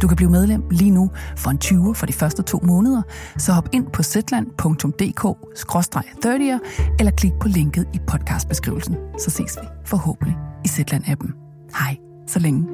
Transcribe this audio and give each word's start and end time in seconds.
Du 0.00 0.08
kan 0.08 0.16
blive 0.16 0.30
medlem 0.30 0.62
lige 0.70 0.90
nu 0.90 1.10
for 1.36 1.50
en 1.50 1.58
20 1.58 1.94
for 1.94 2.06
de 2.06 2.12
første 2.12 2.42
to 2.42 2.60
måneder, 2.62 3.02
så 3.38 3.52
hop 3.52 3.68
ind 3.72 3.86
på 3.92 4.02
zetland.dk-30'er 4.02 6.58
eller 6.98 7.12
klik 7.16 7.32
på 7.40 7.48
linket 7.48 7.88
i 7.94 7.98
podcastbeskrivelsen. 8.06 8.96
Så 9.18 9.30
ses 9.30 9.58
vi 9.60 9.66
forhåbentlig 9.84 10.36
i 10.64 10.68
Zetland-appen. 10.68 11.32
Hej, 11.78 11.96
så 12.26 12.38
længe. 12.38 12.66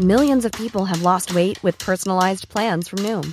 Millions 0.00 0.44
of 0.44 0.52
people 0.52 0.86
have 0.86 1.02
lost 1.02 1.34
weight 1.34 1.62
with 1.62 1.78
personalized 1.78 2.48
plans 2.48 2.88
from 2.88 3.02
Noom, 3.02 3.32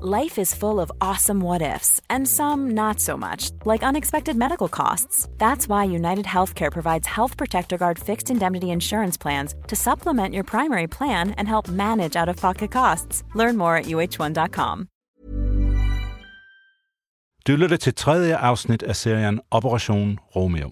Life 0.00 0.40
is 0.40 0.54
full 0.54 0.80
of 0.80 0.90
awesome 1.00 1.40
what 1.40 1.62
ifs, 1.62 2.00
and 2.10 2.26
some 2.28 2.74
not 2.74 3.00
so 3.00 3.16
much, 3.16 3.50
like 3.64 3.86
unexpected 3.86 4.36
medical 4.36 4.68
costs. 4.68 5.28
That's 5.38 5.68
why 5.68 5.84
United 5.84 6.24
Healthcare 6.24 6.72
provides 6.72 7.06
Health 7.06 7.36
Protector 7.36 7.78
Guard 7.78 7.98
fixed 7.98 8.30
indemnity 8.30 8.66
insurance 8.66 9.16
plans 9.16 9.54
to 9.68 9.76
supplement 9.76 10.34
your 10.34 10.42
primary 10.44 10.86
plan 10.88 11.30
and 11.38 11.46
help 11.48 11.68
manage 11.68 12.16
out 12.16 12.28
of 12.28 12.36
pocket 12.36 12.72
costs. 12.72 13.22
Learn 13.34 13.56
more 13.56 13.76
at 13.76 13.84
uh1.com. 13.84 14.88
Du 17.46 17.56
lytter 17.56 17.76
til 17.76 17.94
tredje 17.94 18.36
afsnit 18.36 18.82
af 18.82 18.96
serien 18.96 19.40
Operation 19.50 20.18
Romeo, 20.36 20.70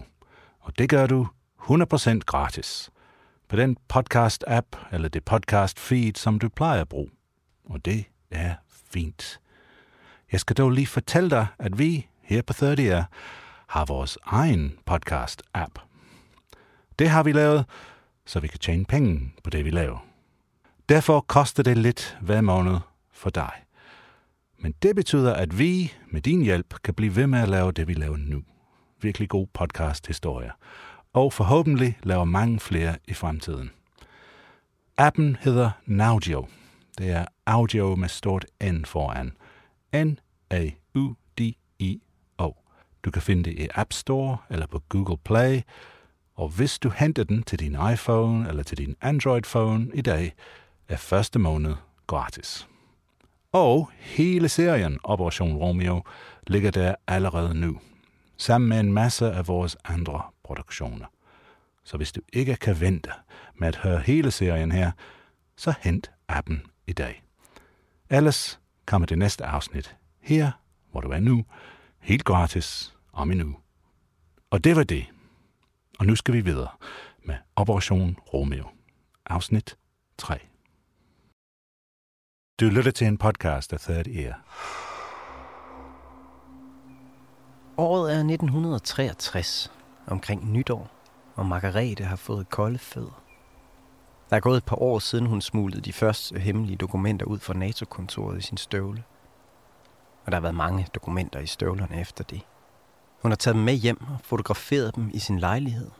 og 0.59 0.77
det 0.77 0.89
gør 0.89 1.07
du 1.07 1.27
100% 1.61 2.19
gratis 2.25 2.89
på 3.49 3.55
den 3.55 3.77
podcast-app 3.93 4.77
eller 4.91 5.07
det 5.09 5.23
podcast-feed, 5.31 6.11
som 6.15 6.39
du 6.39 6.49
plejer 6.49 6.81
at 6.81 6.89
bruge. 6.89 7.09
Og 7.69 7.85
det 7.85 8.05
er 8.31 8.53
fint. 8.93 9.39
Jeg 10.31 10.39
skal 10.39 10.55
dog 10.55 10.71
lige 10.71 10.87
fortælle 10.87 11.29
dig, 11.29 11.47
at 11.59 11.79
vi 11.79 12.07
her 12.21 12.41
på 12.41 12.53
30 12.53 13.05
har 13.67 13.85
vores 13.85 14.17
egen 14.25 14.77
podcast-app. 14.91 15.73
Det 16.99 17.09
har 17.09 17.23
vi 17.23 17.31
lavet, 17.31 17.65
så 18.25 18.39
vi 18.39 18.47
kan 18.47 18.59
tjene 18.59 18.85
penge 18.85 19.33
på 19.43 19.49
det, 19.49 19.65
vi 19.65 19.69
laver. 19.69 20.05
Derfor 20.89 21.21
koster 21.21 21.63
det 21.63 21.77
lidt 21.77 22.17
hver 22.21 22.41
måned 22.41 22.77
for 23.11 23.29
dig. 23.29 23.51
Men 24.59 24.73
det 24.81 24.95
betyder, 24.95 25.33
at 25.33 25.59
vi 25.59 25.93
med 26.07 26.21
din 26.21 26.41
hjælp 26.41 26.73
kan 26.83 26.93
blive 26.93 27.15
ved 27.15 27.27
med 27.27 27.39
at 27.39 27.49
lave 27.49 27.71
det, 27.71 27.87
vi 27.87 27.93
laver 27.93 28.17
nu. 28.17 28.43
Virkelig 29.01 29.29
god 29.29 29.47
podcast-historie. 29.53 30.51
Og 31.13 31.33
forhåbentlig 31.33 31.97
laver 32.03 32.23
mange 32.23 32.59
flere 32.59 32.95
i 33.07 33.13
fremtiden. 33.13 33.71
Appen 34.97 35.37
hedder 35.41 35.71
Naudio. 35.85 36.47
Det 36.97 37.09
er 37.09 37.25
audio 37.45 37.95
med 37.95 38.09
stort 38.09 38.45
N 38.63 38.85
foran. 38.85 39.37
N-A-U-D-I-O. 39.93 40.73
Du 43.03 43.11
kan 43.11 43.21
finde 43.21 43.43
det 43.43 43.59
i 43.59 43.67
App 43.75 43.93
Store 43.93 44.37
eller 44.49 44.67
på 44.67 44.79
Google 44.89 45.17
Play, 45.17 45.61
og 46.35 46.49
hvis 46.49 46.79
du 46.79 46.89
henter 46.89 47.23
den 47.23 47.43
til 47.43 47.59
din 47.59 47.77
iPhone 47.93 48.49
eller 48.49 48.63
til 48.63 48.77
din 48.77 48.95
Android-phone 49.01 49.91
i 49.93 50.01
dag, 50.01 50.33
er 50.87 50.97
første 50.97 51.39
måned 51.39 51.75
gratis. 52.07 52.67
Og 53.51 53.91
hele 53.99 54.49
serien 54.49 54.99
Operation 55.03 55.55
Romeo 55.55 56.03
ligger 56.47 56.71
der 56.71 56.95
allerede 57.07 57.53
nu, 57.53 57.79
sammen 58.37 58.69
med 58.69 58.79
en 58.79 58.93
masse 58.93 59.31
af 59.31 59.47
vores 59.47 59.77
andre 59.85 60.21
produktioner. 60.43 61.05
Så 61.83 61.97
hvis 61.97 62.11
du 62.11 62.21
ikke 62.33 62.55
kan 62.55 62.81
vente 62.81 63.09
med 63.55 63.67
at 63.67 63.75
høre 63.75 63.99
hele 63.99 64.31
serien 64.31 64.71
her, 64.71 64.91
så 65.55 65.73
hent 65.81 66.11
appen 66.27 66.61
i 66.87 66.93
dag. 66.93 67.23
Ellers 68.09 68.59
kommer 68.85 69.05
det 69.05 69.17
næste 69.17 69.45
afsnit 69.45 69.95
her, 70.19 70.51
hvor 70.91 71.01
du 71.01 71.09
er 71.09 71.19
nu, 71.19 71.45
helt 71.99 72.23
gratis 72.23 72.95
om 73.13 73.31
en 73.31 73.41
uge. 73.41 73.55
Og 74.49 74.63
det 74.63 74.75
var 74.75 74.83
det. 74.83 75.05
Og 75.99 76.05
nu 76.05 76.15
skal 76.15 76.33
vi 76.33 76.41
videre 76.41 76.69
med 77.23 77.35
Operation 77.55 78.17
Romeo. 78.33 78.65
Afsnit 79.25 79.77
3. 80.17 80.39
Du 82.59 82.65
lytter 82.65 82.91
til 82.91 83.07
en 83.07 83.17
podcast 83.17 83.73
af 83.73 83.79
Third 83.79 84.07
Ear. 84.07 84.43
Året 87.77 88.11
er 88.13 88.17
1963, 88.17 89.71
omkring 90.07 90.51
nytår, 90.51 90.91
og 91.35 91.45
Margarete 91.45 92.03
har 92.03 92.15
fået 92.15 92.49
kolde 92.49 92.79
fødder. 92.79 93.22
Der 94.33 94.37
er 94.37 94.41
gået 94.41 94.57
et 94.57 94.65
par 94.65 94.81
år 94.81 94.99
siden 94.99 95.25
hun 95.25 95.41
smuglede 95.41 95.81
de 95.81 95.93
første 95.93 96.39
hemmelige 96.39 96.77
dokumenter 96.77 97.25
ud 97.25 97.39
fra 97.39 97.53
NATO-kontoret 97.53 98.37
i 98.37 98.41
sin 98.41 98.57
støvle. 98.57 99.03
Og 100.25 100.31
der 100.31 100.35
har 100.35 100.41
været 100.41 100.55
mange 100.55 100.87
dokumenter 100.95 101.39
i 101.39 101.45
støvlerne 101.45 102.01
efter 102.01 102.23
det. 102.23 102.41
Hun 103.21 103.31
har 103.31 103.35
taget 103.35 103.55
dem 103.55 103.63
med 103.63 103.73
hjem 103.73 104.01
og 104.01 104.17
fotograferet 104.23 104.95
dem 104.95 105.09
i 105.13 105.19
sin 105.19 105.39
lejlighed. 105.39 105.91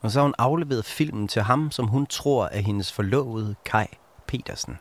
Og 0.00 0.10
så 0.10 0.18
har 0.18 0.24
hun 0.24 0.34
afleveret 0.38 0.84
filmen 0.84 1.28
til 1.28 1.42
ham, 1.42 1.70
som 1.70 1.86
hun 1.86 2.06
tror 2.06 2.46
er 2.46 2.60
hendes 2.60 2.92
forlovede 2.92 3.54
Kai 3.64 3.86
Petersen. 4.26 4.78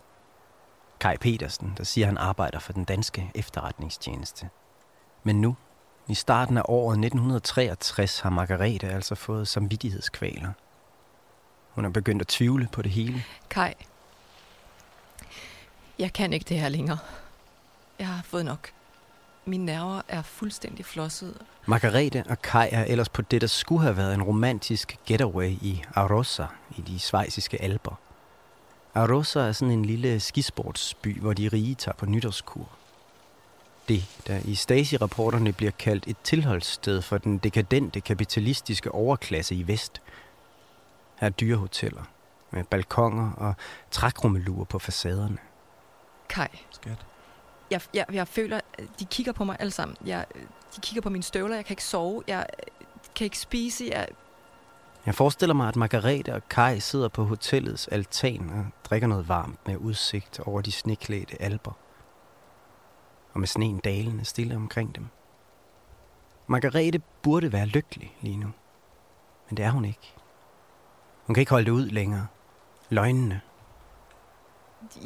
Kai 0.99 1.17
Petersen, 1.17 1.73
der 1.77 1.83
siger, 1.83 2.05
at 2.05 2.09
han 2.09 2.17
arbejder 2.17 2.59
for 2.59 2.73
den 2.73 2.83
danske 2.83 3.31
efterretningstjeneste. 3.35 4.49
Men 5.23 5.41
nu, 5.41 5.55
i 6.07 6.13
starten 6.13 6.57
af 6.57 6.63
året 6.65 6.93
1963, 6.93 8.19
har 8.19 8.29
Margarete 8.29 8.87
altså 8.87 9.15
fået 9.15 9.47
samvittighedskvaler. 9.47 10.51
Hun 11.77 11.85
er 11.85 11.89
begyndt 11.89 12.21
at 12.21 12.27
tvivle 12.27 12.67
på 12.71 12.81
det 12.81 12.91
hele. 12.91 13.23
Kai, 13.49 13.73
jeg 15.99 16.13
kan 16.13 16.33
ikke 16.33 16.45
det 16.49 16.59
her 16.59 16.69
længere. 16.69 16.97
Jeg 17.99 18.07
har 18.07 18.21
fået 18.23 18.45
nok. 18.45 18.69
Mine 19.45 19.65
nerver 19.65 20.01
er 20.07 20.21
fuldstændig 20.21 20.85
flosset. 20.85 21.37
Margarete 21.65 22.23
og 22.29 22.41
Kai 22.41 22.69
er 22.71 22.83
ellers 22.83 23.09
på 23.09 23.21
det, 23.21 23.41
der 23.41 23.47
skulle 23.47 23.81
have 23.81 23.97
været 23.97 24.13
en 24.13 24.23
romantisk 24.23 24.97
getaway 25.05 25.49
i 25.49 25.83
Arosa 25.95 26.45
i 26.77 26.81
de 26.81 26.99
svejsiske 26.99 27.61
alber. 27.61 27.99
Arosa 28.95 29.39
er 29.39 29.51
sådan 29.51 29.71
en 29.71 29.85
lille 29.85 30.19
skisportsby, 30.19 31.19
hvor 31.19 31.33
de 31.33 31.47
rige 31.47 31.75
tager 31.75 31.95
på 31.95 32.05
nytårskur. 32.05 32.69
Det, 33.87 34.05
der 34.27 34.39
i 34.45 34.55
Stasi-rapporterne 34.55 35.53
bliver 35.53 35.71
kaldt 35.71 36.07
et 36.07 36.17
tilholdssted 36.23 37.01
for 37.01 37.17
den 37.17 37.37
dekadente 37.37 38.01
kapitalistiske 38.01 38.91
overklasse 38.91 39.55
i 39.55 39.67
vest. 39.67 40.01
Her 41.17 41.27
er 41.27 41.29
dyrehoteller 41.29 42.03
med 42.51 42.63
balkonger 42.63 43.31
og 43.31 43.55
trækrummeluer 43.91 44.65
på 44.65 44.79
facaderne. 44.79 45.37
Kai, 46.29 46.47
Skat. 46.71 47.05
jeg, 47.71 47.81
jeg, 47.93 48.05
jeg 48.13 48.27
føler, 48.27 48.59
at 48.73 48.83
de 48.99 49.05
kigger 49.05 49.31
på 49.31 49.43
mig 49.43 49.57
alle 49.59 49.71
sammen. 49.71 49.97
Jeg, 50.05 50.25
de 50.75 50.81
kigger 50.81 51.01
på 51.01 51.09
mine 51.09 51.23
støvler, 51.23 51.55
jeg 51.55 51.65
kan 51.65 51.73
ikke 51.73 51.83
sove, 51.83 52.23
jeg 52.27 52.45
kan 53.15 53.25
ikke 53.25 53.39
spise, 53.39 53.85
jeg... 53.91 54.07
Jeg 55.05 55.15
forestiller 55.15 55.53
mig, 55.53 55.67
at 55.67 55.75
Margarete 55.75 56.33
og 56.33 56.49
Kai 56.49 56.79
sidder 56.79 57.07
på 57.07 57.23
hotellets 57.23 57.87
altan 57.87 58.49
og 58.49 58.65
drikker 58.89 59.07
noget 59.07 59.27
varmt 59.27 59.67
med 59.67 59.77
udsigt 59.77 60.39
over 60.39 60.61
de 60.61 60.71
sneklædte 60.71 61.41
alber. 61.41 61.71
Og 63.33 63.39
med 63.39 63.47
sneen 63.47 63.79
dalende 63.79 64.25
stille 64.25 64.55
omkring 64.55 64.95
dem. 64.95 65.07
Margarete 66.47 67.01
burde 67.21 67.51
være 67.51 67.65
lykkelig 67.65 68.15
lige 68.21 68.37
nu. 68.37 68.51
Men 69.49 69.57
det 69.57 69.65
er 69.65 69.71
hun 69.71 69.85
ikke. 69.85 70.16
Hun 71.27 71.33
kan 71.33 71.41
ikke 71.41 71.49
holde 71.49 71.65
det 71.65 71.71
ud 71.71 71.85
længere. 71.85 72.27
Løgnene. 72.89 73.41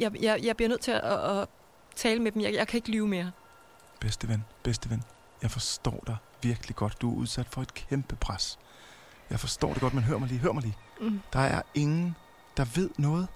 Jeg, 0.00 0.22
jeg, 0.22 0.40
jeg 0.42 0.56
bliver 0.56 0.68
nødt 0.68 0.80
til 0.80 0.90
at, 0.90 1.02
at 1.02 1.48
tale 1.96 2.22
med 2.22 2.32
dem. 2.32 2.42
Jeg, 2.42 2.54
jeg 2.54 2.68
kan 2.68 2.78
ikke 2.78 2.90
lyve 2.90 3.08
mere. 3.08 3.30
Bedste 4.00 4.28
ven, 4.28 4.44
bedste 4.62 4.90
ven. 4.90 5.02
Jeg 5.42 5.50
forstår 5.50 6.04
dig 6.06 6.16
virkelig 6.42 6.76
godt. 6.76 7.00
Du 7.00 7.10
er 7.10 7.16
udsat 7.16 7.46
for 7.50 7.62
et 7.62 7.74
kæmpe 7.74 8.16
pres. 8.16 8.58
Jeg 9.30 9.40
forstår 9.40 9.72
det 9.72 9.80
godt, 9.80 9.94
men 9.94 10.02
hør 10.02 10.18
mig 10.18 10.28
lige, 10.28 10.38
hør 10.38 10.52
mig 10.52 10.62
lige. 10.62 10.76
Mm. 11.00 11.20
Der 11.32 11.40
er 11.40 11.62
ingen, 11.74 12.16
der 12.56 12.64
ved 12.74 12.90
noget. 12.98 13.28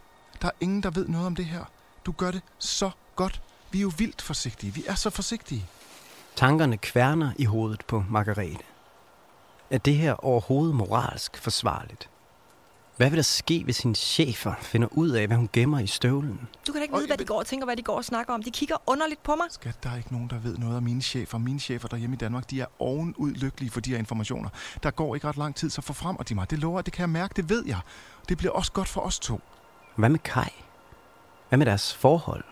Der 0.42 0.48
er 0.48 0.52
ingen, 0.60 0.82
der 0.82 0.90
ved 0.90 1.08
noget 1.08 1.26
om 1.26 1.36
det 1.36 1.44
her. 1.44 1.64
Du 2.06 2.12
gør 2.12 2.30
det 2.30 2.42
så 2.58 2.90
godt. 3.16 3.42
Vi 3.70 3.78
er 3.78 3.82
jo 3.82 3.92
vildt 3.98 4.22
forsigtige. 4.22 4.74
Vi 4.74 4.84
er 4.86 4.94
så 4.94 5.10
forsigtige. 5.10 5.66
Tankerne 6.36 6.76
kværner 6.76 7.32
i 7.36 7.44
hovedet 7.44 7.84
på 7.86 8.04
Margarete. 8.08 8.64
Er 9.70 9.78
det 9.78 9.96
her 9.96 10.24
overhovedet 10.24 10.74
moralsk 10.74 11.36
forsvarligt? 11.36 12.08
Hvad 12.96 13.10
vil 13.10 13.16
der 13.16 13.22
ske, 13.22 13.64
hvis 13.64 13.78
hendes 13.78 13.98
chefer 13.98 14.54
finder 14.60 14.88
ud 14.90 15.10
af, 15.10 15.26
hvad 15.26 15.36
hun 15.36 15.48
gemmer 15.52 15.78
i 15.78 15.86
støvlen? 15.86 16.48
Du 16.66 16.72
kan 16.72 16.80
da 16.80 16.82
ikke 16.82 16.94
vide, 16.94 17.06
hvad 17.06 17.16
de 17.16 17.24
går 17.24 17.38
og 17.38 17.46
tænker, 17.46 17.64
hvad 17.64 17.76
de 17.76 17.82
går 17.82 17.96
og 17.96 18.04
snakker 18.04 18.34
om. 18.34 18.42
De 18.42 18.50
kigger 18.50 18.76
underligt 18.86 19.22
på 19.22 19.34
mig. 19.34 19.46
Skat, 19.50 19.82
der 19.82 19.90
er 19.90 19.96
ikke 19.96 20.12
nogen, 20.12 20.30
der 20.30 20.38
ved 20.38 20.58
noget 20.58 20.76
om 20.76 20.82
mine 20.82 21.02
chefer. 21.02 21.38
Mine 21.38 21.60
chefer 21.60 21.88
derhjemme 21.88 22.14
i 22.14 22.18
Danmark, 22.18 22.50
de 22.50 22.60
er 22.60 22.66
ovenud 22.78 23.30
lykkelige 23.30 23.70
for 23.70 23.80
de 23.80 23.90
her 23.90 23.98
informationer. 23.98 24.48
Der 24.82 24.90
går 24.90 25.14
ikke 25.14 25.28
ret 25.28 25.36
lang 25.36 25.54
tid, 25.54 25.70
så 25.70 25.82
forfremmer 25.82 26.22
de 26.22 26.34
mig. 26.34 26.50
Det 26.50 26.58
lover 26.58 26.82
det 26.82 26.92
kan 26.92 27.00
jeg 27.00 27.10
mærke, 27.10 27.34
det 27.36 27.48
ved 27.48 27.64
jeg. 27.66 27.80
Det 28.28 28.38
bliver 28.38 28.52
også 28.52 28.72
godt 28.72 28.88
for 28.88 29.00
os 29.00 29.18
to. 29.18 29.40
Hvad 29.96 30.08
med 30.08 30.18
Kai? 30.18 30.50
Hvad 31.48 31.58
med 31.58 31.66
deres 31.66 31.94
forhold? 31.94 32.44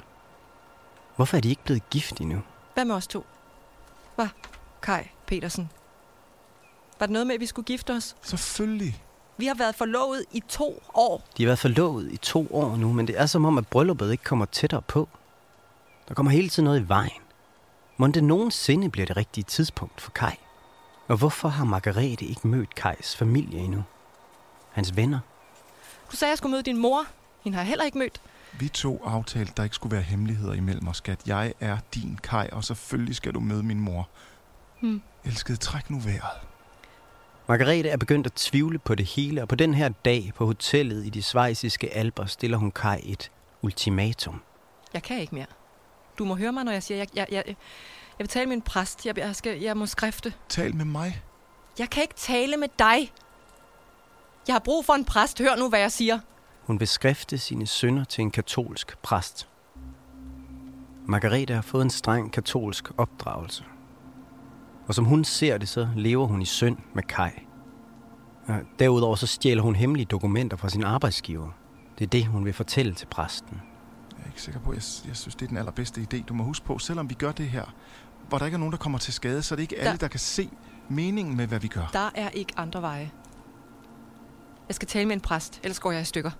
Hvorfor 1.16 1.36
er 1.36 1.40
de 1.40 1.48
ikke 1.48 1.64
blevet 1.64 1.90
gift 1.90 2.20
endnu? 2.20 2.42
Hvad 2.74 2.84
med 2.84 2.94
os 2.94 3.06
to? 3.06 3.26
Hvad? 4.14 4.28
Kai 4.82 5.02
Petersen. 5.26 5.70
Var 6.98 7.06
det 7.06 7.12
noget 7.12 7.26
med, 7.26 7.34
at 7.34 7.40
vi 7.40 7.46
skulle 7.46 7.66
gifte 7.66 7.92
os? 7.92 8.16
Selvfølgelig. 8.22 9.02
Vi 9.36 9.46
har 9.46 9.54
været 9.54 9.74
forlovet 9.74 10.24
i 10.32 10.42
to 10.48 10.82
år. 10.94 11.24
De 11.36 11.42
har 11.42 11.48
været 11.48 11.58
forlovet 11.58 12.12
i 12.12 12.16
to 12.16 12.48
år 12.50 12.76
nu, 12.76 12.92
men 12.92 13.06
det 13.06 13.20
er 13.20 13.26
som 13.26 13.44
om, 13.44 13.58
at 13.58 13.66
brylluppet 13.66 14.12
ikke 14.12 14.24
kommer 14.24 14.44
tættere 14.44 14.82
på. 14.82 15.08
Der 16.08 16.14
kommer 16.14 16.32
hele 16.32 16.48
tiden 16.48 16.64
noget 16.64 16.80
i 16.80 16.88
vejen. 16.88 17.20
Må 17.96 18.06
det 18.06 18.24
nogensinde 18.24 18.90
bliver 18.90 19.06
det 19.06 19.16
rigtige 19.16 19.44
tidspunkt 19.44 20.00
for 20.00 20.10
Kai? 20.10 20.34
Og 21.08 21.16
hvorfor 21.16 21.48
har 21.48 21.64
Margarete 21.64 22.24
ikke 22.24 22.48
mødt 22.48 22.74
Kais 22.74 23.16
familie 23.16 23.58
endnu? 23.58 23.84
Hans 24.72 24.96
venner? 24.96 25.18
Du 26.10 26.16
sagde, 26.16 26.28
at 26.28 26.32
jeg 26.32 26.38
skulle 26.38 26.50
møde 26.50 26.62
din 26.62 26.78
mor. 26.78 27.04
Hende 27.44 27.56
har 27.56 27.62
jeg 27.62 27.68
heller 27.68 27.84
ikke 27.84 27.98
mødt. 27.98 28.20
Vi 28.58 28.68
to 28.68 29.02
aftalte, 29.04 29.52
der 29.56 29.64
ikke 29.64 29.76
skulle 29.76 29.92
være 29.94 30.02
hemmeligheder 30.02 30.52
imellem 30.52 30.88
os, 30.88 30.96
skat. 30.96 31.20
Jeg 31.26 31.54
er 31.60 31.78
din 31.94 32.18
Kai, 32.22 32.48
og 32.52 32.64
selvfølgelig 32.64 33.16
skal 33.16 33.34
du 33.34 33.40
møde 33.40 33.62
min 33.62 33.80
mor. 33.80 34.08
Hmm. 34.80 35.02
Elskede, 35.24 35.56
træk 35.56 35.90
nu 35.90 35.98
vejret. 35.98 36.53
Margarete 37.48 37.88
er 37.88 37.96
begyndt 37.96 38.26
at 38.26 38.32
tvivle 38.32 38.78
på 38.78 38.94
det 38.94 39.06
hele, 39.06 39.42
og 39.42 39.48
på 39.48 39.54
den 39.54 39.74
her 39.74 39.88
dag 39.88 40.32
på 40.34 40.46
hotellet 40.46 41.06
i 41.06 41.08
de 41.08 41.22
svejsiske 41.22 41.94
alber 41.94 42.26
stiller 42.26 42.58
hun 42.58 42.70
Kai 42.70 43.12
et 43.12 43.30
ultimatum. 43.62 44.42
Jeg 44.94 45.02
kan 45.02 45.20
ikke 45.20 45.34
mere. 45.34 45.46
Du 46.18 46.24
må 46.24 46.36
høre 46.36 46.52
mig, 46.52 46.64
når 46.64 46.72
jeg 46.72 46.82
siger, 46.82 46.98
jeg, 46.98 47.08
jeg, 47.14 47.26
jeg, 47.30 47.44
jeg 47.46 47.54
vil 48.18 48.28
tale 48.28 48.46
med 48.46 48.56
en 48.56 48.62
præst. 48.62 49.06
Jeg, 49.06 49.18
jeg, 49.18 49.36
skal, 49.36 49.60
jeg 49.60 49.76
må 49.76 49.86
skrifte. 49.86 50.34
Tal 50.48 50.74
med 50.74 50.84
mig. 50.84 51.22
Jeg 51.78 51.90
kan 51.90 52.02
ikke 52.02 52.14
tale 52.14 52.56
med 52.56 52.68
dig. 52.78 53.12
Jeg 54.46 54.54
har 54.54 54.60
brug 54.60 54.84
for 54.84 54.92
en 54.92 55.04
præst. 55.04 55.38
Hør 55.38 55.56
nu, 55.56 55.68
hvad 55.68 55.80
jeg 55.80 55.92
siger. 55.92 56.18
Hun 56.62 56.80
vil 56.80 56.88
skrifte 56.88 57.38
sine 57.38 57.66
sønner 57.66 58.04
til 58.04 58.22
en 58.22 58.30
katolsk 58.30 58.98
præst. 59.02 59.48
Margarete 61.06 61.54
har 61.54 61.62
fået 61.62 61.82
en 61.82 61.90
streng 61.90 62.32
katolsk 62.32 62.90
opdragelse. 62.98 63.64
Og 64.88 64.94
som 64.94 65.04
hun 65.04 65.24
ser 65.24 65.58
det, 65.58 65.68
så 65.68 65.88
lever 65.96 66.26
hun 66.26 66.42
i 66.42 66.44
synd 66.44 66.76
med 66.94 67.02
Kai. 67.02 67.30
Derudover 68.78 69.16
så 69.16 69.26
stjæler 69.26 69.62
hun 69.62 69.76
hemmelige 69.76 70.06
dokumenter 70.06 70.56
fra 70.56 70.68
sin 70.68 70.84
arbejdsgiver. 70.84 71.48
Det 71.98 72.04
er 72.04 72.08
det, 72.08 72.26
hun 72.26 72.44
vil 72.44 72.52
fortælle 72.52 72.94
til 72.94 73.06
præsten. 73.06 73.60
Jeg 74.16 74.22
er 74.22 74.26
ikke 74.26 74.42
sikker 74.42 74.60
på, 74.60 74.72
jeg, 74.72 74.82
jeg 75.08 75.16
synes, 75.16 75.34
det 75.34 75.42
er 75.42 75.48
den 75.48 75.56
allerbedste 75.56 76.06
idé. 76.12 76.22
Du 76.24 76.34
må 76.34 76.44
huske 76.44 76.66
på, 76.66 76.78
selvom 76.78 77.10
vi 77.10 77.14
gør 77.14 77.32
det 77.32 77.46
her, 77.48 77.64
hvor 78.28 78.38
der 78.38 78.44
ikke 78.44 78.54
er 78.54 78.58
nogen, 78.58 78.72
der 78.72 78.78
kommer 78.78 78.98
til 78.98 79.12
skade, 79.12 79.42
så 79.42 79.54
er 79.54 79.56
det 79.56 79.62
ikke 79.62 79.78
alle, 79.78 79.90
Der- 79.90 79.96
der 79.96 80.08
kan 80.08 80.20
se 80.20 80.50
meningen 80.88 81.36
med, 81.36 81.46
hvad 81.46 81.60
vi 81.60 81.68
gør. 81.68 81.90
Der 81.92 82.10
er 82.14 82.28
ikke 82.30 82.52
andre 82.56 82.82
veje. 82.82 83.10
Jeg 84.68 84.74
skal 84.74 84.88
tale 84.88 85.06
med 85.06 85.14
en 85.14 85.20
præst, 85.20 85.60
ellers 85.62 85.80
går 85.80 85.92
jeg 85.92 86.00
i 86.00 86.04
stykker. 86.04 86.30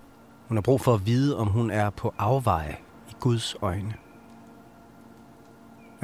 Hun 0.49 0.56
har 0.56 0.62
brug 0.62 0.81
for 0.81 0.94
at 0.94 1.06
vide, 1.06 1.37
om 1.38 1.46
hun 1.49 1.70
er 1.70 1.91
på 1.91 2.14
afveje 2.19 2.76
i 3.11 3.12
Guds 3.20 3.56
øjne. 3.62 3.94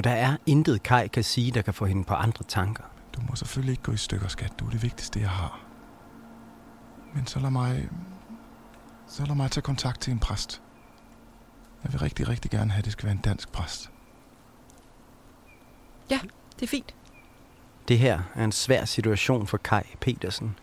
Og 0.00 0.05
der 0.05 0.11
er 0.11 0.37
intet 0.47 0.82
Kai 0.82 1.08
kan 1.08 1.25
sige, 1.25 1.50
der 1.50 1.62
kan 1.62 1.75
få 1.75 1.85
hende 1.87 2.05
på 2.05 2.14
andre 2.14 2.44
tanker. 2.44 2.85
Du 3.14 3.20
må 3.29 3.35
selvfølgelig 3.35 3.73
ikke 3.73 3.82
gå 3.82 3.93
i 3.93 3.97
stykker, 3.97 4.29
skat. 4.29 4.52
Du 4.58 4.67
er 4.67 4.70
det 4.70 4.82
vigtigste, 4.82 5.20
jeg 5.20 5.29
har. 5.31 5.61
Men 7.14 7.26
så 7.26 7.41
lad 7.41 7.50
mig... 7.50 7.88
Så 9.08 9.25
lad 9.25 9.35
mig 9.35 9.50
tage 9.50 9.62
kontakt 9.62 10.00
til 10.00 10.12
en 10.12 10.19
præst. 10.19 10.62
Jeg 11.85 11.93
vil 11.93 12.00
rigtig, 12.00 12.29
rigtig 12.29 12.50
gerne 12.50 12.70
have, 12.70 12.79
at 12.79 12.85
det 12.85 12.93
skal 12.93 13.05
være 13.05 13.12
en 13.12 13.20
dansk 13.20 13.52
præst. 13.52 13.91
Det 16.08 16.62
er 16.62 16.67
fint. 16.67 16.94
Det 17.88 17.99
her 17.99 18.23
er 18.35 18.44
en 18.44 18.52
svær 18.52 18.85
situation 18.85 19.47
for 19.47 19.56
Kai 19.56 19.82
Petersen. 20.00 20.58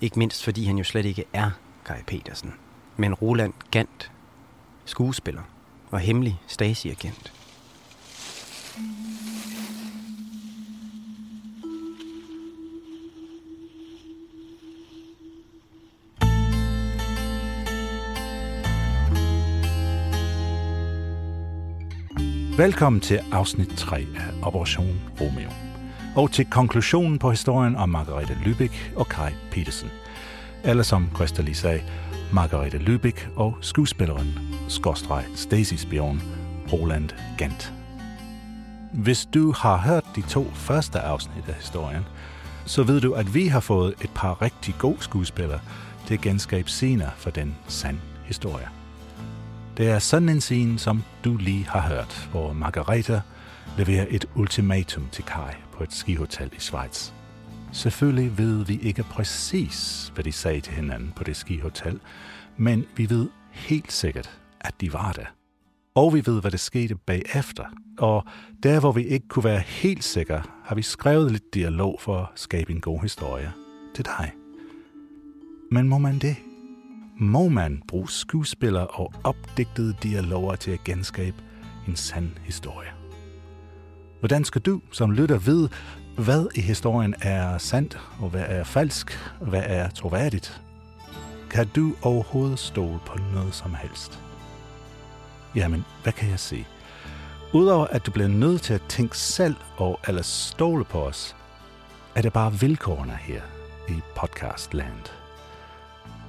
Ikke 0.00 0.18
mindst 0.18 0.44
fordi 0.44 0.64
han 0.64 0.78
jo 0.78 0.84
slet 0.84 1.04
ikke 1.04 1.24
er 1.32 1.50
Kai 1.84 2.02
Petersen, 2.06 2.54
men 2.96 3.14
Roland 3.14 3.52
Gant, 3.70 4.12
skuespiller 4.84 5.42
og 5.90 6.00
hemmelig 6.00 6.40
Stasi-agent. 6.46 7.43
Velkommen 22.56 23.00
til 23.00 23.20
afsnit 23.32 23.68
3 23.68 23.96
af 23.96 24.46
Operation 24.46 25.00
Romeo. 25.20 25.50
Og 26.16 26.32
til 26.32 26.46
konklusionen 26.50 27.18
på 27.18 27.30
historien 27.30 27.76
om 27.76 27.88
Margarete 27.88 28.32
Lübeck 28.32 28.96
og 28.96 29.08
Kai 29.08 29.32
Petersen. 29.50 29.90
Eller 30.64 30.82
som 30.82 31.08
Christa 31.14 31.42
lige 31.42 31.54
sagde, 31.54 31.82
Margarete 32.32 32.78
Lübeck 32.78 33.28
og 33.36 33.56
skuespilleren, 33.60 34.38
skorstreg 34.68 35.24
Stacy-spion, 35.34 36.22
Roland 36.72 37.10
Gant. 37.38 37.83
Hvis 38.94 39.28
du 39.34 39.52
har 39.52 39.76
hørt 39.76 40.04
de 40.16 40.22
to 40.22 40.50
første 40.50 41.00
afsnit 41.00 41.48
af 41.48 41.54
historien, 41.54 42.04
så 42.66 42.82
ved 42.82 43.00
du, 43.00 43.12
at 43.12 43.34
vi 43.34 43.46
har 43.46 43.60
fået 43.60 43.94
et 44.04 44.10
par 44.14 44.42
rigtig 44.42 44.74
gode 44.78 45.02
skuespillere 45.02 45.60
til 46.06 46.14
at 46.14 46.20
genskabe 46.20 46.70
scener 46.70 47.10
for 47.16 47.30
den 47.30 47.56
sand 47.68 47.98
historie. 48.24 48.68
Det 49.76 49.88
er 49.88 49.98
sådan 49.98 50.28
en 50.28 50.40
scene, 50.40 50.78
som 50.78 51.02
du 51.24 51.36
lige 51.36 51.64
har 51.64 51.80
hørt, 51.80 52.28
hvor 52.30 52.52
Margareta 52.52 53.20
leverer 53.78 54.06
et 54.10 54.24
ultimatum 54.34 55.08
til 55.12 55.24
Kai 55.24 55.52
på 55.72 55.82
et 55.82 55.92
skihotel 55.92 56.50
i 56.56 56.60
Schweiz. 56.60 57.10
Selvfølgelig 57.72 58.38
ved 58.38 58.64
vi 58.64 58.78
ikke 58.82 59.02
præcis, 59.02 60.10
hvad 60.14 60.24
de 60.24 60.32
sagde 60.32 60.60
til 60.60 60.72
hinanden 60.72 61.12
på 61.16 61.24
det 61.24 61.36
skihotel, 61.36 62.00
men 62.56 62.84
vi 62.96 63.10
ved 63.10 63.28
helt 63.50 63.92
sikkert, 63.92 64.30
at 64.60 64.74
de 64.80 64.92
var 64.92 65.12
der. 65.12 65.43
Og 65.94 66.14
vi 66.14 66.22
ved, 66.26 66.40
hvad 66.40 66.50
der 66.50 66.58
skete 66.58 66.94
bagefter. 66.94 67.64
Og 67.98 68.24
der, 68.62 68.80
hvor 68.80 68.92
vi 68.92 69.06
ikke 69.06 69.28
kunne 69.28 69.44
være 69.44 69.60
helt 69.60 70.04
sikre, 70.04 70.42
har 70.64 70.74
vi 70.74 70.82
skrevet 70.82 71.32
lidt 71.32 71.54
dialog 71.54 72.00
for 72.00 72.16
at 72.16 72.26
skabe 72.34 72.72
en 72.72 72.80
god 72.80 73.00
historie 73.02 73.52
til 73.94 74.04
dig. 74.04 74.32
Men 75.70 75.88
må 75.88 75.98
man 75.98 76.18
det? 76.18 76.36
må 77.16 77.48
man 77.48 77.82
bruge 77.88 78.10
skuespillere 78.10 78.86
og 78.86 79.12
opdigtede 79.24 79.96
dialoger 80.02 80.56
til 80.56 80.70
at 80.70 80.84
genskabe 80.84 81.36
en 81.88 81.96
sand 81.96 82.30
historie. 82.44 82.88
Hvordan 84.18 84.44
skal 84.44 84.60
du 84.60 84.80
som 84.92 85.10
lytter 85.10 85.38
vide, 85.38 85.68
hvad 86.18 86.46
i 86.54 86.60
historien 86.60 87.14
er 87.22 87.58
sandt, 87.58 87.98
og 88.20 88.30
hvad 88.30 88.44
er 88.48 88.64
falsk, 88.64 89.18
og 89.40 89.46
hvad 89.46 89.62
er 89.66 89.90
troværdigt? 89.90 90.60
Kan 91.50 91.68
du 91.68 91.92
overhovedet 92.02 92.58
stole 92.58 92.98
på 93.06 93.18
noget 93.34 93.54
som 93.54 93.74
helst? 93.74 94.23
Jamen, 95.56 95.84
hvad 96.02 96.12
kan 96.12 96.30
jeg 96.30 96.40
sige? 96.40 96.66
Udover 97.52 97.86
at 97.86 98.06
du 98.06 98.10
bliver 98.10 98.28
nødt 98.28 98.62
til 98.62 98.74
at 98.74 98.82
tænke 98.88 99.18
selv 99.18 99.56
og 99.76 100.00
ellers 100.08 100.26
stole 100.26 100.84
på 100.84 101.02
os, 101.06 101.36
er 102.14 102.22
det 102.22 102.32
bare 102.32 102.52
vilkårene 102.52 103.18
her 103.20 103.42
i 103.88 104.00
podcastland. 104.16 105.10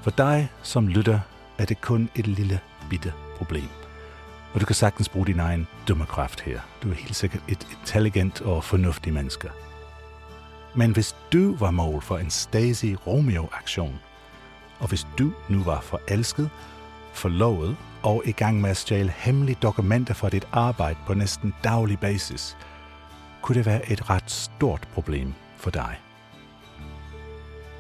For 0.02 0.12
dig 0.12 0.52
som 0.64 0.88
lytter 0.88 1.20
er 1.58 1.66
det 1.66 1.82
kun 1.82 2.10
et 2.16 2.28
lille 2.28 2.60
bitte 2.90 3.14
problem. 3.38 3.70
Og 4.54 4.62
du 4.62 4.66
kan 4.66 4.76
sagtens 4.76 5.10
bruge 5.10 5.26
din 5.26 5.40
egen 5.40 5.68
dømmekraft 5.88 6.42
her. 6.42 6.60
Du 6.84 6.90
er 6.90 6.96
helt 6.96 7.16
sikkert 7.16 7.44
et 7.48 7.68
intelligent 7.82 8.42
og 8.42 8.64
fornuftig 8.64 9.14
menneske. 9.14 9.50
Men 10.76 10.92
hvis 10.92 11.16
du 11.34 11.56
var 11.56 11.72
mål 11.72 12.02
for 12.02 12.18
en 12.18 12.30
Stasi-Romeo-aktion, 12.30 14.00
og 14.80 14.88
hvis 14.88 15.08
du 15.18 15.34
nu 15.50 15.64
var 15.64 15.82
forelsket, 15.82 16.50
forlovet 17.16 17.78
og 18.04 18.22
i 18.26 18.32
gang 18.32 18.62
med 18.62 18.70
at 18.70 18.78
stjæle 18.78 19.14
hemmelige 19.18 19.58
dokumenter 19.62 20.14
fra 20.14 20.30
dit 20.30 20.48
arbejde 20.52 21.00
på 21.06 21.14
næsten 21.14 21.54
daglig 21.64 22.00
basis, 22.00 22.58
kunne 23.42 23.58
det 23.58 23.66
være 23.66 23.92
et 23.92 24.10
ret 24.10 24.32
stort 24.32 24.88
problem 24.94 25.34
for 25.58 25.70
dig. 25.70 26.00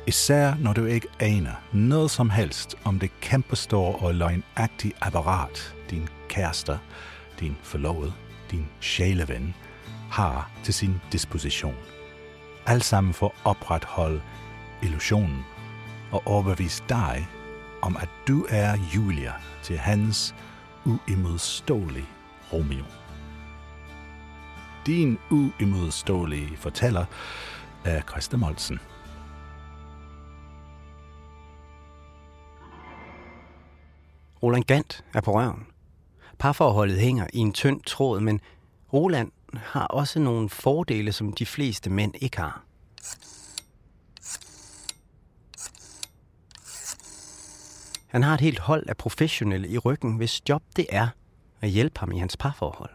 Især 0.08 0.56
når 0.60 0.74
du 0.74 0.86
ikke 0.86 1.08
aner 1.20 1.54
noget 1.72 2.12
som 2.12 2.30
helst 2.30 2.76
om 2.84 3.00
det 3.00 3.20
kæmpestore 3.22 3.96
og 3.96 4.16
løgnagtige 4.16 4.94
apparat, 5.02 5.76
din 5.90 6.08
kæreste, 6.30 6.80
din 7.40 7.58
forlovede, 7.64 8.14
din 8.52 8.68
sjæleven, 8.80 9.56
har 10.12 10.52
til 10.64 10.74
sin 10.74 11.02
disposition. 11.12 11.76
Alt 12.66 12.84
sammen 12.84 13.14
for 13.14 13.26
at 13.26 13.34
opretholde 13.44 14.22
illusionen 14.84 15.46
og 16.12 16.24
overbevise 16.26 16.84
dig 16.90 17.28
om, 17.86 17.98
at 17.98 18.10
du 18.28 18.46
er 18.50 18.78
Julia 18.96 19.34
til 19.64 19.78
hans 19.78 20.36
uimodståelige 20.86 22.08
Romeo. 22.54 22.86
din 24.86 25.18
uimodståelige 25.32 26.58
fortæller 26.58 27.06
af 27.86 28.04
Christa 28.10 28.38
Molsen. 28.38 28.80
Roland 34.44 34.64
Gant 34.64 35.04
er 35.14 35.22
på 35.22 35.32
røven. 35.34 35.68
Parforholdet 36.40 37.00
hænger 37.00 37.28
i 37.34 37.38
en 37.38 37.54
tynd 37.54 37.82
tråd, 37.82 38.20
men 38.20 38.42
Roland 38.94 39.32
har 39.54 39.86
også 39.88 40.20
nogle 40.20 40.50
fordele, 40.50 41.12
som 41.12 41.34
de 41.34 41.46
fleste 41.46 41.90
mænd 41.90 42.14
ikke 42.22 42.38
har. 42.38 42.64
Han 48.16 48.24
har 48.24 48.34
et 48.34 48.42
helt 48.42 48.60
hold 48.60 48.84
af 48.90 48.98
professionelle 48.98 49.68
i 49.68 49.78
ryggen, 49.78 50.16
hvis 50.18 50.50
job 50.50 50.64
det 50.76 50.86
er 50.90 51.08
at 51.62 51.70
hjælpe 51.70 52.00
ham 52.00 52.12
i 52.12 52.20
hans 52.20 52.38
parforhold. 52.38 52.90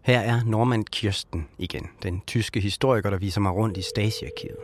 Her 0.00 0.20
er 0.20 0.40
Norman 0.46 0.84
Kirsten 0.84 1.48
igen, 1.58 1.88
den 2.02 2.22
tyske 2.26 2.60
historiker, 2.60 3.10
der 3.10 3.18
viser 3.18 3.40
mig 3.40 3.52
rundt 3.52 3.76
i 3.76 3.82
Stasi-arkivet. 3.82 4.58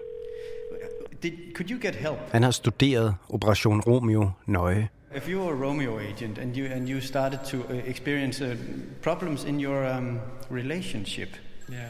Did, 1.22 1.32
could 1.54 1.70
you 1.70 1.78
get 1.82 1.94
help? 1.94 2.18
Han 2.32 2.42
har 2.42 2.50
studeret 2.50 3.14
Operation 3.28 3.80
Romeo 3.80 4.30
nøje. 4.46 4.88
If 5.16 5.28
you 5.28 5.40
were 5.40 5.64
a 5.64 5.68
Romeo 5.68 5.98
agent 5.98 6.38
and 6.38 6.56
you 6.56 6.72
and 6.72 6.88
you 6.88 7.00
started 7.00 7.38
to 7.38 7.56
uh, 7.56 7.88
experience 7.88 8.44
uh, 8.44 8.56
problems 9.02 9.44
in 9.44 9.60
your 9.60 9.96
um, 9.96 10.18
relationship, 10.50 11.28
Yeah. 11.72 11.88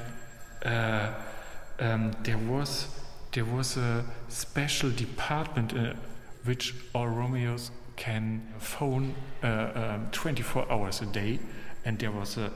Uh, 0.66 1.84
um, 1.84 2.12
there 2.24 2.38
was 2.50 3.03
there 3.34 3.44
was 3.44 3.76
a 3.76 4.04
special 4.28 4.90
department 4.90 5.74
uh, 5.74 5.92
which 6.44 6.72
all 6.94 7.08
Romeos 7.08 7.72
can 7.96 8.42
phone 8.58 9.14
uh, 9.42 9.96
um, 9.96 10.08
24 10.12 10.70
hours 10.70 11.00
a 11.02 11.06
day, 11.06 11.40
and 11.84 11.98
there 11.98 12.12
was 12.12 12.36
a 12.38 12.50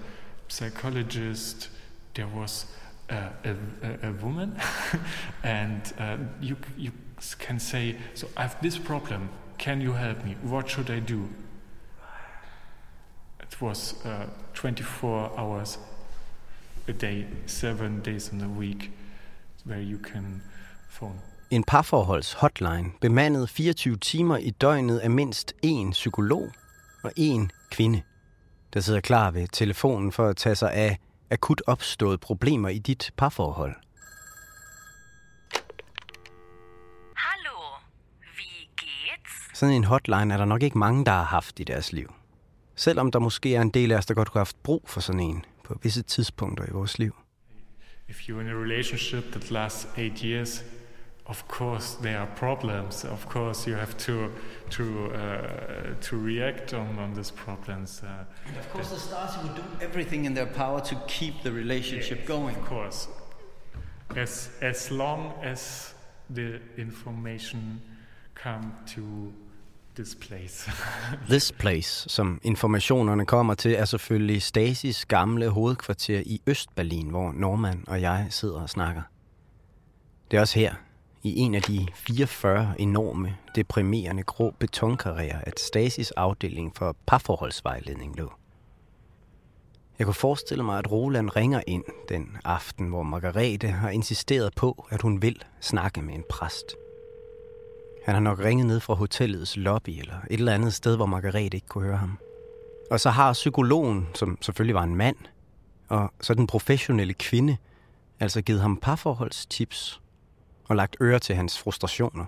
psychologist. 0.47 1.69
There 2.15 2.29
was 2.29 2.67
a, 3.09 3.31
a, 3.45 4.09
a 4.09 4.13
woman, 4.13 4.57
and 5.43 5.93
uh, 5.99 6.17
you 6.41 6.57
you 6.77 6.93
can 7.39 7.59
say, 7.59 7.97
"So 8.15 8.29
I 8.37 8.43
have 8.43 8.63
this 8.63 8.79
problem. 8.79 9.31
Can 9.59 9.81
you 9.81 9.93
help 9.93 10.25
me? 10.25 10.37
What 10.43 10.69
should 10.69 10.91
I 10.91 11.01
do?" 11.01 11.29
It 13.41 13.61
was 13.61 14.05
uh, 14.05 14.27
24 14.55 15.33
hours 15.37 15.79
a 16.87 16.93
day, 16.93 17.27
seven 17.47 18.01
days 18.01 18.31
in 18.33 18.41
a 18.43 18.49
week, 18.49 18.93
where 19.65 19.81
you 19.81 19.99
can. 19.99 20.43
En 21.51 21.65
parforholds 21.65 22.33
hotline 22.33 22.91
bemandet 23.01 23.51
24 23.51 23.97
timer 23.97 24.37
i 24.37 24.51
døgnet 24.51 24.99
af 24.99 25.11
mindst 25.11 25.55
én 25.67 25.91
psykolog 25.91 26.53
og 27.05 27.13
én 27.19 27.49
kvinde, 27.71 28.03
der 28.75 28.81
sidder 28.81 29.01
klar 29.01 29.31
ved 29.31 29.49
telefonen 29.53 30.13
for 30.13 30.29
at 30.29 30.37
tage 30.37 30.55
sig 30.55 30.73
af 30.73 30.99
akut 31.31 31.63
opståede 31.67 32.19
problemer 32.19 32.69
i 32.69 32.79
dit 32.79 33.13
parforhold. 33.17 33.75
Hallo, 37.17 37.59
wie 38.37 38.69
geht's? 38.81 39.51
Sådan 39.55 39.75
en 39.75 39.85
hotline 39.85 40.35
er 40.35 40.39
der 40.39 40.45
nok 40.45 40.63
ikke 40.63 40.79
mange, 40.79 41.05
der 41.05 41.13
har 41.13 41.25
haft 41.25 41.61
i 41.61 41.65
deres 41.65 41.93
liv. 41.93 42.13
Selvom 42.77 43.11
der 43.11 43.19
måske 43.19 43.55
er 43.55 43.63
en 43.63 43.71
del 43.71 43.93
af 43.93 43.99
os, 43.99 44.07
der 44.07 44.15
godt 44.15 44.29
kunne 44.31 44.39
have 44.39 44.47
haft 44.47 44.63
brug 44.63 44.83
for 44.87 45.01
sådan 45.01 45.21
en 45.21 45.45
på 45.65 45.79
visse 45.83 46.03
tidspunkter 46.03 46.65
i 46.69 46.71
vores 46.71 46.99
liv. 46.99 47.17
If 48.09 48.29
you're 48.29 48.41
in 48.41 48.49
a 48.49 48.55
relationship 48.55 49.33
that 49.33 49.51
lasts 49.51 49.89
eight 49.97 50.19
years, 50.19 50.65
of 51.29 51.47
course 51.49 51.95
there 52.01 52.19
are 52.19 52.27
problems. 52.27 53.05
Of 53.05 53.29
course 53.29 53.67
you 53.67 53.75
have 53.75 53.97
to 53.99 54.33
to 54.71 55.13
uh, 55.13 55.95
to 56.01 56.17
react 56.17 56.75
on, 56.75 56.99
on 56.99 57.15
these 57.15 57.31
problems. 57.31 58.03
Uh, 58.03 58.25
of 58.59 58.73
course 58.73 58.91
the 58.91 58.97
Stasi 58.97 59.43
would 59.43 59.55
do 59.55 59.63
everything 59.81 60.25
in 60.25 60.35
their 60.35 60.47
power 60.47 60.81
to 60.81 60.95
keep 61.07 61.43
the 61.43 61.53
relationship 61.53 62.27
going. 62.27 62.57
of 62.57 62.65
course, 62.65 63.09
as 64.17 64.51
as 64.63 64.91
long 64.91 65.33
as 65.43 65.95
the 66.35 66.61
information 66.77 67.81
come 68.35 68.73
to 68.87 69.33
this 69.95 70.15
place. 70.15 70.71
This 71.29 71.53
Place, 71.53 72.07
som 72.09 72.41
informationerne 72.43 73.27
kommer 73.27 73.55
til, 73.55 73.75
er 73.75 73.85
selvfølgelig 73.85 74.43
Stasis 74.43 75.07
gamle 75.07 75.49
hovedkvarter 75.49 76.23
i 76.27 76.41
Østberlin, 76.47 77.09
hvor 77.11 77.33
Norman 77.33 77.85
og 77.87 78.01
jeg 78.01 78.27
sidder 78.31 78.61
og 78.61 78.71
snakker. 78.71 79.03
Det 80.31 80.37
er 80.37 80.41
også 80.41 80.59
her, 80.59 80.75
i 81.23 81.39
en 81.39 81.55
af 81.55 81.63
de 81.63 81.87
44 81.95 82.81
enorme, 82.81 83.37
deprimerende 83.55 84.23
grå 84.23 84.51
betonkarrierer, 84.59 85.41
at 85.47 85.61
Stasis 85.61 86.11
afdeling 86.11 86.77
for 86.77 86.97
parforholdsvejledning 87.07 88.17
lå. 88.17 88.33
Jeg 89.99 90.07
kunne 90.07 90.15
forestille 90.15 90.65
mig, 90.65 90.79
at 90.79 90.93
Roland 90.93 91.37
ringer 91.37 91.63
ind 91.67 91.85
den 92.09 92.37
aften, 92.45 92.89
hvor 92.89 93.03
Margarete 93.03 93.69
har 93.69 93.91
insisteret 93.91 94.55
på, 94.55 94.87
at 94.91 95.03
hun 95.03 95.23
vil 95.23 95.43
snakke 95.61 96.03
med 96.03 96.15
en 96.15 96.25
præst. 96.31 96.75
Han 98.05 98.15
har 98.15 98.21
nok 98.21 98.39
ringet 98.39 98.67
ned 98.67 98.81
fra 98.81 98.95
hotellets 98.95 99.57
lobby 99.57 99.91
eller 99.91 100.15
et 100.31 100.39
eller 100.39 100.55
andet 100.55 100.75
sted, 100.75 100.97
hvor 100.97 101.07
Margarete 101.07 101.57
ikke 101.57 101.67
kunne 101.67 101.85
høre 101.85 101.97
ham. 101.97 102.19
Og 102.91 103.01
så 103.01 103.11
har 103.11 103.33
psykologen, 103.33 104.09
som 104.15 104.39
selvfølgelig 104.41 104.75
var 104.75 104.83
en 104.83 104.97
mand, 104.97 105.17
og 105.89 106.13
så 106.21 106.35
den 106.35 106.47
professionelle 106.47 107.15
kvinde, 107.15 107.57
altså 108.21 108.43
givet 108.43 108.61
ham 108.61 108.77
parforholdstips 108.77 110.01
og 110.69 110.77
lagt 110.77 110.97
øre 111.01 111.19
til 111.19 111.35
hans 111.41 111.53
frustrationer. 111.63 112.27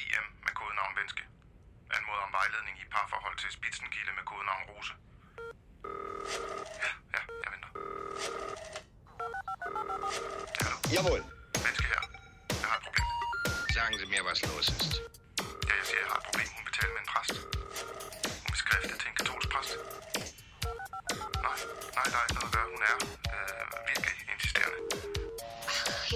IM 0.00 0.24
med 0.44 0.52
kodenavn 0.60 0.92
Venske. 1.00 1.22
Anmoder 1.96 2.22
om 2.28 2.32
vejledning 2.38 2.74
i 2.82 2.84
parforhold 2.94 3.36
til 3.42 3.50
Spitzenkilde 3.58 4.12
med 4.18 4.24
kodenavn 4.30 4.62
Rose. 4.70 4.94
Ja, 6.84 6.90
ja, 7.14 7.20
jeg 7.42 7.48
venter. 7.54 7.70
Ja, 10.58 10.62
hallo. 10.66 10.78
Jawohl. 10.94 11.22
Venske 11.64 11.86
her. 11.92 12.02
Jeg 12.62 12.68
har 12.70 12.76
et 12.80 12.84
problem. 12.86 13.06
Sagen 13.74 13.94
Sie 14.00 14.08
mir, 14.12 14.22
was 14.28 14.40
los 14.48 14.68
ist. 14.76 14.92
Ja, 15.68 15.74
jeg 15.80 15.86
siger, 15.88 16.00
jeg 16.04 16.10
har 16.12 16.18
et 16.22 16.26
problem. 16.28 16.48
Hun 16.56 16.62
tale 16.78 16.92
med 16.96 17.02
en 17.04 17.08
præst. 17.12 17.34
Hun 18.42 18.48
vil 18.52 18.58
skrifte 18.64 18.94
til 19.00 19.08
en 19.10 19.16
katolsk 19.20 19.48
præst. 19.54 19.72
Nej, 21.46 21.56
nej, 21.96 22.06
der 22.12 22.18
er 22.20 22.24
ikke 22.26 22.36
noget 22.38 22.50
at 22.50 22.54
gøre. 22.56 22.68
Hun 22.74 22.82
er. 22.90 22.96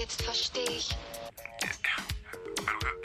Jetzt 0.03 0.21
verstehe 0.21 0.71
ich. 0.79 0.89
Ja, 1.63 1.95
vil 2.65 2.73
du 2.73 2.77
høre? 2.85 2.97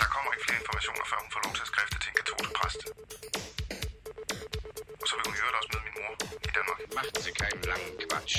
Der 0.00 0.08
kommer 0.14 0.30
ikke 0.34 0.44
flere 0.46 0.60
informationer, 0.62 1.04
før 1.10 1.18
hun 1.24 1.30
får 1.34 1.40
lov 1.46 1.52
til 1.56 1.64
at 1.66 1.70
skrifte 1.72 1.96
til 2.02 2.08
en 2.10 2.16
katolsk 2.20 2.52
præst. 2.58 2.80
Og 5.02 5.06
så 5.08 5.12
vil 5.16 5.24
hun 5.26 5.34
i 5.36 5.40
øvrigt 5.42 5.58
også 5.60 5.70
møde 5.72 5.84
min 5.88 5.96
mor 6.00 6.12
i 6.48 6.50
Danmark. 6.56 6.78
Machten 6.96 7.20
Sie 7.24 7.32
keinen 7.40 7.62
langen 7.70 7.90
Quatsch. 8.10 8.38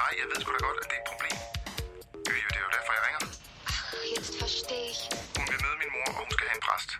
Nej, 0.00 0.10
jeg 0.20 0.26
ved 0.30 0.38
sgu 0.40 0.48
da 0.56 0.60
godt, 0.68 0.78
at 0.82 0.86
det 0.90 0.96
er 0.98 1.02
et 1.04 1.08
problem. 1.12 1.36
Det 2.24 2.32
er 2.36 2.42
jo, 2.46 2.50
det 2.54 2.58
er 2.60 2.64
jo 2.68 2.72
derfor, 2.76 2.92
jeg 2.98 3.02
ringer. 3.06 3.22
Jetzt 4.14 4.34
verstehe 4.42 4.86
ich. 4.92 5.00
Hun 5.38 5.46
vil 5.50 5.58
møde 5.64 5.76
min 5.82 5.90
mor, 5.96 6.06
og 6.18 6.20
hun 6.22 6.30
skal 6.34 6.46
have 6.50 6.58
en 6.60 6.64
præst. 6.68 6.90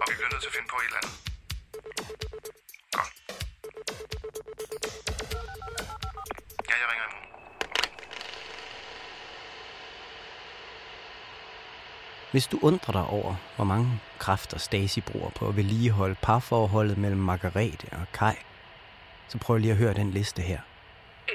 Og 0.00 0.04
vi 0.08 0.14
bliver 0.18 0.30
nødt 0.32 0.42
til 0.44 0.50
at 0.52 0.56
finde 0.56 0.70
på 0.74 0.78
et 0.82 0.86
eller 0.90 1.00
andet. 1.02 1.27
Hvis 12.38 12.46
du 12.54 12.58
undrer 12.62 12.92
dig 12.92 13.06
over, 13.18 13.34
hvor 13.56 13.64
mange 13.64 14.00
kræfter 14.18 14.58
Stasi 14.58 15.00
bruger 15.00 15.30
på 15.30 15.48
at 15.48 15.56
vedligeholde 15.56 16.16
parforholdet 16.22 16.98
mellem 16.98 17.20
Margarete 17.20 17.86
og 17.92 18.06
Kai, 18.12 18.36
så 19.28 19.38
prøv 19.38 19.56
lige 19.56 19.70
at 19.70 19.76
høre 19.76 19.94
den 19.94 20.10
liste 20.10 20.42
her. 20.42 20.60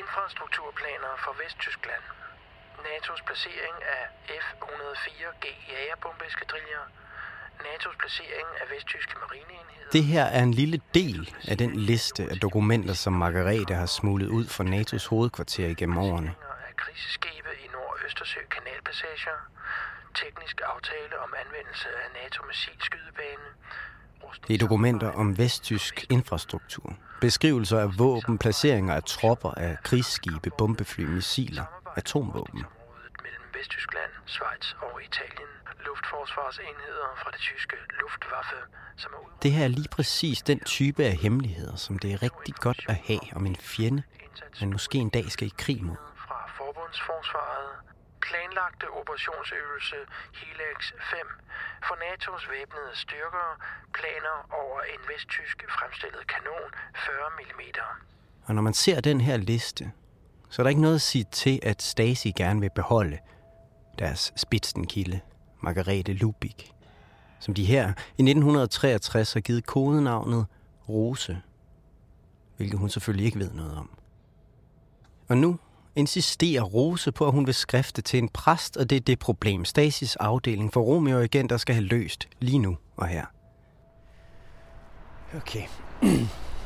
Infrastrukturplaner 0.02 1.12
for 1.24 1.34
Vesttyskland. 1.44 2.04
NATO's 2.88 3.24
placering 3.28 3.76
af 3.98 4.04
F-104G 4.44 5.46
jagerbombeeskadriller. 5.74 6.84
NATO's 7.60 7.98
placering 8.00 8.48
af 8.62 8.66
vesttyske 8.76 9.14
marineenheder. 9.24 9.90
Det 9.92 10.04
her 10.04 10.24
er 10.24 10.44
en 10.44 10.54
lille 10.54 10.82
del 10.94 11.36
af 11.48 11.58
den 11.58 11.76
liste 11.76 12.24
af 12.32 12.38
dokumenter, 12.38 12.94
som 12.94 13.14
Margarete 13.14 13.74
har 13.74 13.86
smuglet 13.86 14.28
ud 14.28 14.48
fra 14.48 14.64
NATO's 14.64 15.10
hovedkvarter 15.10 15.68
igennem 15.68 15.98
årene. 15.98 16.36
af 16.68 16.76
kriseskibe 16.76 17.50
i 17.66 17.68
Nordøstersø 17.74 18.40
kanalpassager. 18.56 19.38
Teknisk 20.14 20.62
aftale 20.74 21.20
om 21.26 21.34
anvendelse 21.44 21.88
af 22.04 22.08
NATO-missilskydebane. 22.24 23.48
Det 24.48 24.54
er 24.54 24.58
dokumenter 24.58 25.12
om 25.12 25.38
vesttysk 25.38 26.06
infrastruktur. 26.10 26.96
Beskrivelser 27.22 27.80
af 27.80 27.90
våben, 28.00 28.38
placeringer 28.38 28.94
af 28.96 29.04
tropper, 29.04 29.52
af 29.52 29.78
krigsskibe, 29.84 30.50
bombefly, 30.58 31.02
missiler, 31.02 31.66
atomvåben. 31.96 32.64
mellem 33.24 33.44
Vesttyskland, 33.54 34.12
Schweiz 34.26 34.74
og 34.82 35.04
Italien. 35.04 35.50
Luftforsvarsenheder 35.86 37.08
fra 37.22 37.32
det 37.32 37.40
tyske 37.40 37.76
Luftwaffe, 38.02 38.56
som 38.98 39.12
er 39.14 39.18
ud 39.26 39.32
Det 39.44 39.52
her 39.52 39.64
er 39.64 39.68
lige 39.68 39.90
præcis 39.92 40.42
den 40.42 40.60
type 40.60 41.04
af 41.06 41.12
hemmeligheder, 41.14 41.76
som 41.76 42.00
det 42.00 42.14
er 42.14 42.24
rigtig 42.24 42.56
godt 42.56 42.86
at 42.90 42.96
have 42.96 43.20
om 43.36 43.46
en 43.46 43.56
fjende, 43.56 44.04
man 44.62 44.72
måske 44.72 44.98
en 44.98 45.10
dag 45.10 45.26
skal 45.32 45.48
i 45.48 45.54
krig 45.58 45.84
mod. 45.84 45.96
fra 46.18 46.50
Forbundsforsvaret 46.58 47.70
planlagte 48.26 48.86
operationsøvelse 49.02 49.98
Helix 50.40 50.80
5 51.12 51.20
for 51.88 51.96
NATO's 52.04 52.46
væbnede 52.56 52.92
styrker 53.04 53.48
planer 53.98 54.36
over 54.62 54.80
en 54.94 55.02
vesttysk 55.12 55.58
fremstillet 55.76 56.24
kanon 56.34 56.70
40 56.96 57.16
mm. 57.40 57.62
Og 58.46 58.56
når 58.56 58.62
man 58.62 58.74
ser 58.74 59.02
den 59.02 59.22
her 59.22 59.38
liste, 59.38 59.92
så 60.50 60.62
er 60.62 60.64
der 60.64 60.70
ikke 60.70 60.82
noget 60.82 60.96
at 60.96 61.02
sige 61.02 61.26
til, 61.32 61.60
at 61.64 61.82
Stasi 61.82 62.32
gerne 62.32 62.60
vil 62.60 62.70
beholde 62.76 63.20
deres 64.00 64.34
spidsenkilde, 64.36 65.20
Margarete 65.62 66.14
Lubik, 66.14 66.72
som 67.40 67.54
de 67.54 67.66
her 67.66 67.86
i 68.18 68.24
1963 68.24 69.34
har 69.34 69.42
givet 69.42 69.66
kodenavnet 69.66 70.46
Rose, 70.90 71.42
hvilket 72.58 72.80
hun 72.80 72.90
selvfølgelig 72.90 73.26
ikke 73.26 73.40
ved 73.40 73.52
noget 73.52 73.78
om. 73.78 73.90
Og 75.30 75.38
nu 75.38 75.60
insisterer 75.96 76.62
Rose 76.62 77.12
på, 77.12 77.26
at 77.26 77.32
hun 77.32 77.46
vil 77.46 77.54
skrifte 77.54 78.02
til 78.02 78.18
en 78.18 78.30
præst, 78.30 78.78
og 78.78 78.90
det 78.90 78.96
er 78.96 79.00
det 79.00 79.20
problem, 79.20 79.66
Stasis 79.66 80.16
afdeling 80.16 80.74
for 80.74 80.82
Romeo 80.82 81.20
igen, 81.20 81.50
der 81.50 81.58
skal 81.58 81.76
have 81.76 81.86
løst 81.86 82.28
lige 82.40 82.60
nu 82.60 82.78
og 82.98 83.08
her. 83.08 83.26
Okay. 85.36 85.64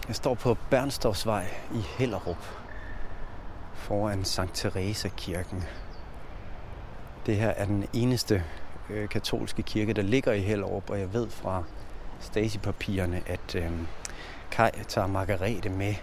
Jeg 0.07 0.15
står 0.15 0.34
på 0.34 0.57
Bernstorfsvej 0.69 1.46
i 1.75 1.79
Hellerup 1.98 2.46
foran 3.74 4.25
Sankt 4.25 4.55
Teresa 4.55 5.10
kirken. 5.17 5.63
Det 7.25 7.36
her 7.36 7.50
er 7.50 7.65
den 7.65 7.86
eneste 7.93 8.43
øh, 8.89 9.10
katolske 9.10 9.63
kirke, 9.63 9.93
der 9.93 10.01
ligger 10.01 10.34
i 10.34 10.39
Hellerup, 10.39 10.89
og 10.89 11.00
jeg 11.00 11.13
ved 11.13 11.29
fra 11.29 11.63
Stasi-papirerne, 12.19 13.24
at 13.25 13.55
øh, 13.55 13.72
Kai 14.51 14.69
tager 14.88 15.07
Margarete 15.07 15.69
med 15.69 15.96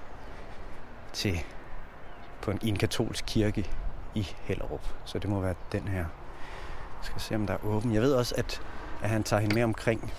til 1.13 1.41
på 2.45 2.51
en, 2.51 2.59
i 2.63 2.69
en 2.69 2.77
katolsk 2.77 3.25
kirke 3.27 3.71
i 4.15 4.29
Hellerup. 4.43 4.81
Så 5.05 5.19
det 5.19 5.31
må 5.31 5.41
være 5.41 5.55
den 5.73 5.89
her. 5.89 5.99
Jeg 5.99 7.03
skal 7.03 7.21
se, 7.21 7.35
om 7.35 7.47
der 7.47 7.55
er 7.55 7.65
åben. 7.65 7.95
Jeg 7.95 8.03
ved 8.03 8.15
også, 8.15 8.35
at, 8.39 8.63
at 9.03 9.11
han 9.11 9.23
tager 9.23 9.41
hende 9.41 9.55
med 9.55 9.65
omkring, 9.65 10.13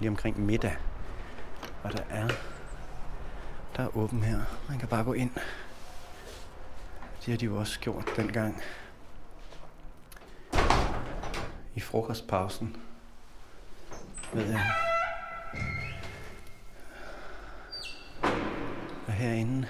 lige 0.00 0.08
omkring 0.08 0.40
middag. 0.40 0.76
Og 1.82 1.92
der 1.92 2.02
er, 2.10 2.28
der 3.76 3.82
er 3.82 3.96
åben 3.96 4.22
her. 4.22 4.40
Man 4.68 4.78
kan 4.78 4.88
bare 4.88 5.04
gå 5.04 5.12
ind. 5.12 5.30
Det 7.24 7.32
har 7.32 7.36
de 7.36 7.44
jo 7.44 7.56
også 7.56 7.80
gjort 7.80 8.04
dengang. 8.16 8.62
I 11.74 11.80
frokostpausen. 11.80 12.76
Ved 14.32 14.46
jeg. 14.46 14.70
Og 19.06 19.12
herinde 19.12 19.68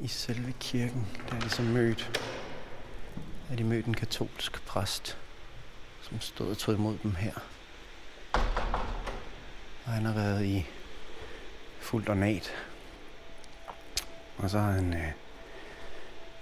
i 0.00 0.08
selve 0.08 0.52
kirken, 0.60 1.06
der 1.28 1.36
er 1.36 1.40
ligesom 1.40 1.64
mødt, 1.64 2.20
er 3.50 3.56
de 3.56 3.64
mødt 3.64 3.86
en 3.86 3.94
katolsk 3.94 4.66
præst, 4.66 5.18
som 6.02 6.20
stod 6.20 6.50
og 6.50 6.58
tog 6.58 6.74
imod 6.74 6.98
dem 7.02 7.14
her. 7.14 7.34
Og 9.84 9.92
han 9.92 10.04
har 10.04 10.14
været 10.14 10.44
i 10.44 10.66
fuldt 11.80 12.08
ornat. 12.08 12.52
Og 14.36 14.50
så 14.50 14.58
har 14.58 14.70
han, 14.72 14.94
øh, 14.94 15.12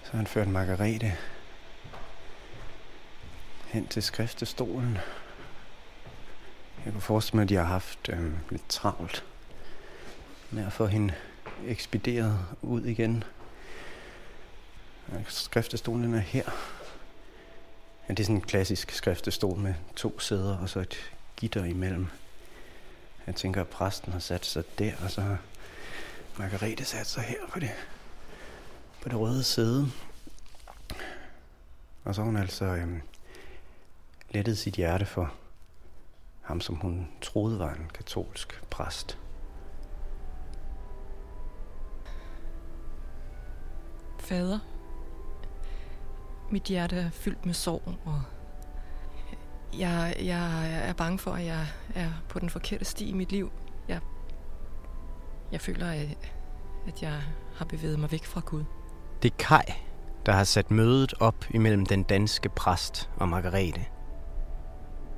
så 0.02 0.10
har 0.10 0.16
han 0.16 0.26
ført 0.26 0.48
Margarete 0.48 1.16
hen 3.66 3.86
til 3.86 4.02
skriftestolen. 4.02 4.98
Jeg 6.84 6.92
kunne 6.92 7.02
forestille 7.02 7.36
mig, 7.36 7.42
at 7.42 7.48
de 7.48 7.54
har 7.54 7.64
haft 7.64 8.08
øh, 8.08 8.32
lidt 8.50 8.68
travlt 8.68 9.24
med 10.50 10.66
at 10.66 10.72
få 10.72 10.86
hende 10.86 11.14
ekspederet 11.66 12.38
ud 12.62 12.84
igen. 12.84 13.24
Skriftestolen 15.28 16.14
er 16.14 16.18
her. 16.18 16.50
Ja, 18.08 18.14
det 18.14 18.20
er 18.20 18.24
sådan 18.24 18.36
en 18.36 18.42
klassisk 18.42 18.90
skriftestol 18.90 19.58
med 19.58 19.74
to 19.96 20.18
sæder 20.18 20.58
og 20.58 20.68
så 20.68 20.80
et 20.80 21.12
gitter 21.36 21.64
imellem. 21.64 22.06
Jeg 23.26 23.34
tænker, 23.34 23.60
at 23.60 23.68
præsten 23.68 24.12
har 24.12 24.20
sat 24.20 24.46
sig 24.46 24.64
der, 24.78 24.92
og 25.04 25.10
så 25.10 25.20
har 25.20 25.38
Margrethe 26.38 26.84
sat 26.84 27.06
sig 27.06 27.22
her 27.22 27.46
på 27.52 27.60
det, 27.60 27.70
på 29.02 29.08
det 29.08 29.18
røde 29.18 29.44
sæde. 29.44 29.90
Og 32.04 32.14
så 32.14 32.20
har 32.20 32.26
hun 32.26 32.36
altså 32.36 32.64
øhm, 32.64 33.00
lettet 34.30 34.58
sit 34.58 34.74
hjerte 34.74 35.06
for 35.06 35.34
ham, 36.40 36.60
som 36.60 36.74
hun 36.74 37.08
troede 37.20 37.58
var 37.58 37.74
en 37.74 37.90
katolsk 37.94 38.62
præst. 38.70 39.18
Fader, 44.18 44.58
mit 46.52 46.62
hjerte 46.62 46.96
er 46.96 47.10
fyldt 47.10 47.46
med 47.46 47.54
sorg, 47.54 47.82
og 48.04 48.22
jeg, 49.78 50.16
jeg 50.24 50.70
er 50.88 50.92
bange 50.92 51.18
for, 51.18 51.30
at 51.30 51.46
jeg 51.46 51.66
er 51.94 52.08
på 52.28 52.38
den 52.38 52.50
forkerte 52.50 52.84
sti 52.84 53.08
i 53.08 53.12
mit 53.12 53.32
liv. 53.32 53.52
Jeg, 53.88 54.00
jeg 55.52 55.60
føler, 55.60 55.86
at 56.86 57.02
jeg 57.02 57.14
har 57.56 57.64
bevæget 57.64 57.98
mig 57.98 58.12
væk 58.12 58.24
fra 58.24 58.40
Gud. 58.40 58.64
Det 59.22 59.32
er 59.32 59.36
Kai, 59.38 59.74
der 60.26 60.32
har 60.32 60.44
sat 60.44 60.70
mødet 60.70 61.14
op 61.20 61.44
imellem 61.50 61.86
den 61.86 62.02
danske 62.02 62.48
præst 62.48 63.10
og 63.16 63.28
Margarete. 63.28 63.80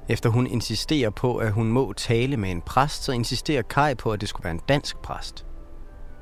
Efter 0.09 0.31
hun 0.31 0.47
insisterer 0.47 1.11
på, 1.11 1.37
at 1.37 1.53
hun 1.53 1.69
må 1.69 1.93
tale 1.93 2.37
med 2.37 2.51
en 2.51 2.63
præst, 2.63 3.05
så 3.05 3.13
insisterer 3.13 3.63
Kai 3.63 3.95
på, 3.95 4.13
at 4.13 4.21
det 4.21 4.29
skulle 4.29 4.45
være 4.45 4.55
en 4.55 4.63
dansk 4.69 4.97
præst. 4.97 5.47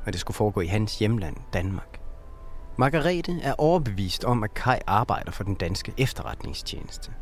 Og 0.07 0.13
det 0.13 0.21
skulle 0.21 0.35
foregå 0.35 0.61
i 0.61 0.67
hans 0.67 0.99
hjemland, 0.99 1.37
Danmark. 1.53 2.00
Margarete 2.81 3.41
er 3.43 3.55
overbevist 3.59 4.25
om, 4.25 4.45
at 4.45 4.55
Kai 4.55 4.79
arbejder 4.87 5.31
for 5.31 5.45
den 5.45 5.55
danske 5.55 5.93
efterretningstjeneste. 5.99 7.13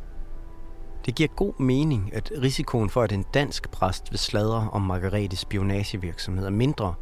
Det 1.06 1.14
giver 1.14 1.28
god 1.28 1.60
mening, 1.60 2.14
at 2.14 2.32
risikoen 2.42 2.90
for, 2.90 3.02
at 3.02 3.12
en 3.12 3.24
dansk 3.34 3.70
præst 3.70 4.10
vil 4.10 4.18
sladre 4.18 4.70
om 4.72 4.82
Margaretes 4.82 5.38
spionagevirksomhed 5.38 6.46
er 6.46 6.50
mindre, 6.50 6.94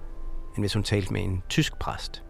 end 0.54 0.62
hvis 0.62 0.74
hun 0.74 0.82
talte 0.82 1.12
med 1.12 1.24
en 1.24 1.42
tysk 1.48 1.78
præst. 1.78 2.24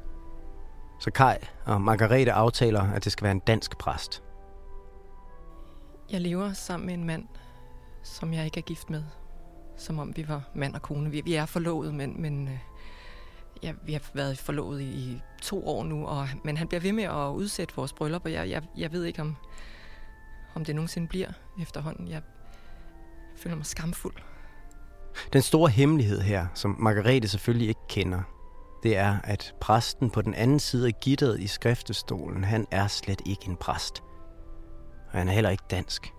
Så 1.00 1.10
Kai 1.10 1.36
og 1.64 1.80
Margarete 1.80 2.32
aftaler, 2.32 2.92
at 2.92 3.04
det 3.04 3.12
skal 3.12 3.24
være 3.24 3.32
en 3.32 3.42
dansk 3.46 3.78
præst. 3.78 4.22
Jeg 6.10 6.20
lever 6.20 6.52
sammen 6.52 6.86
med 6.86 6.94
en 6.94 7.04
mand, 7.04 7.24
som 8.02 8.32
jeg 8.32 8.44
ikke 8.44 8.60
er 8.60 8.64
gift 8.64 8.90
med. 8.90 9.02
Som 9.76 9.98
om 9.98 10.12
vi 10.16 10.28
var 10.28 10.42
mand 10.54 10.74
og 10.74 10.82
kone. 10.82 11.10
Vi, 11.10 11.22
vi 11.24 11.34
er 11.34 11.46
forlovet, 11.46 11.94
men, 11.94 12.22
men 12.22 12.48
øh, 12.48 12.58
ja, 13.62 13.72
vi 13.82 13.92
har 13.92 14.02
været 14.14 14.38
forlovet 14.38 14.80
i, 14.82 15.22
to 15.42 15.68
år 15.68 15.84
nu, 15.84 16.06
og, 16.06 16.28
men 16.44 16.56
han 16.56 16.68
bliver 16.68 16.80
ved 16.80 16.92
med 16.92 17.04
at 17.04 17.30
udsætte 17.30 17.74
vores 17.76 17.92
bryllup, 17.92 18.24
og 18.24 18.32
jeg, 18.32 18.50
jeg, 18.50 18.62
jeg 18.76 18.92
ved 18.92 19.04
ikke, 19.04 19.22
om, 19.22 19.36
om 20.54 20.64
det 20.64 20.74
nogensinde 20.74 21.08
bliver 21.08 21.28
efterhånden. 21.62 22.08
Jeg 22.08 22.22
føler 23.36 23.56
mig 23.56 23.66
skamfuld. 23.66 24.14
Den 25.32 25.42
store 25.42 25.70
hemmelighed 25.70 26.20
her, 26.20 26.46
som 26.54 26.76
Margarete 26.78 27.28
selvfølgelig 27.28 27.68
ikke 27.68 27.80
kender, 27.88 28.22
det 28.82 28.96
er, 28.96 29.18
at 29.24 29.54
præsten 29.60 30.10
på 30.10 30.22
den 30.22 30.34
anden 30.34 30.58
side 30.58 30.86
af 30.86 31.00
gitteret 31.00 31.40
i 31.40 31.46
skriftestolen, 31.46 32.44
han 32.44 32.66
er 32.70 32.86
slet 32.86 33.22
ikke 33.26 33.48
en 33.48 33.56
præst. 33.56 34.02
Og 35.12 35.18
han 35.18 35.28
er 35.28 35.32
heller 35.32 35.50
ikke 35.50 35.64
dansk. 35.70 36.12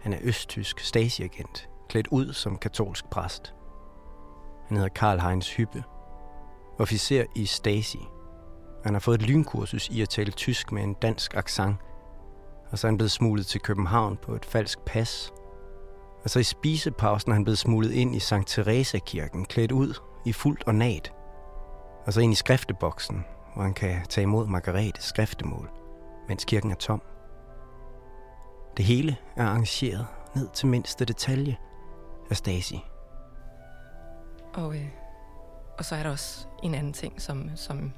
Han 0.00 0.12
er 0.12 0.18
østtysk 0.22 0.80
stasiagent, 0.80 1.68
klædt 1.88 2.08
ud 2.10 2.32
som 2.32 2.58
katolsk 2.58 3.04
præst. 3.10 3.54
Han 4.68 4.76
hedder 4.76 4.90
Karl 4.94 5.20
Heinz 5.20 5.56
Hyppe, 5.56 5.84
officer 6.78 7.24
i 7.34 7.46
Stasi. 7.46 8.08
Han 8.84 8.94
har 8.94 9.00
fået 9.00 9.20
et 9.20 9.28
lynkursus 9.28 9.88
i 9.88 10.02
at 10.02 10.08
tale 10.08 10.32
tysk 10.32 10.72
med 10.72 10.82
en 10.82 10.94
dansk 10.94 11.34
accent, 11.34 11.76
og 12.70 12.78
så 12.78 12.86
er 12.86 12.90
han 12.90 12.98
blevet 12.98 13.10
smuglet 13.10 13.46
til 13.46 13.60
København 13.60 14.16
på 14.16 14.34
et 14.34 14.44
falsk 14.44 14.78
pas. 14.86 15.32
Og 16.24 16.30
så 16.30 16.38
i 16.38 16.42
spisepausen 16.42 17.30
er 17.30 17.34
han 17.34 17.44
blevet 17.44 17.58
smuglet 17.58 17.92
ind 17.92 18.16
i 18.16 18.18
Sankt 18.18 18.48
Teresa-kirken, 18.48 19.44
klædt 19.44 19.72
ud 19.72 19.94
i 20.24 20.32
fuldt 20.32 20.64
ornat. 20.66 21.12
Og 22.06 22.12
så 22.12 22.20
ind 22.20 22.32
i 22.32 22.36
skrifteboksen, 22.36 23.24
hvor 23.54 23.62
han 23.62 23.74
kan 23.74 24.06
tage 24.08 24.22
imod 24.22 24.46
Margaretes 24.46 25.04
skriftemål, 25.04 25.70
mens 26.28 26.44
kirken 26.44 26.70
er 26.70 26.74
tom. 26.74 27.02
Det 28.76 28.84
hele 28.84 29.16
er 29.36 29.46
arrangeret 29.46 30.06
ned 30.34 30.48
til 30.54 30.68
mindste 30.68 31.04
detalje 31.04 31.56
af 32.30 32.36
Stasi. 32.36 32.84
Og 34.54 34.76
øh, 34.76 34.88
og 35.78 35.84
så 35.84 35.94
er 35.94 36.02
der 36.02 36.10
også 36.10 36.46
en 36.62 36.74
anden 36.74 36.92
ting, 36.92 37.22
som, 37.22 37.50
som 37.56 37.92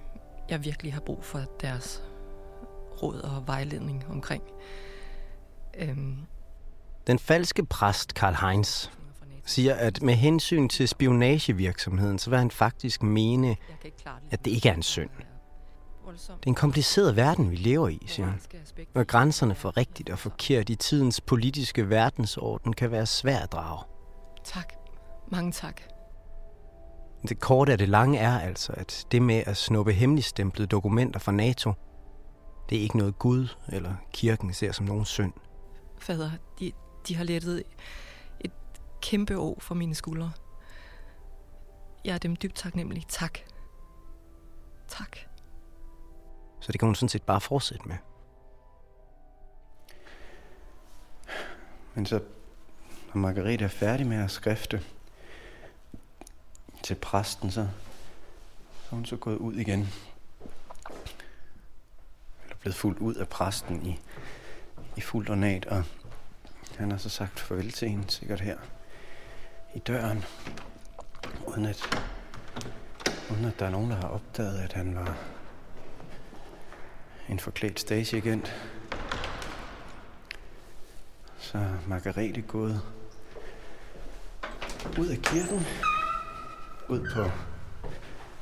jeg 0.48 0.64
virkelig 0.64 0.92
har 0.92 1.00
brug 1.00 1.24
for 1.24 1.40
deres 1.60 2.02
råd 3.02 3.20
og 3.20 3.46
vejledning 3.46 4.04
omkring. 4.10 4.42
Øhm. 5.78 6.16
Den 7.06 7.18
falske 7.18 7.64
præst 7.64 8.14
Karl 8.14 8.34
Heinz 8.34 8.88
siger, 9.44 9.74
at 9.74 10.02
med 10.02 10.14
hensyn 10.14 10.68
til 10.68 10.88
spionagevirksomheden, 10.88 12.18
så 12.18 12.30
vil 12.30 12.38
han 12.38 12.50
faktisk 12.50 13.02
mene, 13.02 13.56
at 14.30 14.44
det 14.44 14.50
ikke 14.50 14.68
er 14.68 14.74
en 14.74 14.82
synd. 14.82 15.10
Det 16.10 16.30
er 16.30 16.46
en 16.46 16.54
kompliceret 16.54 17.16
verden, 17.16 17.50
vi 17.50 17.56
lever 17.56 17.88
i, 17.88 18.02
siger 18.06 18.26
han. 18.26 18.40
Og 18.94 19.06
grænserne 19.06 19.54
for 19.54 19.76
rigtigt 19.76 20.10
og 20.10 20.18
forkert 20.18 20.68
i 20.68 20.74
tidens 20.74 21.20
politiske 21.20 21.90
verdensorden 21.90 22.72
kan 22.72 22.90
være 22.90 23.06
svært 23.06 23.42
at 23.42 23.52
drage. 23.52 23.84
Tak. 24.44 24.72
Mange 25.28 25.52
tak. 25.52 25.82
Det 27.28 27.40
korte 27.40 27.72
af 27.72 27.78
det 27.78 27.88
lange 27.88 28.18
er 28.18 28.38
altså, 28.40 28.72
at 28.76 29.06
det 29.12 29.22
med 29.22 29.42
at 29.46 29.56
snuppe 29.56 29.92
hemmeligstemplede 29.92 30.66
dokumenter 30.66 31.20
fra 31.20 31.32
NATO, 31.32 31.72
Det 32.70 32.78
er 32.78 32.82
ikke 32.82 32.98
noget 32.98 33.18
Gud 33.18 33.48
eller 33.68 33.94
kirken 34.12 34.54
ser 34.54 34.72
som 34.72 34.86
nogen 34.86 35.04
synd. 35.04 35.32
Fader, 35.98 36.30
de, 36.60 36.72
de 37.08 37.16
har 37.16 37.24
lettet 37.24 37.62
et 38.40 38.52
kæmpe 39.02 39.34
å 39.38 39.58
for 39.60 39.74
mine 39.74 39.94
skuldre. 39.94 40.32
Jeg 42.04 42.14
er 42.14 42.18
dem 42.18 42.36
dybt 42.36 42.54
taknemmelig. 42.54 43.04
Tak. 43.08 43.38
Tak. 44.88 45.16
Så 46.60 46.72
det 46.72 46.80
kan 46.80 46.86
hun 46.86 46.94
sådan 46.94 47.08
set 47.08 47.22
bare 47.22 47.40
fortsætte 47.40 47.88
med. 47.88 47.96
Men 51.94 52.06
så, 52.06 52.20
når 53.14 53.20
Margrethe 53.20 53.64
er 53.64 53.68
færdig 53.68 54.06
med 54.06 54.16
at 54.16 54.30
skrifte 54.30 54.82
til 56.90 56.94
præsten, 56.94 57.50
så, 57.50 57.68
så 58.70 58.88
er 58.90 58.94
hun 58.94 59.04
så 59.04 59.16
gået 59.16 59.36
ud 59.36 59.54
igen. 59.54 59.88
Eller 62.42 62.56
blevet 62.60 62.74
fuldt 62.74 62.98
ud 62.98 63.14
af 63.14 63.28
præsten 63.28 63.86
i, 63.86 63.98
i 64.96 65.00
fuldt 65.00 65.30
ornat, 65.30 65.66
og 65.66 65.84
han 66.76 66.90
har 66.90 66.98
så 66.98 67.08
sagt 67.08 67.40
farvel 67.40 67.72
til 67.72 67.88
hende, 67.88 68.10
sikkert 68.10 68.40
her 68.40 68.56
i 69.74 69.78
døren, 69.78 70.24
uden 71.46 71.66
at, 71.66 71.82
uden 73.30 73.44
at 73.44 73.58
der 73.58 73.66
er 73.66 73.70
nogen, 73.70 73.90
der 73.90 73.96
har 73.96 74.08
opdaget, 74.08 74.58
at 74.58 74.72
han 74.72 74.96
var 74.96 75.16
en 77.28 77.38
forklædt 77.38 77.80
stageagent. 77.80 78.54
Så 81.38 81.68
Margarete 81.86 82.42
gået 82.42 82.82
ud 84.98 85.06
af 85.06 85.18
kirken, 85.22 85.66
ud 86.90 87.10
på, 87.14 87.22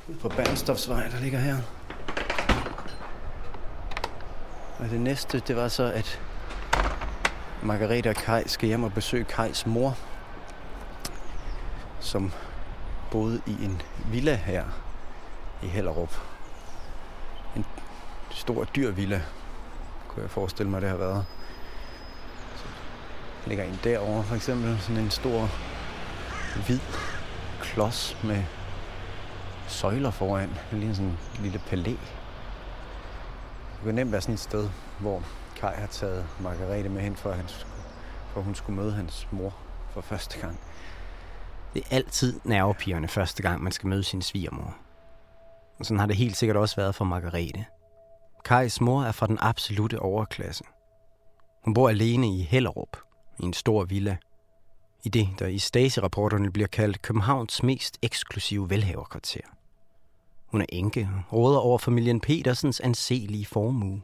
ud 0.07 0.15
på 0.15 0.29
Bernstofsvej, 0.29 1.07
der 1.07 1.19
ligger 1.19 1.39
her. 1.39 1.57
Og 4.79 4.89
det 4.89 4.99
næste, 4.99 5.39
det 5.39 5.55
var 5.55 5.67
så, 5.67 5.83
at 5.83 6.21
Margrethe 7.63 8.09
og 8.09 8.15
Kai 8.15 8.43
skal 8.45 8.67
hjem 8.67 8.83
og 8.83 8.93
besøge 8.93 9.23
Kajs 9.23 9.65
mor, 9.65 9.97
som 11.99 12.31
boede 13.11 13.41
i 13.45 13.65
en 13.65 13.81
villa 14.11 14.35
her 14.35 14.65
i 15.63 15.67
Hellerup. 15.67 16.21
En 17.55 17.65
stor 18.31 18.63
dyr 18.63 18.91
villa, 18.91 19.21
kunne 20.07 20.21
jeg 20.21 20.31
forestille 20.31 20.69
mig, 20.69 20.81
det 20.81 20.89
har 20.89 20.97
været. 20.97 21.25
Så 22.55 22.65
ligger 23.49 23.63
en 23.63 23.79
derovre 23.83 24.23
for 24.23 24.35
eksempel, 24.35 24.79
sådan 24.81 25.03
en 25.03 25.11
stor 25.11 25.49
hvid 26.65 26.79
klods 27.79 28.17
med 28.23 28.43
søjler 29.67 30.11
foran. 30.11 30.49
Det 30.49 30.79
ligner 30.79 30.93
sådan 30.93 31.09
en 31.09 31.17
lille 31.39 31.61
palæ. 31.67 31.91
Det 31.91 31.99
kunne 33.83 33.93
nemt 33.93 34.11
være 34.11 34.21
sådan 34.21 34.33
et 34.33 34.39
sted, 34.39 34.69
hvor 34.99 35.23
Kai 35.55 35.75
har 35.75 35.87
taget 35.87 36.25
Margarete 36.39 36.89
med 36.89 37.01
hen, 37.01 37.15
for, 37.15 37.29
at, 37.29 37.35
han, 37.35 37.45
for 38.33 38.41
hun 38.41 38.55
skulle 38.55 38.81
møde 38.81 38.91
hans 38.91 39.27
mor 39.31 39.55
for 39.89 40.01
første 40.01 40.39
gang. 40.39 40.59
Det 41.73 41.83
er 41.83 41.95
altid 41.95 42.39
nervepirrende 42.43 43.07
første 43.07 43.43
gang, 43.43 43.63
man 43.63 43.71
skal 43.71 43.87
møde 43.87 44.03
sin 44.03 44.21
svigermor. 44.21 44.77
Og 45.79 45.85
sådan 45.85 45.99
har 45.99 46.07
det 46.07 46.15
helt 46.15 46.37
sikkert 46.37 46.57
også 46.57 46.75
været 46.75 46.95
for 46.95 47.05
Margarete. 47.05 47.65
Kajs 48.45 48.81
mor 48.81 49.03
er 49.03 49.11
fra 49.11 49.27
den 49.27 49.37
absolute 49.41 49.99
overklasse. 49.99 50.63
Hun 51.65 51.73
bor 51.73 51.89
alene 51.89 52.27
i 52.27 52.41
Hellerup, 52.41 52.97
i 53.39 53.43
en 53.43 53.53
stor 53.53 53.83
villa. 53.83 54.17
I 55.03 55.09
det, 55.09 55.29
der 55.39 55.47
i 55.47 55.57
Stasi-rapporterne 55.57 56.51
bliver 56.51 56.67
kaldt 56.67 57.01
Københavns 57.01 57.63
mest 57.63 57.97
eksklusive 58.01 58.69
velhaverkvarter. 58.69 59.41
Hun 60.45 60.61
er 60.61 60.65
enke 60.69 61.09
og 61.29 61.37
råder 61.37 61.59
over 61.59 61.77
familien 61.77 62.19
Petersens 62.19 62.79
anselige 62.79 63.45
formue. 63.45 64.01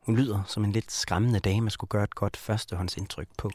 Hun 0.00 0.16
lyder 0.16 0.42
som 0.46 0.64
en 0.64 0.72
lidt 0.72 0.92
skræmmende 0.92 1.40
dame, 1.40 1.60
man 1.60 1.70
skulle 1.70 1.88
gøre 1.88 2.04
et 2.04 2.14
godt 2.14 2.36
førstehåndsindtryk 2.36 3.28
på. 3.38 3.50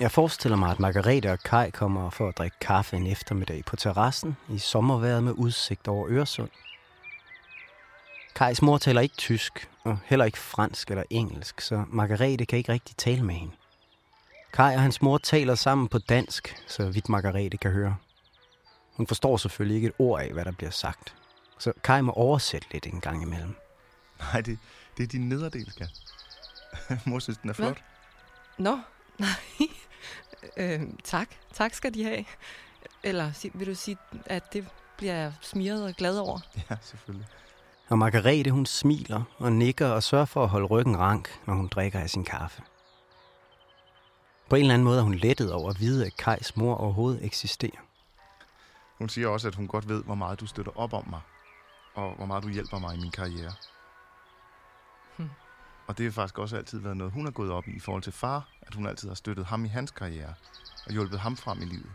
Jeg 0.00 0.10
forestiller 0.10 0.56
mig, 0.56 0.70
at 0.70 0.80
Margarete 0.80 1.32
og 1.32 1.38
Kai 1.38 1.70
kommer 1.70 2.10
for 2.10 2.28
at 2.28 2.38
drikke 2.38 2.56
kaffe 2.60 2.96
en 2.96 3.06
eftermiddag 3.06 3.64
på 3.64 3.76
terrassen 3.76 4.36
i 4.48 4.58
sommerværet 4.58 5.24
med 5.24 5.32
udsigt 5.32 5.88
over 5.88 6.06
Øresund. 6.08 6.50
Kajs 8.34 8.62
mor 8.62 8.78
taler 8.78 9.00
ikke 9.00 9.16
tysk, 9.16 9.70
og 9.84 9.98
heller 10.04 10.24
ikke 10.24 10.38
fransk 10.38 10.90
eller 10.90 11.04
engelsk, 11.10 11.60
så 11.60 11.84
Margarete 11.88 12.46
kan 12.46 12.58
ikke 12.58 12.72
rigtig 12.72 12.96
tale 12.96 13.22
med 13.22 13.34
hende. 13.34 13.52
Kai 14.52 14.74
og 14.74 14.80
hans 14.80 15.02
mor 15.02 15.18
taler 15.18 15.54
sammen 15.54 15.88
på 15.88 15.98
dansk, 15.98 16.56
så 16.66 16.90
vidt 16.90 17.08
Margarete 17.08 17.56
kan 17.56 17.70
høre. 17.70 17.96
Hun 18.96 19.06
forstår 19.06 19.36
selvfølgelig 19.36 19.74
ikke 19.76 19.86
et 19.86 19.94
ord 19.98 20.20
af, 20.20 20.32
hvad 20.32 20.44
der 20.44 20.52
bliver 20.52 20.70
sagt. 20.70 21.14
Så 21.58 21.72
Kai 21.84 22.00
må 22.00 22.12
oversætte 22.12 22.66
lidt 22.72 22.86
en 22.86 23.00
gang 23.00 23.22
imellem. 23.22 23.56
Nej, 24.18 24.40
det, 24.40 24.58
det 24.96 25.02
er 25.02 25.06
din 25.06 25.28
nederdel, 25.28 25.70
skat. 25.70 25.90
Mor 27.06 27.18
synes, 27.18 27.38
den 27.38 27.50
er 27.50 27.54
flot. 27.54 27.82
Nå, 28.58 28.78
nej. 29.18 29.28
øh, 30.56 30.80
tak. 31.04 31.28
Tak 31.52 31.74
skal 31.74 31.94
de 31.94 32.04
have. 32.04 32.24
Eller 33.02 33.50
vil 33.54 33.66
du 33.66 33.74
sige, 33.74 33.96
at 34.26 34.52
det 34.52 34.66
bliver 34.96 35.14
jeg 35.14 35.32
smiret 35.40 35.84
og 35.84 35.94
glad 35.94 36.18
over? 36.18 36.38
Ja, 36.70 36.76
selvfølgelig. 36.82 37.26
Og 37.90 37.98
Margarete, 37.98 38.50
hun 38.50 38.66
smiler 38.66 39.22
og 39.38 39.52
nikker 39.52 39.88
og 39.88 40.02
sørger 40.02 40.24
for 40.24 40.42
at 40.42 40.48
holde 40.48 40.66
ryggen 40.66 40.98
rank, 40.98 41.40
når 41.46 41.54
hun 41.54 41.68
drikker 41.68 42.00
af 42.00 42.10
sin 42.10 42.24
kaffe. 42.24 42.62
På 44.48 44.56
en 44.56 44.62
eller 44.62 44.74
anden 44.74 44.84
måde 44.84 44.98
er 44.98 45.02
hun 45.02 45.14
lettet 45.14 45.52
over 45.52 45.70
at 45.70 45.80
vide, 45.80 46.06
at 46.06 46.16
Kajs 46.16 46.56
mor 46.56 46.74
overhovedet 46.74 47.24
eksisterer. 47.24 47.80
Hun 48.98 49.08
siger 49.08 49.28
også, 49.28 49.48
at 49.48 49.54
hun 49.54 49.66
godt 49.66 49.88
ved, 49.88 50.04
hvor 50.04 50.14
meget 50.14 50.40
du 50.40 50.46
støtter 50.46 50.72
op 50.78 50.92
om 50.92 51.06
mig, 51.10 51.20
og 51.94 52.14
hvor 52.16 52.26
meget 52.26 52.44
du 52.44 52.48
hjælper 52.48 52.78
mig 52.78 52.96
i 52.96 53.00
min 53.00 53.10
karriere. 53.10 53.52
Hmm. 55.16 55.30
Og 55.86 55.98
det 55.98 56.04
har 56.04 56.12
faktisk 56.12 56.38
også 56.38 56.56
altid 56.56 56.78
været 56.78 56.96
noget, 56.96 57.12
hun 57.12 57.24
har 57.24 57.32
gået 57.32 57.50
op 57.50 57.68
i 57.68 57.70
i 57.76 57.80
forhold 57.80 58.02
til 58.02 58.12
far, 58.12 58.48
at 58.62 58.74
hun 58.74 58.86
altid 58.86 59.08
har 59.08 59.14
støttet 59.14 59.46
ham 59.46 59.64
i 59.64 59.68
hans 59.68 59.90
karriere, 59.90 60.34
og 60.86 60.92
hjulpet 60.92 61.20
ham 61.20 61.36
frem 61.36 61.62
i 61.62 61.64
livet. 61.64 61.92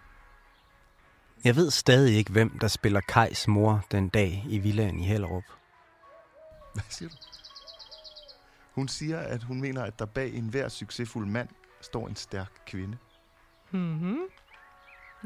Jeg 1.43 1.55
ved 1.55 1.71
stadig 1.71 2.15
ikke, 2.15 2.31
hvem 2.31 2.59
der 2.59 2.67
spiller 2.67 3.01
Kajs 3.01 3.47
mor 3.47 3.85
den 3.91 4.09
dag 4.09 4.45
i 4.49 4.57
villaen 4.57 4.99
i 4.99 5.05
Hellerup. 5.05 5.43
Hvad 6.79 6.83
siger 6.89 7.09
du? 7.09 7.15
Hun 8.71 8.87
siger, 8.87 9.19
at 9.19 9.43
hun 9.43 9.61
mener, 9.61 9.83
at 9.83 9.99
der 9.99 10.05
bag 10.05 10.33
enhver 10.33 10.69
succesfuld 10.69 11.27
mand 11.27 11.49
står 11.81 12.07
en 12.07 12.15
stærk 12.15 12.51
kvinde. 12.65 12.97
Mhm. 13.71 14.19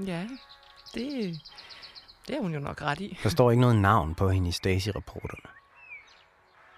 Ja, 0.06 0.28
det, 0.94 1.40
det 2.28 2.36
er 2.36 2.42
hun 2.42 2.54
jo 2.54 2.60
nok 2.60 2.82
ret 2.82 3.02
i. 3.02 3.20
Der 3.24 3.30
står 3.30 3.52
ikke 3.52 3.62
noget 3.62 3.76
navn 3.76 4.16
på 4.16 4.30
hende 4.30 4.50
i 4.50 4.52
Stasi-rapporterne. 4.52 5.50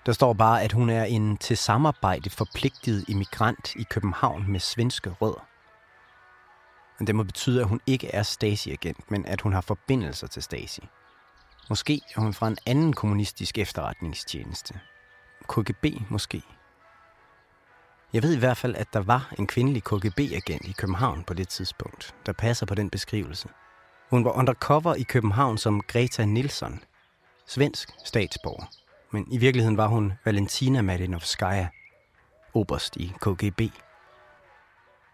Der 0.05 0.11
står 0.11 0.33
bare, 0.33 0.61
at 0.61 0.71
hun 0.71 0.89
er 0.89 1.03
en 1.03 1.37
til 1.37 1.57
samarbejde 1.57 2.29
forpligtet 2.29 3.05
immigrant 3.09 3.75
i 3.75 3.83
København 3.83 4.51
med 4.51 4.59
svenske 4.59 5.09
rødder. 5.09 5.47
Men 6.99 7.07
det 7.07 7.15
må 7.15 7.23
betyde, 7.23 7.61
at 7.61 7.67
hun 7.67 7.81
ikke 7.87 8.07
er 8.15 8.23
Stasi-agent, 8.23 9.11
men 9.11 9.25
at 9.25 9.41
hun 9.41 9.53
har 9.53 9.61
forbindelser 9.61 10.27
til 10.27 10.43
Stasi. 10.43 10.81
Måske 11.71 12.01
er 12.15 12.21
hun 12.21 12.33
fra 12.33 12.47
en 12.47 12.57
anden 12.65 12.93
kommunistisk 12.93 13.57
efterretningstjeneste. 13.57 14.79
KGB 15.49 15.85
måske. 16.09 16.41
Jeg 18.13 18.23
ved 18.23 18.35
i 18.35 18.39
hvert 18.39 18.57
fald, 18.57 18.75
at 18.75 18.93
der 18.93 18.99
var 18.99 19.33
en 19.39 19.47
kvindelig 19.47 19.83
KGB-agent 19.83 20.67
i 20.67 20.71
København 20.71 21.23
på 21.23 21.33
det 21.33 21.47
tidspunkt, 21.47 22.15
der 22.25 22.33
passer 22.33 22.65
på 22.65 22.75
den 22.75 22.89
beskrivelse. 22.89 23.49
Hun 24.09 24.25
var 24.25 24.31
undercover 24.31 24.95
i 24.95 25.01
København 25.03 25.57
som 25.57 25.81
Greta 25.81 26.25
Nilsson, 26.25 26.83
svensk 27.47 27.89
statsborger. 28.05 28.65
Men 29.11 29.27
i 29.31 29.37
virkeligheden 29.37 29.77
var 29.77 29.87
hun 29.87 30.13
Valentina 30.25 30.81
Malinovskaya, 30.81 31.67
oberst 32.53 32.95
i 32.95 33.13
KGB. 33.21 33.61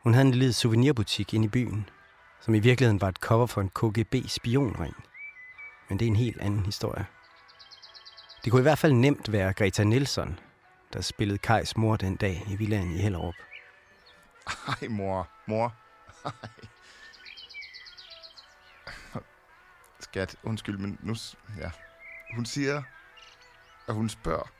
Hun 0.03 0.13
havde 0.13 0.27
en 0.27 0.33
lille 0.33 0.53
souvenirbutik 0.53 1.33
inde 1.33 1.45
i 1.45 1.49
byen, 1.49 1.89
som 2.41 2.55
i 2.55 2.59
virkeligheden 2.59 3.01
var 3.01 3.09
et 3.09 3.17
cover 3.17 3.45
for 3.45 3.61
en 3.61 3.69
KGB-spionring. 3.69 4.95
Men 5.89 5.99
det 5.99 6.05
er 6.05 6.09
en 6.09 6.15
helt 6.15 6.41
anden 6.41 6.65
historie. 6.65 7.05
Det 8.43 8.51
kunne 8.51 8.61
i 8.61 8.63
hvert 8.63 8.79
fald 8.79 8.93
nemt 8.93 9.31
være 9.31 9.53
Greta 9.53 9.83
Nilsson, 9.83 10.39
der 10.93 11.01
spillede 11.01 11.37
Kajs 11.37 11.77
mor 11.77 11.95
den 11.95 12.15
dag 12.15 12.43
i 12.47 12.55
villaen 12.55 12.91
i 12.91 12.97
Hellerup. 12.97 13.33
Ej, 14.67 14.87
mor. 14.87 15.27
Mor. 15.45 15.75
Ej. 16.25 16.31
Skat, 19.99 20.35
undskyld, 20.43 20.77
men 20.77 20.97
nu... 21.01 21.15
Ja. 21.57 21.71
Hun 22.35 22.45
siger, 22.45 22.83
at 23.87 23.93
hun 23.93 24.09
spørger, 24.09 24.51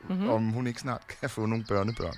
Mhm. 0.00 0.12
mm-hmm. 0.12 0.30
om 0.30 0.48
hun 0.50 0.66
ikke 0.66 0.80
snart 0.80 1.06
kan 1.20 1.30
få 1.30 1.46
nogle 1.46 1.64
børnebørn. 1.68 2.16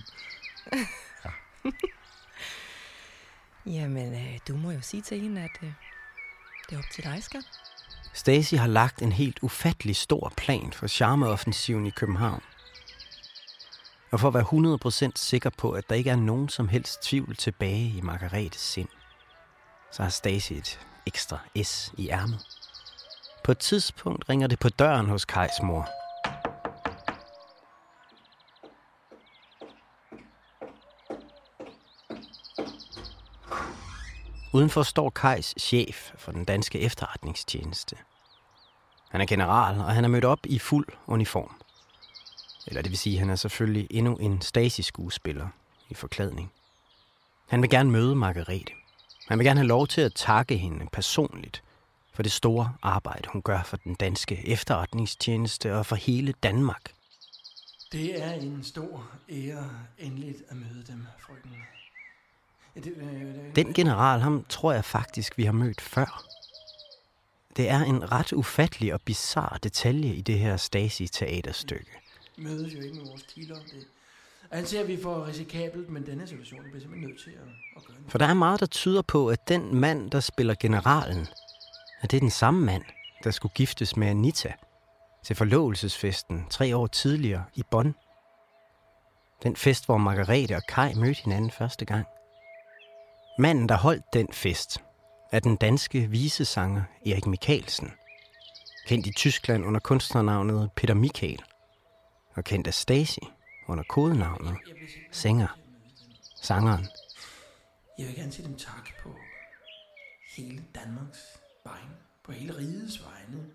Jamen, 3.77 4.14
øh, 4.14 4.38
du 4.48 4.57
må 4.57 4.70
jo 4.70 4.81
sige 4.81 5.03
til 5.03 5.20
hende, 5.20 5.42
at 5.42 5.51
øh, 5.62 5.72
det 6.70 6.75
er 6.75 6.79
op 6.79 6.85
til 6.92 7.05
dig, 7.05 7.22
skat. 7.22 7.44
Stasi 8.14 8.57
har 8.57 8.66
lagt 8.66 9.03
en 9.03 9.12
helt 9.12 9.38
ufattelig 9.42 9.96
stor 9.96 10.33
plan 10.37 10.72
for 10.72 10.87
charmeoffensiven 10.87 11.87
i 11.87 11.90
København. 11.90 12.42
Og 14.11 14.20
for 14.20 14.29
at 14.29 14.35
være 14.35 15.09
100% 15.09 15.12
sikker 15.14 15.51
på, 15.51 15.70
at 15.70 15.88
der 15.88 15.94
ikke 15.94 16.11
er 16.11 16.16
nogen 16.16 16.48
som 16.48 16.68
helst 16.68 17.03
tvivl 17.03 17.37
tilbage 17.37 17.92
i 17.96 18.01
Margaretes 18.01 18.61
sind, 18.61 18.88
så 19.92 20.03
har 20.03 20.11
Stasi 20.11 20.55
et 20.55 20.81
ekstra 21.07 21.38
S 21.62 21.92
i 21.98 22.09
ærmet. 22.09 22.40
På 23.44 23.53
et 23.53 23.59
tidspunkt 23.59 24.29
ringer 24.29 24.46
det 24.46 24.59
på 24.59 24.68
døren 24.68 25.07
hos 25.07 25.25
Kajs 25.25 25.62
mor. 25.62 26.02
Udenfor 34.55 34.83
står 34.83 35.11
Kajs 35.11 35.55
chef 35.59 36.12
for 36.19 36.33
den 36.33 36.45
danske 36.45 36.81
efterretningstjeneste. 36.81 37.97
Han 39.11 39.21
er 39.21 39.27
general, 39.27 39.79
og 39.79 39.95
han 39.95 40.05
er 40.05 40.09
mødt 40.09 40.25
op 40.25 40.47
i 40.47 40.59
fuld 40.59 40.87
uniform. 41.07 41.61
Eller 42.67 42.83
det 42.83 42.91
vil 42.91 42.99
sige, 42.99 43.15
at 43.15 43.21
han 43.21 43.31
er 43.31 43.37
selvfølgelig 43.37 43.87
endnu 43.91 44.17
en 44.17 44.43
Stasi-skuespiller 44.43 45.49
i 45.91 45.95
forklædning. 45.95 46.53
Han 47.49 47.62
vil 47.62 47.71
gerne 47.71 47.91
møde 47.91 48.15
Margarete. 48.15 48.73
Han 49.29 49.38
vil 49.38 49.47
gerne 49.47 49.61
have 49.61 49.69
lov 49.69 49.87
til 49.87 50.01
at 50.01 50.15
takke 50.15 50.57
hende 50.57 50.87
personligt 50.93 51.62
for 52.15 52.23
det 52.23 52.33
store 52.33 52.75
arbejde, 52.83 53.29
hun 53.33 53.43
gør 53.43 53.62
for 53.62 53.77
den 53.77 53.95
danske 53.95 54.49
efterretningstjeneste 54.49 55.75
og 55.75 55.87
for 55.87 55.97
hele 55.97 56.35
Danmark. 56.43 56.93
Det 57.93 58.23
er 58.23 58.33
en 58.33 58.65
stor 58.65 59.07
ære 59.29 59.71
endeligt 59.99 60.43
at 60.49 60.57
møde 60.57 60.85
dem, 60.87 61.07
frøken. 61.19 61.51
Ja, 61.51 61.57
det, 61.57 61.57
øh, 61.57 62.62
det, 62.62 62.62
den 63.56 63.72
general, 63.74 64.20
ham 64.20 64.44
tror 64.48 64.72
jeg 64.72 64.85
faktisk, 64.85 65.38
vi 65.38 65.44
har 65.44 65.52
mødt 65.52 65.80
før. 65.80 66.24
Det 67.56 67.68
er 67.68 67.80
en 67.80 68.12
ret 68.12 68.32
ufattelig 68.32 68.94
og 68.94 69.00
bizarre 69.00 69.58
detalje 69.62 70.14
i 70.14 70.20
det 70.20 70.38
her 70.38 70.56
Stasi-teaterstykke. 70.56 71.90
mødes 72.38 72.74
jo 72.74 72.80
ikke 72.80 72.94
med 72.94 73.06
vores 73.06 73.22
kilder. 73.22 73.54
Det 73.54 73.87
anser 74.50 74.85
vi 74.85 75.02
for 75.02 75.26
risikabelt, 75.26 75.90
men 75.90 76.06
denne 76.06 76.26
situation 76.26 76.61
bliver 76.62 76.80
simpelthen 76.80 77.08
nødt 77.08 77.20
til 77.20 77.30
at, 77.30 77.48
at 77.76 77.85
gøre 77.85 77.96
det. 77.96 78.11
For 78.11 78.18
der 78.18 78.26
er 78.26 78.35
meget, 78.35 78.61
der 78.61 78.66
tyder 78.66 79.02
på, 79.02 79.28
at 79.28 79.48
den 79.48 79.74
mand, 79.74 80.11
der 80.11 80.20
spiller 80.20 80.54
generalen, 80.61 81.26
at 82.00 82.11
det 82.11 82.16
er 82.16 82.20
den 82.20 82.30
samme 82.30 82.66
mand, 82.66 82.82
der 83.24 83.30
skulle 83.30 83.52
giftes 83.54 83.96
med 83.96 84.08
Anita 84.08 84.52
til 85.24 85.37
forlovelsesfesten 85.37 86.46
tre 86.50 86.76
år 86.76 86.87
tidligere 86.87 87.44
i 87.54 87.62
Bonn. 87.70 87.94
Den 89.42 89.56
fest, 89.56 89.87
hvor 89.87 89.96
Margarete 89.96 90.56
og 90.56 90.62
Kai 90.68 90.94
mødte 90.94 91.22
hinanden 91.22 91.50
første 91.50 91.85
gang. 91.85 92.06
Manden, 93.38 93.68
der 93.68 93.77
holdt 93.77 94.05
den 94.12 94.29
fest, 94.33 94.79
er 95.33 95.40
den 95.40 95.57
danske 95.57 96.11
visesanger 96.11 96.83
Erik 97.07 97.27
Mikkelsen. 97.27 97.92
Kendt 98.87 99.07
i 99.07 99.12
Tyskland 99.12 99.64
under 99.64 99.81
kunstnernavnet 99.81 100.71
Peter 100.77 100.95
Michael. 100.95 101.42
Og 102.35 102.45
kendt 102.45 102.66
af 102.66 102.75
Stasi 102.75 103.21
under 103.68 103.85
kodenavnet 103.88 104.57
Sænger. 105.12 105.59
Sangeren. 106.42 106.87
Jeg 107.99 108.07
vil 108.07 108.16
gerne 108.16 108.33
sige 108.33 108.49
dem 108.49 108.59
tak 108.59 108.88
på 109.03 109.16
hele 110.37 110.64
Danmarks 110.75 111.21
vegne, 111.64 111.97
på 112.25 112.33
hele 112.33 112.57
rigets 112.57 113.03
vegne. 113.05 113.47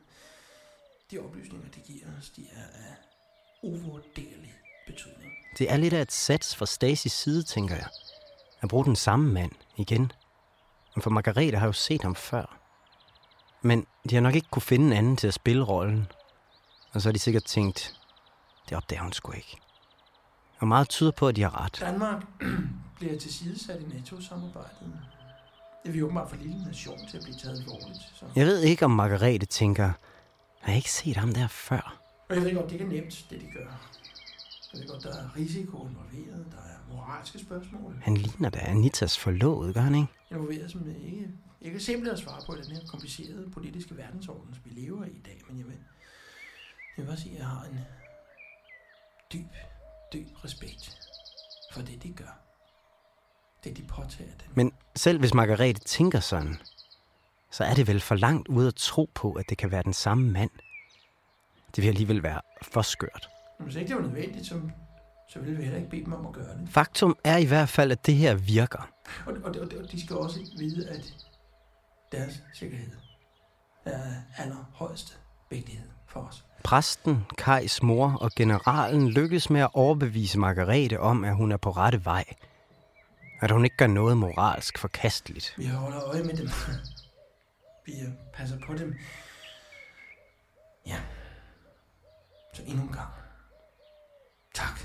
De 1.11 1.19
oplysninger, 1.19 1.69
de 1.69 1.79
giver 1.79 2.05
os, 2.19 2.29
de 2.29 2.47
er 2.55 2.61
af 2.61 2.95
uvurderlig 3.63 4.53
betydning. 4.87 5.31
Det 5.57 5.71
er 5.71 5.77
lidt 5.77 5.93
af 5.93 6.01
et 6.01 6.11
sats 6.11 6.55
fra 6.55 6.65
Stasis 6.65 7.11
side, 7.11 7.43
tænker 7.43 7.75
jeg. 7.75 7.87
At 8.61 8.69
bruge 8.69 8.85
den 8.85 8.95
samme 8.95 9.33
mand 9.33 9.51
igen. 9.77 10.11
For 11.01 11.09
Margarete 11.09 11.57
har 11.57 11.65
jo 11.65 11.73
set 11.73 12.01
ham 12.01 12.15
før. 12.15 12.57
Men 13.61 13.85
de 14.09 14.15
har 14.15 14.21
nok 14.21 14.35
ikke 14.35 14.47
kunne 14.51 14.61
finde 14.61 14.85
en 14.85 14.93
anden 14.93 15.17
til 15.17 15.27
at 15.27 15.33
spille 15.33 15.63
rollen. 15.63 16.07
Og 16.93 17.01
så 17.01 17.09
har 17.09 17.13
de 17.13 17.19
sikkert 17.19 17.43
tænkt, 17.43 17.93
det 18.69 18.77
opdager 18.77 19.01
hun 19.01 19.13
sgu 19.13 19.31
ikke. 19.31 19.57
Og 20.59 20.67
meget 20.67 20.89
tyder 20.89 21.11
på, 21.11 21.27
at 21.27 21.35
de 21.35 21.41
har 21.41 21.65
ret. 21.65 21.79
Danmark 21.81 22.23
bliver 22.99 23.19
tilsidesat 23.19 23.81
i 23.81 23.85
NATO-samarbejdet. 23.85 24.93
Det 25.83 25.89
er 25.89 25.93
vi 25.93 26.03
åbenbart 26.03 26.29
for 26.29 26.35
lille 26.35 26.63
nation 26.65 26.99
til 27.09 27.17
at 27.17 27.23
blive 27.23 27.35
taget 27.37 27.59
alvorligt. 27.59 28.01
Så. 28.15 28.25
Jeg 28.35 28.45
ved 28.45 28.61
ikke, 28.61 28.85
om 28.85 28.91
Margarete 28.91 29.45
tænker, 29.45 29.91
har 30.61 30.71
jeg 30.71 30.75
ikke 30.75 30.91
set 30.91 31.17
ham 31.17 31.33
der 31.33 31.47
før? 31.47 31.97
Og 32.29 32.35
jeg 32.35 32.43
ved 32.43 32.55
godt, 32.55 32.65
det 32.65 32.71
ikke 32.71 32.85
er 32.85 32.89
nemt, 33.01 33.25
det 33.29 33.41
de 33.41 33.45
gør. 33.53 33.65
Jeg 34.73 34.81
ved 34.81 34.87
godt, 34.87 35.03
der 35.03 35.09
er 35.09 35.35
risiko 35.35 35.87
involveret, 35.87 36.45
der 36.51 36.57
er 36.57 36.93
moralske 36.93 37.39
spørgsmål. 37.39 37.99
Han 38.01 38.17
ligner 38.17 38.49
da 38.49 38.59
Anitas 38.59 39.17
forlovede, 39.17 39.73
gør 39.73 39.81
han 39.81 39.95
ikke? 39.95 40.07
Involveret, 40.31 40.71
som 40.71 40.89
ikke, 40.89 41.29
ikke 41.61 41.75
er 41.75 41.79
simpelt 41.79 42.11
at 42.11 42.19
svare 42.19 42.41
på 42.45 42.55
den 42.55 42.71
her 42.71 42.79
komplicerede 42.87 43.49
politiske 43.49 43.97
verdensorden, 43.97 44.53
som 44.53 44.63
vi 44.65 44.81
lever 44.81 45.05
i 45.05 45.09
i 45.09 45.21
dag. 45.25 45.41
Men 45.49 45.57
jeg 45.57 45.65
vil, 45.65 45.73
jeg 46.97 47.03
vil 47.05 47.05
bare 47.05 47.17
sige, 47.17 47.33
at 47.33 47.39
jeg 47.39 47.47
har 47.47 47.63
en 47.63 47.79
dyb, 49.33 49.51
dyb 50.13 50.27
respekt 50.45 50.97
for 51.73 51.81
det, 51.81 52.03
de 52.03 52.13
gør. 52.13 52.39
Det, 53.63 53.77
de 53.77 53.83
påtager 53.83 54.31
dem. 54.31 54.47
Men 54.53 54.71
selv 54.95 55.19
hvis 55.19 55.33
Margarete 55.33 55.79
tænker 55.79 56.19
sådan, 56.19 56.57
så 57.51 57.63
er 57.63 57.73
det 57.73 57.87
vel 57.87 57.99
for 58.01 58.15
langt 58.15 58.47
ude 58.47 58.67
at 58.67 58.75
tro 58.75 59.09
på, 59.15 59.33
at 59.33 59.45
det 59.49 59.57
kan 59.57 59.71
være 59.71 59.83
den 59.83 59.93
samme 59.93 60.31
mand. 60.31 60.49
Det 61.75 61.83
vil 61.83 61.87
alligevel 61.89 62.23
være 62.23 62.41
for 62.61 62.81
skørt. 62.81 63.29
Hvis 63.59 63.75
ikke 63.75 63.87
det 63.87 63.95
var 63.95 64.01
nødvendigt, 64.01 64.45
så, 64.47 64.61
så 65.29 65.39
ville 65.39 65.57
vi 65.57 65.63
heller 65.63 65.77
ikke 65.77 65.89
bede 65.89 66.05
dem 66.05 66.13
om 66.13 66.25
at 66.25 66.33
gøre 66.33 66.57
det. 66.57 66.69
Faktum 66.69 67.17
er 67.23 67.37
i 67.37 67.45
hvert 67.45 67.69
fald, 67.69 67.91
at 67.91 68.05
det 68.05 68.15
her 68.15 68.35
virker. 68.35 68.89
Og, 69.25 69.33
og, 69.43 69.55
og, 69.61 69.67
og 69.83 69.91
de 69.91 70.05
skal 70.05 70.15
også 70.15 70.39
vide, 70.57 70.89
at 70.89 71.13
deres 72.11 72.43
sikkerhed 72.53 72.91
er 73.85 74.01
allerhøjeste 74.37 75.13
vigtighed 75.49 75.89
for 76.07 76.19
os. 76.19 76.45
Præsten, 76.63 77.25
Kajs 77.37 77.83
mor 77.83 78.17
og 78.21 78.31
generalen 78.35 79.09
lykkes 79.09 79.49
med 79.49 79.61
at 79.61 79.69
overbevise 79.73 80.39
Margarete 80.39 80.99
om, 80.99 81.23
at 81.23 81.35
hun 81.35 81.51
er 81.51 81.57
på 81.57 81.71
rette 81.71 82.05
vej. 82.05 82.23
At 83.41 83.51
hun 83.51 83.63
ikke 83.63 83.77
gør 83.77 83.87
noget 83.87 84.17
moralsk 84.17 84.77
forkasteligt. 84.77 85.53
Vi 85.57 85.65
holder 85.65 86.03
øje 86.03 86.23
med 86.23 86.33
dem. 86.37 86.49
Vi 87.85 87.93
passer 88.33 88.59
på 88.67 88.73
dem. 88.73 88.95
Ja. 90.87 90.97
Så 92.53 92.63
endnu 92.65 92.83
en 92.83 92.93
gang. 92.93 93.09
Tak. 94.57 94.79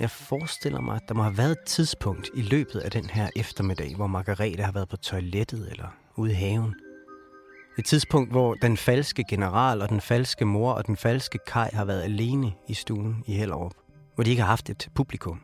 Jeg 0.00 0.10
forestiller 0.10 0.80
mig, 0.80 0.96
at 0.96 1.02
der 1.08 1.14
må 1.14 1.22
have 1.22 1.38
været 1.38 1.50
et 1.50 1.64
tidspunkt 1.66 2.30
i 2.34 2.42
løbet 2.42 2.80
af 2.80 2.90
den 2.90 3.04
her 3.04 3.30
eftermiddag, 3.36 3.96
hvor 3.96 4.06
Margarete 4.06 4.62
har 4.62 4.72
været 4.72 4.88
på 4.88 4.96
toilettet 4.96 5.70
eller 5.70 5.88
ude 6.16 6.30
i 6.30 6.34
haven. 6.34 6.74
Et 7.78 7.84
tidspunkt, 7.84 8.30
hvor 8.30 8.54
den 8.54 8.76
falske 8.76 9.24
general 9.30 9.82
og 9.82 9.88
den 9.88 10.00
falske 10.00 10.44
mor 10.44 10.72
og 10.72 10.86
den 10.86 10.96
falske 10.96 11.38
Kai 11.46 11.68
har 11.72 11.84
været 11.84 12.02
alene 12.02 12.52
i 12.68 12.74
stuen 12.74 13.24
i 13.26 13.32
Hellerup. 13.32 13.74
Hvor 14.14 14.24
de 14.24 14.30
ikke 14.30 14.42
har 14.42 14.48
haft 14.48 14.70
et 14.70 14.88
publikum. 14.94 15.40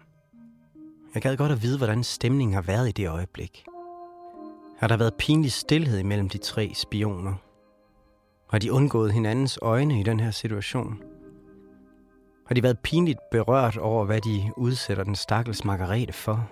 Jeg 1.15 1.23
gad 1.23 1.37
godt 1.37 1.53
at 1.53 1.63
vide, 1.63 1.79
hvordan 1.79 2.05
stemningen 2.05 2.55
har 2.55 2.63
været 2.63 2.89
i 2.89 2.93
det 2.93 3.09
øjeblik. 3.09 3.65
Har 4.79 4.89
der 4.89 4.97
været 4.97 5.15
pinlig 5.19 5.53
stillhed 5.53 5.99
imellem 5.99 6.29
de 6.29 6.39
tre 6.39 6.73
spioner? 6.75 7.44
Har 8.55 8.59
de 8.59 8.73
undgået 8.73 9.13
hinandens 9.13 9.59
øjne 9.63 10.01
i 10.01 10.03
den 10.03 10.21
her 10.21 10.31
situation? 10.31 11.03
Har 12.47 12.55
de 12.55 12.63
været 12.63 12.79
pinligt 12.79 13.19
berørt 13.31 13.77
over, 13.77 14.05
hvad 14.05 14.21
de 14.21 14.51
udsætter 14.57 15.05
den 15.05 15.15
stakkels 15.15 15.65
Margarete 15.65 16.13
for? 16.13 16.51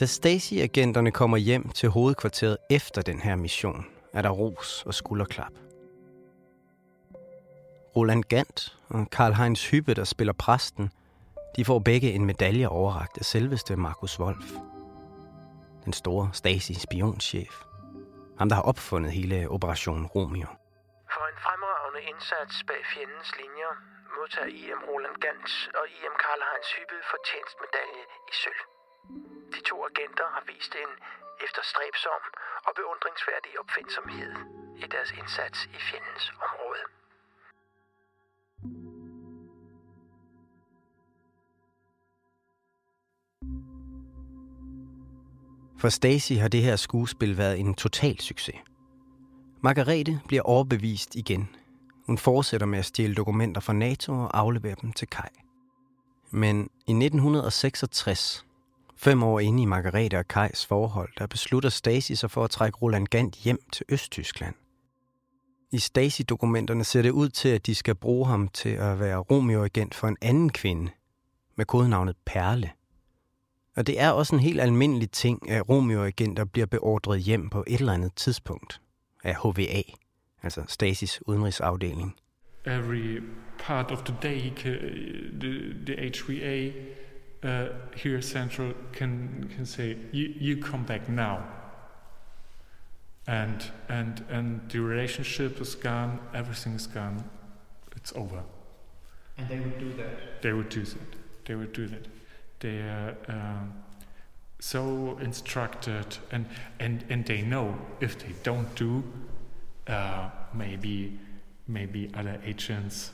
Da 0.00 0.06
Stasi-agenterne 0.06 1.10
kommer 1.10 1.36
hjem 1.36 1.68
til 1.68 1.88
hovedkvarteret 1.88 2.56
efter 2.70 3.02
den 3.02 3.20
her 3.20 3.36
mission, 3.36 3.86
er 4.12 4.22
der 4.22 4.30
ros 4.30 4.82
og 4.86 4.94
skulderklap. 4.94 5.52
Roland 7.96 8.24
Gant 8.24 8.78
og 8.88 9.10
Karl 9.10 9.34
Heinz 9.34 9.70
Hyppe, 9.70 9.94
der 9.94 10.04
spiller 10.04 10.32
præsten, 10.32 10.90
de 11.56 11.64
får 11.64 11.78
begge 11.90 12.08
en 12.16 12.24
medalje 12.32 12.68
overragt 12.68 13.18
af 13.18 13.24
selveste 13.24 13.76
Markus 13.76 14.20
Wolf. 14.20 14.48
Den 15.84 15.92
store 15.92 16.24
Stasi-spionchef. 16.40 17.54
Ham, 18.38 18.48
der 18.48 18.56
har 18.60 18.66
opfundet 18.72 19.10
hele 19.18 19.36
Operation 19.56 20.06
Romeo. 20.14 20.50
For 21.14 21.24
en 21.32 21.38
fremragende 21.46 22.02
indsats 22.10 22.56
bag 22.68 22.82
fjendens 22.92 23.30
linjer 23.40 23.72
modtager 24.16 24.50
IM 24.60 24.80
Roland 24.88 25.18
Gans 25.24 25.54
og 25.80 25.84
IM 25.96 26.14
Karl 26.22 26.42
Heinz 26.48 26.68
Hyppe 26.76 26.98
fortjenstmedalje 27.12 28.04
i 28.30 28.34
sølv. 28.42 28.62
De 29.54 29.60
to 29.70 29.76
agenter 29.90 30.26
har 30.36 30.44
vist 30.52 30.72
en 30.84 30.92
efterstræbsom 31.46 32.22
og 32.66 32.72
beundringsværdig 32.78 33.52
opfindsomhed 33.62 34.32
i 34.82 34.86
deres 34.94 35.10
indsats 35.20 35.58
i 35.76 35.78
fjendens 35.88 36.24
område. 36.46 36.82
For 45.82 45.88
Stacy 45.88 46.32
har 46.32 46.48
det 46.48 46.62
her 46.62 46.76
skuespil 46.76 47.38
været 47.38 47.60
en 47.60 47.74
total 47.74 48.20
succes. 48.20 48.54
Margarete 49.62 50.20
bliver 50.26 50.42
overbevist 50.42 51.14
igen. 51.14 51.48
Hun 52.06 52.18
fortsætter 52.18 52.66
med 52.66 52.78
at 52.78 52.84
stjæle 52.84 53.14
dokumenter 53.14 53.60
fra 53.60 53.72
NATO 53.72 54.12
og 54.12 54.38
aflevere 54.38 54.74
dem 54.82 54.92
til 54.92 55.08
Kai. 55.08 55.28
Men 56.30 56.60
i 56.62 56.92
1966, 56.92 58.46
fem 58.96 59.22
år 59.22 59.40
inde 59.40 59.62
i 59.62 59.66
Margarete 59.66 60.18
og 60.18 60.28
Kajs 60.28 60.66
forhold, 60.66 61.08
der 61.18 61.26
beslutter 61.26 61.68
Stacy 61.68 62.12
sig 62.12 62.30
for 62.30 62.44
at 62.44 62.50
trække 62.50 62.78
Roland 62.82 63.06
Gant 63.06 63.34
hjem 63.34 63.58
til 63.72 63.86
Østtyskland. 63.88 64.54
I 65.72 65.78
Stasi-dokumenterne 65.78 66.84
ser 66.84 67.02
det 67.02 67.10
ud 67.10 67.28
til, 67.28 67.48
at 67.48 67.66
de 67.66 67.74
skal 67.74 67.94
bruge 67.94 68.26
ham 68.26 68.48
til 68.48 68.68
at 68.68 69.00
være 69.00 69.18
Romeo-agent 69.18 69.94
for 69.94 70.08
en 70.08 70.16
anden 70.20 70.50
kvinde 70.50 70.90
med 71.56 71.66
kodenavnet 71.66 72.16
Perle. 72.26 72.70
Og 73.76 73.86
det 73.86 74.00
er 74.00 74.10
også 74.10 74.34
en 74.34 74.40
helt 74.40 74.60
almindelig 74.60 75.10
ting, 75.10 75.50
at 75.50 75.68
Romeo-agenter 75.68 76.44
bliver 76.44 76.66
beordret 76.66 77.20
hjem 77.20 77.50
på 77.50 77.64
et 77.66 77.80
eller 77.80 77.92
andet 77.92 78.14
tidspunkt 78.14 78.80
af 79.24 79.36
HVA, 79.36 79.82
altså 80.42 80.64
Stasis 80.68 81.20
udenrigsafdeling. 81.26 82.16
Every 82.66 83.22
part 83.58 83.90
of 83.90 83.98
the 84.04 84.14
day, 84.22 84.50
the, 85.40 85.74
the 85.86 86.10
HVA 86.10 86.72
uh, 87.42 87.68
here 87.96 88.22
central 88.22 88.74
can 88.92 89.50
can 89.56 89.66
say, 89.66 89.96
you, 90.12 90.34
you 90.40 90.62
come 90.62 90.84
back 90.86 91.08
now. 91.08 91.38
And 93.26 93.72
and 93.88 94.24
and 94.30 94.60
the 94.68 94.80
relationship 94.80 95.60
is 95.60 95.74
gone. 95.74 96.18
Everything 96.34 96.76
is 96.76 96.86
gone. 96.86 97.24
It's 97.96 98.12
over. 98.16 98.42
And 99.38 99.48
they 99.48 99.58
would 99.58 99.78
do 99.78 99.92
that. 99.96 100.42
They 100.42 100.52
would 100.52 100.68
do 100.68 100.84
that. 100.84 101.16
They 101.44 101.54
would 101.54 101.72
do 101.72 101.86
that. 101.88 102.08
They 102.62 102.78
are 102.78 103.16
um, 103.26 103.72
so 104.60 105.18
instructed, 105.20 106.06
and 106.30 106.46
and 106.78 107.04
and 107.10 107.26
they 107.26 107.42
know 107.42 107.76
if 108.00 108.20
they 108.20 108.32
don't 108.44 108.72
do, 108.76 109.02
uh, 109.88 110.30
maybe 110.54 111.18
maybe 111.66 112.08
other 112.14 112.40
agents 112.44 113.10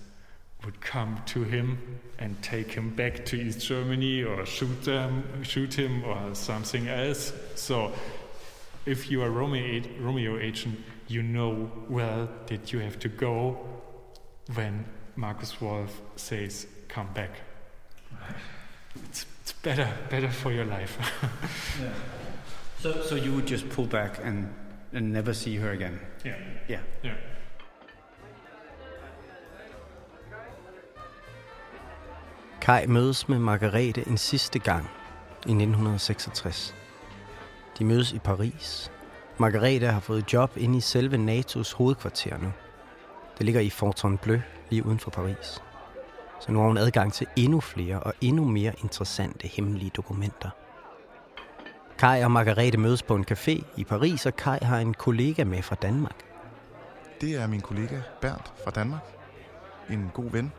would 0.66 0.78
come 0.82 1.22
to 1.24 1.44
him 1.44 1.78
and 2.18 2.40
take 2.42 2.72
him 2.72 2.94
back 2.94 3.24
to 3.24 3.36
East 3.40 3.60
Germany 3.66 4.22
or 4.22 4.44
shoot 4.44 4.82
them, 4.84 5.24
shoot 5.42 5.72
him 5.72 6.04
or 6.04 6.34
something 6.34 6.86
else. 6.88 7.32
So, 7.54 7.92
if 8.84 9.10
you 9.10 9.22
are 9.22 9.30
Romeo, 9.30 9.82
Romeo 9.98 10.38
agent, 10.38 10.78
you 11.06 11.22
know 11.22 11.70
well 11.88 12.28
that 12.48 12.70
you 12.70 12.80
have 12.80 12.98
to 12.98 13.08
go 13.08 13.66
when 14.54 14.84
Marcus 15.16 15.58
Wolf 15.58 16.02
says, 16.16 16.66
"Come 16.88 17.08
back." 17.14 17.30
It's, 19.08 19.26
it's 19.42 19.52
better, 19.62 19.88
better 20.10 20.30
for 20.30 20.50
your 20.52 20.64
life. 20.64 20.98
yeah. 21.82 21.92
So, 22.80 23.02
so 23.08 23.14
you 23.16 23.32
would 23.32 23.46
just 23.46 23.68
pull 23.68 23.86
back 23.86 24.20
and 24.24 24.48
and 24.92 25.12
never 25.12 25.32
see 25.34 25.56
her 25.56 25.70
again. 25.70 26.00
Yeah. 26.24 26.34
Yeah. 26.68 26.80
Yeah. 27.04 27.16
Kai 32.60 32.86
mødes 32.86 33.28
med 33.28 33.38
Margarete 33.38 34.08
en 34.08 34.18
sidste 34.18 34.58
gang 34.58 34.84
i 35.46 35.52
1966. 35.52 36.74
De 37.78 37.84
mødes 37.84 38.12
i 38.12 38.18
Paris. 38.18 38.90
Margarete 39.38 39.86
har 39.86 40.00
fået 40.00 40.32
job 40.32 40.56
inde 40.56 40.78
i 40.78 40.80
selve 40.80 41.16
NATO's 41.16 41.76
hovedkvarter 41.76 42.38
nu. 42.38 42.52
Det 43.38 43.46
ligger 43.46 43.60
i 43.60 43.70
Fontainebleau, 43.70 44.40
lige 44.70 44.86
uden 44.86 44.98
for 44.98 45.10
Paris. 45.10 45.62
Så 46.40 46.52
nu 46.52 46.58
har 46.60 46.66
hun 46.66 46.78
adgang 46.78 47.12
til 47.12 47.26
endnu 47.36 47.60
flere 47.60 48.00
og 48.00 48.14
endnu 48.20 48.44
mere 48.44 48.72
interessante 48.82 49.48
hemmelige 49.48 49.90
dokumenter. 49.96 50.50
Kai 51.98 52.22
og 52.22 52.30
Margarete 52.30 52.78
mødes 52.78 53.02
på 53.02 53.14
en 53.14 53.24
café 53.30 53.64
i 53.76 53.84
Paris, 53.84 54.26
og 54.26 54.36
Kai 54.36 54.58
har 54.62 54.78
en 54.78 54.94
kollega 54.94 55.44
med 55.44 55.62
fra 55.62 55.76
Danmark. 55.82 56.24
Det 57.20 57.34
er 57.36 57.46
min 57.46 57.60
kollega 57.60 58.00
Bernd 58.20 58.40
fra 58.64 58.70
Danmark. 58.70 59.00
En 59.90 60.10
god 60.14 60.30
ven, 60.30 60.52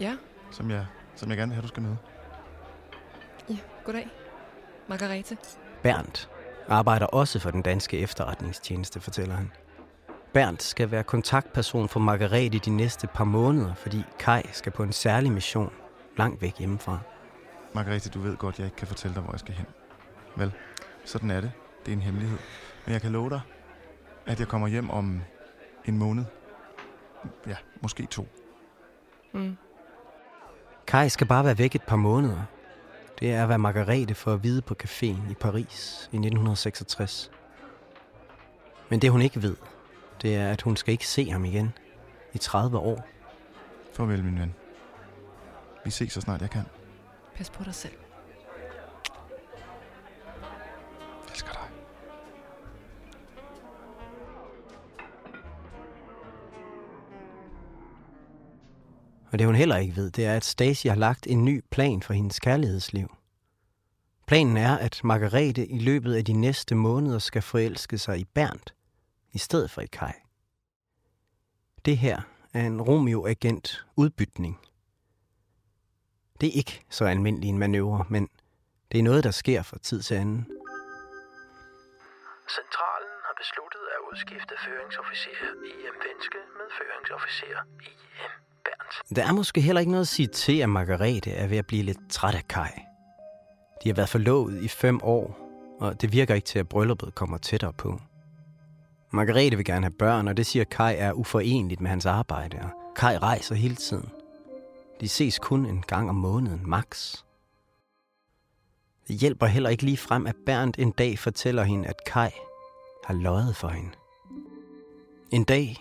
Ja, 0.00 0.16
som 0.50 0.70
jeg, 0.70 0.86
som 1.16 1.28
jeg 1.30 1.36
gerne 1.38 1.50
vil 1.50 1.54
have, 1.54 1.62
du 1.62 1.68
skal 1.68 1.82
møde. 1.82 1.96
ja, 3.50 3.56
goddag. 3.84 4.08
Margarete. 4.88 5.36
Bernd 5.82 6.28
arbejder 6.68 7.06
også 7.06 7.38
for 7.38 7.50
den 7.50 7.62
danske 7.62 7.98
efterretningstjeneste, 7.98 9.00
fortæller 9.00 9.34
han. 9.34 9.52
Bernd 10.32 10.58
skal 10.58 10.90
være 10.90 11.02
kontaktperson 11.02 11.88
for 11.88 12.00
Margarete 12.00 12.58
de 12.58 12.70
næste 12.70 13.06
par 13.06 13.24
måneder, 13.24 13.74
fordi 13.74 14.02
Kai 14.18 14.42
skal 14.52 14.72
på 14.72 14.82
en 14.82 14.92
særlig 14.92 15.32
mission 15.32 15.72
langt 16.16 16.42
væk 16.42 16.58
hjemmefra. 16.58 16.98
Margrethe, 17.74 18.10
du 18.10 18.20
ved 18.20 18.36
godt, 18.36 18.58
jeg 18.58 18.64
ikke 18.64 18.76
kan 18.76 18.88
fortælle 18.88 19.14
dig, 19.14 19.22
hvor 19.22 19.32
jeg 19.32 19.40
skal 19.40 19.54
hen. 19.54 19.66
Vel, 20.36 20.52
sådan 21.04 21.30
er 21.30 21.40
det. 21.40 21.52
Det 21.86 21.92
er 21.92 21.96
en 21.96 22.02
hemmelighed. 22.02 22.38
Men 22.86 22.92
jeg 22.92 23.00
kan 23.00 23.12
love 23.12 23.30
dig, 23.30 23.40
at 24.26 24.40
jeg 24.40 24.48
kommer 24.48 24.68
hjem 24.68 24.90
om 24.90 25.20
en 25.84 25.98
måned. 25.98 26.24
Ja, 27.46 27.56
måske 27.80 28.06
to. 28.06 28.28
Mm. 29.32 29.56
Kai 30.86 31.08
skal 31.08 31.26
bare 31.26 31.44
være 31.44 31.58
væk 31.58 31.74
et 31.74 31.82
par 31.82 31.96
måneder. 31.96 32.42
Det 33.20 33.32
er, 33.32 33.46
hvad 33.46 33.58
Margarete 33.58 34.14
får 34.14 34.32
at 34.32 34.42
vide 34.42 34.62
på 34.62 34.74
caféen 34.82 35.30
i 35.30 35.34
Paris 35.40 36.08
i 36.12 36.16
1966. 36.16 37.30
Men 38.88 39.02
det 39.02 39.10
hun 39.10 39.22
ikke 39.22 39.42
ved, 39.42 39.56
det 40.22 40.36
er, 40.36 40.50
at 40.50 40.62
hun 40.62 40.76
skal 40.76 40.92
ikke 40.92 41.06
se 41.06 41.30
ham 41.30 41.44
igen 41.44 41.72
i 42.32 42.38
30 42.38 42.78
år. 42.78 43.06
Farvel, 43.92 44.24
min 44.24 44.38
ven. 44.38 44.54
Vi 45.84 45.90
ses 45.90 46.12
så 46.12 46.20
snart 46.20 46.40
jeg 46.40 46.50
kan. 46.50 46.64
Pas 47.36 47.50
på 47.50 47.64
dig 47.64 47.74
selv. 47.74 47.94
Jeg 51.26 51.32
elsker 51.32 51.52
dig. 51.52 51.60
Og 59.32 59.38
det 59.38 59.46
hun 59.46 59.54
heller 59.54 59.76
ikke 59.76 59.96
ved, 59.96 60.10
det 60.10 60.26
er, 60.26 60.36
at 60.36 60.44
Stacy 60.44 60.86
har 60.86 60.94
lagt 60.94 61.26
en 61.26 61.44
ny 61.44 61.64
plan 61.70 62.02
for 62.02 62.12
hendes 62.12 62.40
kærlighedsliv. 62.40 63.16
Planen 64.26 64.56
er, 64.56 64.76
at 64.76 65.00
Margarete 65.04 65.66
i 65.66 65.78
løbet 65.78 66.14
af 66.14 66.24
de 66.24 66.32
næste 66.32 66.74
måneder 66.74 67.18
skal 67.18 67.42
forelske 67.42 67.98
sig 67.98 68.20
i 68.20 68.24
Bernd, 68.24 68.60
i 69.32 69.38
stedet 69.38 69.70
for 69.70 69.80
i 69.80 69.86
Kai. 69.86 70.12
Det 71.84 71.98
her 71.98 72.20
er 72.54 72.66
en 72.66 72.82
Romeo-agent 72.82 73.86
udbytning. 73.96 74.60
Det 76.40 76.46
er 76.48 76.52
ikke 76.52 76.84
så 76.90 77.04
almindelig 77.04 77.48
en 77.48 77.58
manøvre, 77.58 78.04
men 78.08 78.28
det 78.92 78.98
er 78.98 79.02
noget, 79.02 79.24
der 79.24 79.30
sker 79.30 79.62
fra 79.62 79.78
tid 79.78 80.02
til 80.02 80.14
anden. 80.14 80.46
Centralen 82.58 83.14
har 83.26 83.34
besluttet 83.42 83.84
at 83.94 84.00
udskifte 84.12 84.54
føringsofficer 84.64 85.30
IM 85.70 85.96
Venske 86.06 86.38
med 86.58 86.66
føringsofficer 86.78 87.60
IM 87.80 88.32
Bernt. 88.64 89.16
Der 89.16 89.24
er 89.28 89.32
måske 89.32 89.60
heller 89.60 89.80
ikke 89.80 89.92
noget 89.92 90.04
at 90.04 90.08
sige 90.08 90.26
til, 90.26 90.60
at 90.60 90.68
Margarete 90.68 91.30
er 91.30 91.46
ved 91.46 91.58
at 91.58 91.66
blive 91.66 91.82
lidt 91.82 92.10
træt 92.10 92.34
af 92.34 92.48
Kai. 92.48 92.70
De 93.84 93.88
har 93.88 93.94
været 93.94 94.08
forlovet 94.08 94.62
i 94.62 94.68
fem 94.68 95.00
år, 95.02 95.38
og 95.80 96.00
det 96.00 96.12
virker 96.12 96.34
ikke 96.34 96.46
til, 96.46 96.58
at 96.58 96.68
brylluppet 96.68 97.14
kommer 97.14 97.38
tættere 97.38 97.72
på. 97.72 98.00
Margrethe 99.12 99.56
vil 99.56 99.64
gerne 99.64 99.86
have 99.86 99.96
børn, 99.98 100.28
og 100.28 100.36
det 100.36 100.46
siger 100.46 100.64
Kai 100.64 100.96
er 100.96 101.12
uforenligt 101.12 101.80
med 101.80 101.90
hans 101.90 102.06
arbejde, 102.06 102.58
og 102.62 102.70
Kai 102.96 103.18
rejser 103.18 103.54
hele 103.54 103.74
tiden. 103.74 104.10
De 105.00 105.08
ses 105.08 105.38
kun 105.38 105.66
en 105.66 105.82
gang 105.86 106.08
om 106.08 106.14
måneden, 106.14 106.62
max. 106.64 107.16
Det 109.08 109.16
hjælper 109.16 109.46
heller 109.46 109.70
ikke 109.70 109.82
lige 109.82 109.96
frem, 109.96 110.26
at 110.26 110.36
Bernd 110.46 110.74
en 110.78 110.90
dag 110.90 111.18
fortæller 111.18 111.62
hende, 111.62 111.88
at 111.88 112.04
Kai 112.06 112.30
har 113.04 113.14
løjet 113.14 113.56
for 113.56 113.68
hende. 113.68 113.90
En 115.30 115.44
dag 115.44 115.76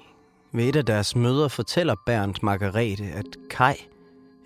ved 0.51 0.69
et 0.69 0.75
af 0.75 0.85
deres 0.85 1.15
møder 1.15 1.47
fortæller 1.47 1.95
Bernd 2.05 2.35
Margarete, 2.43 3.03
at 3.03 3.25
Kai 3.49 3.75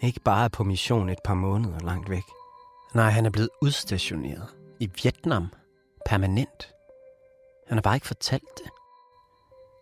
ikke 0.01 0.19
bare 0.21 0.45
er 0.45 0.49
på 0.49 0.63
mission 0.63 1.09
et 1.09 1.19
par 1.25 1.33
måneder 1.33 1.79
langt 1.79 2.09
væk. 2.09 2.23
Nej, 2.93 3.09
han 3.09 3.25
er 3.25 3.29
blevet 3.29 3.49
udstationeret 3.61 4.47
i 4.79 4.89
Vietnam 5.03 5.47
permanent. 6.05 6.72
Han 7.67 7.77
har 7.77 7.81
bare 7.81 7.95
ikke 7.95 8.07
fortalt 8.07 8.57
det. 8.57 8.71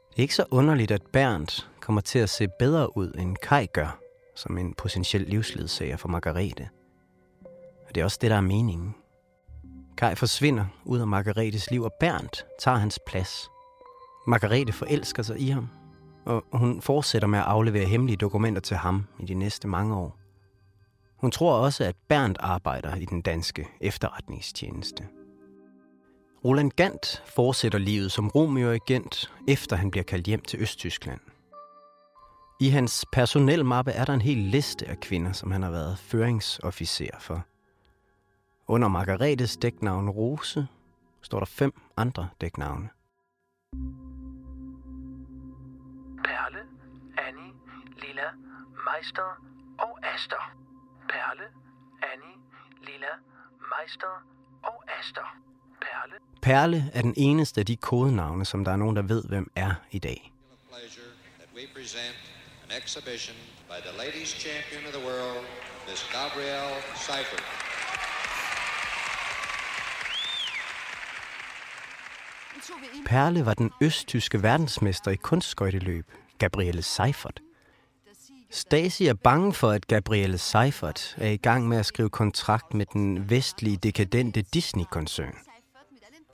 Det 0.10 0.18
er 0.18 0.22
ikke 0.22 0.36
så 0.36 0.46
underligt, 0.52 0.92
at 0.92 1.02
Bernd 1.14 1.66
kommer 1.80 2.02
til 2.02 2.20
at 2.20 2.30
se 2.30 2.48
bedre 2.60 2.98
ud, 2.98 3.12
end 3.20 3.38
Kai 3.38 3.66
gør, 3.66 4.00
som 4.36 4.58
en 4.58 4.74
potentiel 4.74 5.22
livsledsager 5.22 5.98
for 5.98 6.08
Margarete. 6.08 6.70
Og 7.88 7.96
det 7.96 8.02
er 8.02 8.06
også 8.06 8.18
det, 8.22 8.32
der 8.32 8.38
er 8.38 8.42
meningen. 8.42 8.96
Kai 9.98 10.16
forsvinder 10.16 10.66
ud 10.86 11.00
af 11.00 11.08
Margaretes 11.08 11.72
liv, 11.72 11.84
og 11.84 11.94
Bernd 12.00 12.44
tager 12.60 12.78
hans 12.78 13.00
plads. 13.08 13.50
Margarete 14.28 14.74
forelsker 14.74 15.24
sig 15.24 15.40
i 15.40 15.50
ham, 15.50 15.70
og 16.26 16.44
hun 16.54 16.82
fortsætter 16.82 17.28
med 17.28 17.40
at 17.40 17.46
aflevere 17.46 17.86
hemmelige 17.86 18.18
dokumenter 18.18 18.62
til 18.62 18.78
ham 18.78 19.08
i 19.20 19.26
de 19.26 19.34
næste 19.34 19.68
mange 19.68 19.96
år. 19.96 20.18
Hun 21.18 21.32
tror 21.32 21.54
også, 21.54 21.84
at 21.84 21.96
Bernd 22.10 22.36
arbejder 22.40 22.96
i 22.96 23.06
den 23.06 23.22
danske 23.22 23.68
efterretningstjeneste. 23.82 25.08
Roland 26.46 26.72
Gant 26.72 27.24
fortsætter 27.26 27.80
livet 27.80 28.12
som 28.12 28.30
Romeo-agent, 28.30 29.34
efter 29.48 29.76
han 29.76 29.92
bliver 29.92 30.04
kaldt 30.04 30.28
hjem 30.28 30.42
til 30.42 30.62
Østtyskland. 30.62 31.20
I 32.60 32.70
hans 32.70 33.06
personelmappe 33.12 33.92
er 33.92 34.06
der 34.06 34.14
en 34.14 34.22
hel 34.22 34.38
liste 34.38 34.88
af 34.88 35.00
kvinder, 35.00 35.32
som 35.32 35.52
han 35.52 35.64
har 35.64 35.72
været 35.72 35.98
føringsofficer 36.00 37.20
for. 37.20 37.46
Under 38.68 38.88
Margaretes 38.88 39.58
dæknavn 39.58 40.10
Rose 40.10 40.68
står 41.22 41.40
der 41.40 41.46
fem 41.46 41.74
andre 41.98 42.30
dæknavne. 42.42 42.90
Perle, 46.24 46.64
Annie, 47.28 47.54
Lilla, 48.02 48.30
Meister 48.88 49.30
og 49.80 50.00
Aster. 50.14 50.56
Perle, 51.10 51.48
Annie, 52.14 52.38
Lilla, 52.82 53.14
Meister 53.72 54.26
og 54.64 54.84
Aster. 55.00 55.51
Perle, 55.82 56.16
Perle 56.42 56.92
er 56.94 57.02
den 57.02 57.14
eneste 57.18 57.60
af 57.60 57.66
de 57.66 57.76
kodenavne, 57.76 58.46
som 58.46 58.66
der 58.66 58.72
er 58.72 58.76
nogen, 58.76 58.96
der 58.96 59.02
ved, 59.02 59.24
hvem 59.24 59.52
er 59.56 59.74
i 59.92 60.00
dag. 60.00 60.32
we 61.56 61.68
present 61.74 62.18
an 62.64 62.72
exhibition 62.82 63.36
by 63.68 63.80
the 63.88 63.94
ladies 63.98 64.30
champion 64.30 64.82
of 64.88 64.94
the 64.94 65.04
world, 65.10 65.46
Miss 65.88 66.04
Gabrielle 66.18 66.76
Seifert. 66.96 67.44
Perle 73.06 73.46
var 73.46 73.54
den 73.54 73.72
østtyske 73.82 74.44
verdensmester 74.44 75.12
i 75.12 75.16
kunstskøjteløb, 75.16 76.06
Gabrielle 76.38 76.82
Seifert. 76.82 77.40
Stasi 78.52 79.08
er 79.08 79.14
bange 79.14 79.54
for, 79.54 79.70
at 79.70 79.88
Gabrielle 79.88 80.38
Seifert 80.38 81.16
er 81.18 81.30
i 81.30 81.38
gang 81.38 81.68
med 81.68 81.78
at 81.78 81.86
skrive 81.86 82.10
kontrakt 82.10 82.74
med 82.74 82.86
den 82.94 83.30
vestlige 83.30 83.78
dekadente 83.78 84.42
Disney-koncern 84.42 85.51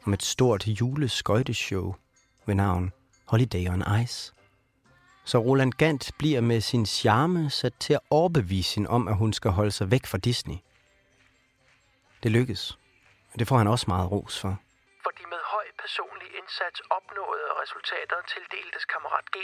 om 0.07 0.13
et 0.13 0.23
stort 0.23 0.67
juleskøjteshow 0.67 1.95
ved 2.45 2.55
navn 2.55 2.93
Holiday 3.31 3.69
on 3.73 3.83
Ice. 4.03 4.33
Så 5.25 5.37
Roland 5.37 5.73
Gant 5.73 6.11
bliver 6.19 6.41
med 6.41 6.61
sin 6.61 6.85
charme 6.85 7.49
sat 7.49 7.73
til 7.79 7.93
at 7.93 7.99
overbevise 8.09 8.75
hende 8.75 8.89
om, 8.89 9.07
at 9.07 9.15
hun 9.17 9.33
skal 9.33 9.51
holde 9.51 9.71
sig 9.71 9.91
væk 9.91 10.05
fra 10.05 10.17
Disney. 10.17 10.57
Det 12.23 12.31
lykkes, 12.31 12.77
og 13.33 13.39
det 13.39 13.47
får 13.47 13.57
han 13.57 13.67
også 13.67 13.85
meget 13.87 14.11
ros 14.11 14.41
for. 14.41 14.53
For 15.03 15.11
de 15.19 15.23
med 15.33 15.41
høj 15.53 15.67
personlig 15.83 16.29
indsats 16.39 16.79
opnåede 16.97 17.47
resultater 17.61 18.17
tildeltes 18.33 18.85
kammerat 18.93 19.25
G 19.35 19.37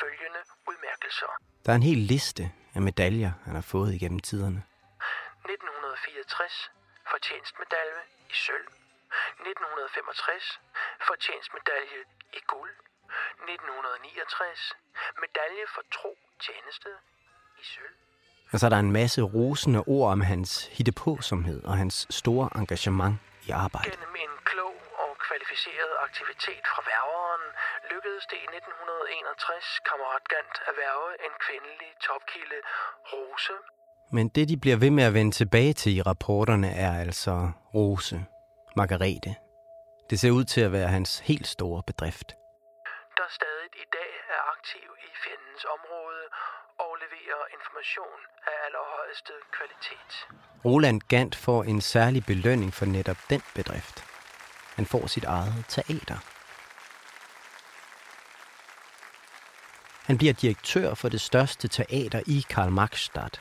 følgende 0.00 0.42
udmærkelser. 0.68 1.30
Der 1.66 1.72
er 1.72 1.76
en 1.76 1.88
hel 1.90 1.98
liste 1.98 2.52
af 2.74 2.82
medaljer, 2.82 3.32
han 3.44 3.54
har 3.54 3.66
fået 3.74 3.94
igennem 3.94 4.20
tiderne. 4.20 4.62
1964 5.44 6.70
fortjenstmedalje 7.12 8.02
i 8.32 8.34
sølv. 8.34 8.79
1965 9.10 10.60
fortjenstmedalje 11.08 12.00
i 12.38 12.40
guld. 12.52 12.74
1969 13.48 14.72
medalje 15.24 15.64
for 15.74 15.82
tro 15.96 16.12
tjeneste 16.46 16.90
i 17.62 17.64
sølv. 17.72 17.96
Og 18.52 18.56
så 18.58 18.66
er 18.66 18.72
der 18.74 18.82
en 18.86 18.92
masse 19.00 19.20
rosende 19.22 19.80
ord 19.94 20.08
om 20.12 20.20
hans 20.20 20.50
hittepåsomhed 20.76 21.58
og 21.70 21.74
hans 21.82 21.96
store 22.20 22.46
engagement 22.60 23.14
i 23.48 23.50
arbejdet. 23.64 23.92
Gennem 23.92 24.16
en 24.26 24.34
klog 24.50 24.76
og 25.04 25.10
kvalificeret 25.26 25.92
aktivitet 26.06 26.64
fra 26.72 26.80
værveren 26.90 27.44
lykkedes 27.92 28.24
det 28.30 28.38
i 28.46 28.48
1961 28.58 29.80
kammerat 29.88 30.24
Gant 30.32 30.56
at 30.68 30.74
værve 30.82 31.08
en 31.26 31.34
kvindelig 31.44 31.90
topkilde, 32.06 32.58
Rose. 33.12 33.56
Men 34.16 34.24
det, 34.36 34.44
de 34.48 34.56
bliver 34.62 34.78
ved 34.84 34.90
med 34.98 35.04
at 35.04 35.14
vende 35.14 35.32
tilbage 35.40 35.72
til 35.80 35.96
i 35.96 36.02
rapporterne, 36.10 36.70
er 36.86 36.92
altså 37.04 37.34
Rose, 37.74 38.18
Margarete. 38.76 39.34
Det 40.10 40.20
ser 40.20 40.30
ud 40.30 40.44
til 40.44 40.60
at 40.60 40.72
være 40.72 40.88
hans 40.88 41.18
helt 41.18 41.46
store 41.46 41.82
bedrift. 41.86 42.28
Der 43.18 43.28
stadig 43.38 43.70
i 43.84 43.88
dag 43.92 44.12
er 44.34 44.42
aktiv 44.54 44.88
i 45.08 45.10
fjendens 45.24 45.64
område 45.76 46.24
og 46.84 46.90
leverer 47.04 47.42
information 47.56 48.20
af 48.46 48.56
allerhøjeste 48.66 49.32
kvalitet. 49.56 50.12
Roland 50.64 51.00
Gant 51.08 51.36
får 51.36 51.64
en 51.64 51.80
særlig 51.80 52.22
belønning 52.26 52.74
for 52.74 52.86
netop 52.86 53.20
den 53.30 53.42
bedrift. 53.54 54.04
Han 54.74 54.86
får 54.86 55.06
sit 55.06 55.24
eget 55.24 55.64
teater. 55.68 56.18
Han 60.06 60.18
bliver 60.18 60.32
direktør 60.32 60.94
for 60.94 61.08
det 61.08 61.20
største 61.20 61.68
teater 61.68 62.22
i 62.26 62.44
Karl 62.48 62.70
Marxstadt 62.70 63.40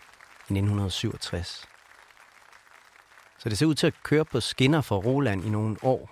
i 0.50 0.54
1967. 0.54 1.69
Så 3.40 3.50
det 3.50 3.58
ser 3.58 3.66
ud 3.66 3.76
til 3.76 3.88
at 3.88 4.04
køre 4.04 4.26
på 4.26 4.40
skinner 4.40 4.82
for 4.82 4.98
Roland 4.98 5.46
i 5.46 5.50
nogle 5.50 5.78
år. 5.84 6.10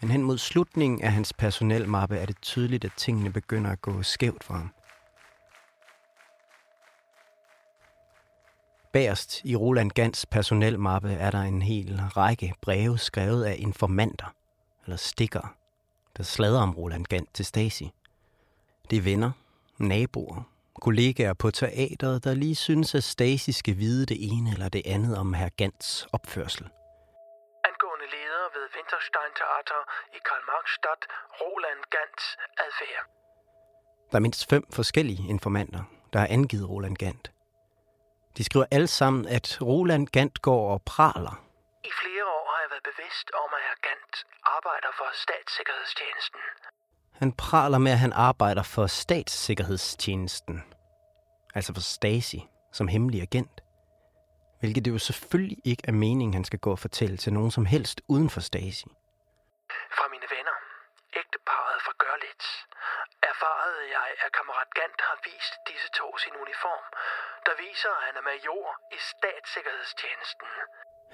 Men 0.00 0.10
hen 0.10 0.22
mod 0.22 0.38
slutningen 0.38 1.02
af 1.02 1.12
hans 1.12 1.32
personelmappe 1.32 2.16
er 2.16 2.26
det 2.26 2.36
tydeligt, 2.42 2.84
at 2.84 2.92
tingene 2.96 3.32
begynder 3.32 3.70
at 3.70 3.80
gå 3.80 4.02
skævt 4.02 4.44
for 4.44 4.54
ham. 4.54 4.70
Bagerst 8.92 9.44
i 9.44 9.56
Roland 9.56 9.90
Gans 9.90 10.26
personelmappe 10.26 11.12
er 11.12 11.30
der 11.30 11.42
en 11.42 11.62
hel 11.62 12.00
række 12.00 12.54
breve 12.60 12.98
skrevet 12.98 13.44
af 13.44 13.56
informanter, 13.58 14.34
eller 14.84 14.96
stikker, 14.96 15.54
der 16.16 16.22
slader 16.22 16.60
om 16.60 16.74
Roland 16.74 17.04
Gant 17.06 17.34
til 17.34 17.44
Stasi. 17.44 17.90
Det 18.90 18.98
er 18.98 19.02
venner, 19.02 19.30
naboer, 19.78 20.42
kollegaer 20.86 21.34
på 21.34 21.50
teateret, 21.50 22.24
der 22.24 22.34
lige 22.34 22.56
synes, 22.56 22.94
at 22.94 23.04
Stasi 23.04 23.52
skal 23.52 23.76
vide 23.78 24.06
det 24.06 24.18
ene 24.30 24.50
eller 24.54 24.68
det 24.68 24.82
andet 24.86 25.18
om 25.18 25.34
herr 25.34 25.48
Gants 25.60 26.06
opførsel. 26.12 26.64
Angående 27.68 28.06
leder 28.16 28.46
ved 28.54 28.64
Winterstein 28.76 29.32
Theater 29.40 29.80
i 30.16 30.18
Karl 30.28 30.44
Marxstadt, 30.50 31.02
Roland 31.40 31.82
Gants 31.94 32.24
adfærd. 32.64 33.04
Der 34.10 34.16
er 34.18 34.24
mindst 34.26 34.50
fem 34.50 34.64
forskellige 34.72 35.22
informanter, 35.28 35.82
der 36.12 36.18
har 36.18 36.26
angivet 36.26 36.68
Roland 36.68 36.96
Gant. 36.96 37.32
De 38.36 38.44
skriver 38.44 38.66
alle 38.70 38.90
sammen, 39.00 39.22
at 39.36 39.58
Roland 39.62 40.06
Gant 40.16 40.42
går 40.42 40.62
og 40.74 40.82
praler. 40.82 41.34
I 41.90 41.92
flere 42.02 42.26
år 42.36 42.44
har 42.52 42.60
jeg 42.64 42.70
været 42.74 42.86
bevidst 42.92 43.26
om, 43.42 43.48
at 43.56 43.62
herr 43.66 43.80
Gant 43.86 44.14
arbejder 44.56 44.90
for 44.98 45.08
statssikkerhedstjenesten. 45.24 46.42
Han 47.18 47.32
praler 47.32 47.78
med, 47.78 47.92
at 47.92 47.98
han 47.98 48.12
arbejder 48.12 48.62
for 48.62 48.86
statssikkerhedstjenesten. 48.86 50.62
Altså 51.54 51.74
for 51.74 51.80
Stasi, 51.80 52.40
som 52.72 52.88
hemmelig 52.88 53.20
agent. 53.22 53.60
Hvilket 54.60 54.84
det 54.84 54.90
jo 54.90 54.98
selvfølgelig 54.98 55.58
ikke 55.64 55.84
er 55.90 55.92
meningen, 55.92 56.34
han 56.34 56.44
skal 56.44 56.58
gå 56.58 56.70
og 56.70 56.78
fortælle 56.78 57.16
til 57.16 57.32
nogen 57.32 57.50
som 57.50 57.66
helst 57.66 57.98
uden 58.08 58.30
for 58.30 58.40
Stasi. 58.40 58.88
Fra 59.96 60.06
mine 60.14 60.28
venner, 60.36 60.56
ægteparet 61.20 61.78
fra 61.86 61.94
Gørlitz, 62.02 62.46
erfarede 63.32 63.82
jeg, 63.96 64.08
at 64.24 64.30
kammerat 64.38 64.70
Gant 64.78 65.00
har 65.08 65.18
vist 65.28 65.54
disse 65.70 65.88
to 65.98 66.08
sin 66.22 66.34
uniform, 66.44 66.86
der 67.46 67.54
viser, 67.64 67.92
at 67.98 68.02
han 68.08 68.14
er 68.20 68.24
major 68.30 68.66
i 68.96 68.98
statssikkerhedstjenesten. 69.12 70.48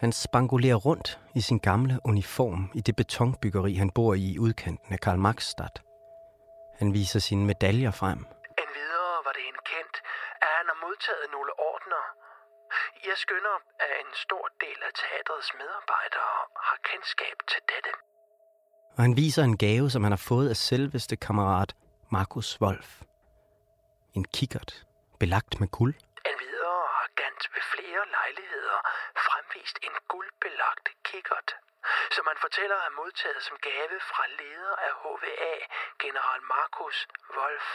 Han 0.03 0.12
spangulerer 0.12 0.80
rundt 0.88 1.09
i 1.34 1.40
sin 1.48 1.59
gamle 1.59 1.94
uniform 2.05 2.62
i 2.74 2.80
det 2.80 2.96
betonbyggeri, 2.96 3.72
han 3.74 3.90
bor 3.90 4.14
i 4.14 4.26
i 4.34 4.38
udkanten 4.38 4.92
af 4.92 5.00
Karl 5.00 5.18
Marxstadt. 5.18 5.76
Han 6.82 6.94
viser 7.00 7.20
sine 7.28 7.44
medaljer 7.52 7.92
frem. 8.00 8.20
Endvidere 8.62 9.16
var 9.26 9.32
det 9.36 9.42
hende 9.48 9.62
kendt, 9.72 9.96
at 10.44 10.50
han 10.58 10.66
har 10.70 10.78
modtaget 10.86 11.26
nogle 11.36 11.52
ordner. 11.70 12.04
Jeg 13.08 13.16
skønner, 13.24 13.56
at 13.84 13.90
en 14.04 14.12
stor 14.24 14.44
del 14.64 14.78
af 14.88 14.92
teatrets 15.02 15.50
medarbejdere 15.60 16.34
har 16.68 16.78
kendskab 16.90 17.36
til 17.52 17.62
dette. 17.72 17.92
Og 18.96 19.00
han 19.06 19.14
viser 19.22 19.42
en 19.44 19.58
gave, 19.64 19.86
som 19.94 20.02
han 20.06 20.12
har 20.16 20.24
fået 20.32 20.48
af 20.54 20.58
selveste 20.70 21.16
kammerat 21.26 21.70
Markus 22.16 22.50
Wolf. 22.62 22.90
En 24.18 24.24
kikkert, 24.36 24.70
belagt 25.22 25.52
med 25.60 25.68
guld. 25.78 25.94
Endvidere 26.30 26.84
har 26.98 27.08
Gant 27.20 27.44
ved 27.54 27.64
flere 27.74 28.02
lejligheder 28.16 28.78
fremvist 29.26 29.76
en 29.86 29.94
guldbelagt 30.12 30.86
kikkert, 31.08 31.48
som 32.16 32.24
han 32.30 32.38
fortæller 32.44 32.78
er 32.86 32.92
modtaget 33.00 33.42
som 33.48 33.56
gave 33.68 33.96
fra 34.10 34.24
leder 34.40 34.74
af 34.86 34.92
HVA, 35.00 35.54
general 36.04 36.40
Markus 36.54 36.96
Wolf. 37.36 37.68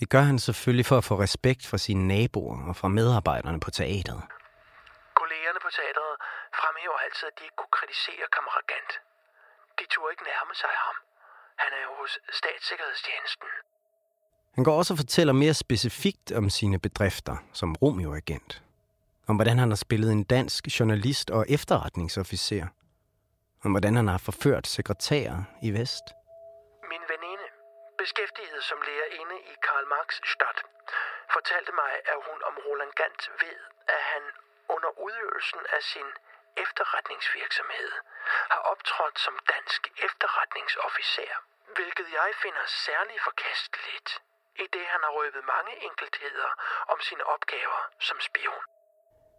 Det 0.00 0.08
gør 0.14 0.24
han 0.30 0.38
selvfølgelig 0.38 0.86
for 0.90 0.98
at 1.00 1.06
få 1.10 1.14
respekt 1.26 1.62
fra 1.70 1.78
sine 1.86 2.02
naboer 2.12 2.58
og 2.68 2.74
fra 2.80 2.88
medarbejderne 2.98 3.60
på 3.64 3.70
teateret. 3.70 4.22
Kollegerne 5.20 5.60
på 5.66 5.70
teateret 5.78 6.14
fremhæver 6.60 6.98
altid, 7.04 7.24
at 7.30 7.36
de 7.38 7.44
ikke 7.48 7.58
kunne 7.60 7.76
kritisere 7.80 8.26
kammerat 8.36 8.66
Gant. 8.72 8.92
De 9.78 9.84
turde 9.92 10.10
ikke 10.14 10.26
nærme 10.32 10.54
sig 10.62 10.74
ham. 10.86 10.96
Han 11.62 11.70
er 11.76 11.82
jo 11.86 11.92
hos 12.00 12.12
statssikkerhedstjenesten. 12.40 13.48
Han 14.56 14.64
går 14.64 14.74
også 14.80 14.92
og 14.94 14.98
fortæller 14.98 15.32
mere 15.32 15.54
specifikt 15.54 16.32
om 16.32 16.50
sine 16.50 16.78
bedrifter 16.78 17.36
som 17.52 17.76
Romeo-agent. 17.82 18.62
Om 19.28 19.36
hvordan 19.36 19.58
han 19.58 19.70
har 19.70 19.76
spillet 19.86 20.12
en 20.12 20.24
dansk 20.24 20.80
journalist 20.80 21.30
og 21.30 21.46
efterretningsofficer. 21.48 22.66
Om 23.64 23.70
hvordan 23.74 23.94
han 24.00 24.08
har 24.14 24.20
forført 24.28 24.66
sekretærer 24.76 25.38
i 25.68 25.70
Vest. 25.76 26.06
Min 26.92 27.04
veninde, 27.12 27.46
beskæftiget 28.02 28.62
som 28.70 28.78
lærerinde 28.88 29.36
i 29.52 29.54
Karl 29.66 29.86
Marx 29.94 30.08
Stadt, 30.32 30.58
fortalte 31.36 31.72
mig, 31.82 31.92
at 32.12 32.18
hun 32.26 32.38
om 32.48 32.54
Roland 32.66 32.92
Gant 33.00 33.22
ved, 33.42 33.58
at 33.96 34.02
han 34.12 34.24
under 34.74 34.90
udøvelsen 35.06 35.62
af 35.76 35.82
sin 35.92 36.08
efterretningsvirksomhed 36.64 37.90
har 38.52 38.62
optrådt 38.72 39.16
som 39.26 39.34
dansk 39.54 39.80
efterretningsofficer, 40.06 41.34
hvilket 41.76 42.08
jeg 42.18 42.30
finder 42.44 42.64
særlig 42.86 43.16
forkasteligt, 43.28 44.08
i 44.64 44.66
det 44.74 44.84
han 44.92 45.00
har 45.06 45.12
røbet 45.18 45.44
mange 45.54 45.72
enkeltheder 45.88 46.50
om 46.92 46.98
sine 47.08 47.24
opgaver 47.34 47.80
som 48.08 48.18
spion. 48.28 48.62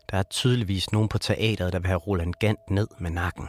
Der 0.10 0.18
er 0.22 0.28
tydeligvis 0.40 0.86
nogen 0.96 1.10
på 1.14 1.18
teateret, 1.28 1.74
der 1.74 1.80
vil 1.82 1.92
have 1.94 2.06
Roland 2.08 2.34
Gant 2.44 2.66
ned 2.78 2.90
med 3.04 3.12
nakken. 3.24 3.48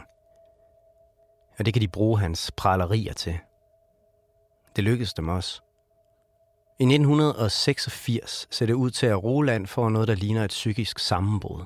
Og 1.57 1.65
det 1.65 1.73
kan 1.73 1.81
de 1.81 1.95
bruge 1.97 2.19
hans 2.19 2.51
pralerier 2.57 3.13
til. 3.13 3.39
Det 4.75 4.83
lykkedes 4.83 5.13
dem 5.13 5.29
også. 5.29 5.61
I 6.79 6.83
1986 6.83 8.47
ser 8.55 8.65
det 8.65 8.73
ud 8.83 8.91
til, 8.99 9.07
at 9.13 9.23
Roland 9.23 9.67
får 9.67 9.89
noget, 9.89 10.07
der 10.11 10.17
ligner 10.23 10.43
et 10.45 10.55
psykisk 10.59 10.95
sammenbrud. 11.09 11.61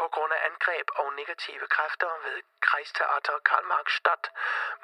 På 0.00 0.06
grund 0.14 0.32
af 0.36 0.40
angreb 0.50 0.86
og 1.00 1.06
negative 1.20 1.66
kræfter 1.76 2.10
ved 2.26 2.38
Reichsteater 2.74 3.36
Karl 3.48 3.66
Marx 3.72 3.88
Stadt 4.00 4.24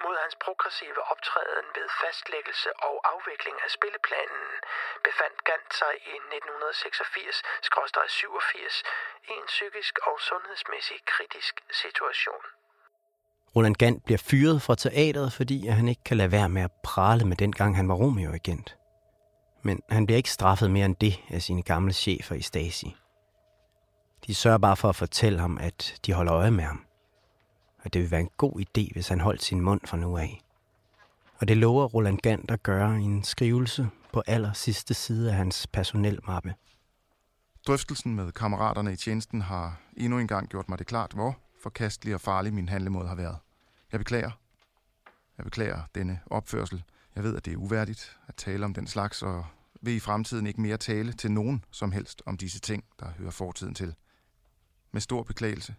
mod 0.02 0.16
hans 0.22 0.36
progressive 0.44 1.00
optræden 1.12 1.66
ved 1.76 1.86
fastlæggelse 2.02 2.70
og 2.88 2.94
afvikling 3.12 3.56
af 3.64 3.70
spilleplanen, 3.76 4.44
befandt 5.06 5.38
Gant 5.48 5.70
sig 5.80 5.92
i 6.12 6.14
1986-87 6.16 8.74
i 9.30 9.32
en 9.40 9.46
psykisk 9.54 9.94
og 10.08 10.14
sundhedsmæssig 10.28 10.98
kritisk 11.12 11.54
situation. 11.82 12.44
Roland 13.57 13.74
Gant 13.74 14.05
bliver 14.05 14.18
fyret 14.18 14.62
fra 14.62 14.74
teateret, 14.74 15.32
fordi 15.32 15.66
han 15.66 15.88
ikke 15.88 16.05
kan 16.05 16.16
lade 16.16 16.32
være 16.32 16.48
med 16.48 16.62
at 16.62 16.70
prale 16.82 17.24
med 17.24 17.36
dengang 17.36 17.76
han 17.76 17.88
var 17.88 17.94
Romeo-agent. 17.94 18.76
Men 19.62 19.80
han 19.88 20.07
bliver 20.07 20.16
ikke 20.16 20.30
straffet 20.30 20.70
mere 20.70 20.86
end 20.86 20.96
det 21.01 21.20
af 21.30 21.42
sine 21.42 21.62
gamle 21.62 21.92
chefer 21.92 22.34
i 22.34 22.42
Stasi. 22.42 22.96
De 24.26 24.34
sørger 24.34 24.59
bare 24.59 24.76
for 24.76 24.88
at 24.88 24.96
fortælle 24.96 25.38
ham, 25.38 25.59
at 25.61 26.01
de 26.07 26.12
holder 26.12 26.34
øje 26.34 26.51
med 26.51 26.64
ham. 26.64 26.84
Og 27.84 27.92
det 27.92 28.03
vil 28.03 28.11
være 28.11 28.20
en 28.20 28.30
god 28.36 28.61
idé, 28.61 28.92
hvis 28.92 29.09
han 29.09 29.20
holdt 29.20 29.42
sin 29.42 29.61
mund 29.61 29.80
fra 29.86 29.96
nu 29.96 30.16
af. 30.16 30.40
Og 31.38 31.48
det 31.48 31.57
lover 31.57 31.86
Roland 31.86 32.18
Gant 32.18 32.51
at 32.51 32.62
gøre 32.62 33.01
i 33.01 33.05
en 33.05 33.24
skrivelse 33.24 33.88
på 34.12 34.22
aller 34.26 34.53
sidste 34.53 34.94
side 34.94 35.30
af 35.30 35.36
hans 35.36 35.66
personelmappe. 35.66 36.55
Drøftelsen 37.66 38.14
med 38.14 38.32
kammeraterne 38.32 38.92
i 38.92 38.96
tjenesten 38.96 39.40
har 39.40 39.80
endnu 39.96 40.18
engang 40.18 40.48
gjort 40.48 40.68
mig 40.68 40.78
det 40.78 40.86
klart, 40.86 41.12
hvor 41.12 41.36
forkastelig 41.62 42.14
og 42.14 42.20
farlig 42.20 42.54
min 42.54 42.68
handlemåde 42.68 43.08
har 43.08 43.14
været. 43.14 43.38
Jeg 43.92 44.00
beklager. 44.00 44.30
Jeg 45.38 45.44
beklager 45.44 45.82
denne 45.94 46.20
opførsel. 46.26 46.82
Jeg 47.14 47.24
ved, 47.24 47.36
at 47.36 47.44
det 47.44 47.52
er 47.52 47.56
uværdigt 47.56 48.18
at 48.26 48.34
tale 48.34 48.64
om 48.64 48.74
den 48.74 48.86
slags, 48.86 49.22
og 49.22 49.46
vil 49.80 49.94
i 49.94 50.00
fremtiden 50.00 50.46
ikke 50.46 50.61
mere 50.61 50.76
tale 50.76 51.12
til 51.12 51.32
nogen 51.32 51.64
som 51.70 51.92
helst 51.92 52.22
om 52.26 52.36
disse 52.36 52.61
ting, 52.61 52.84
der 53.00 53.06
hører 53.18 53.30
fortiden 53.30 53.74
til. 53.74 53.94
Med 54.92 55.00
stor 55.00 55.22
beklagelse. 55.22 55.74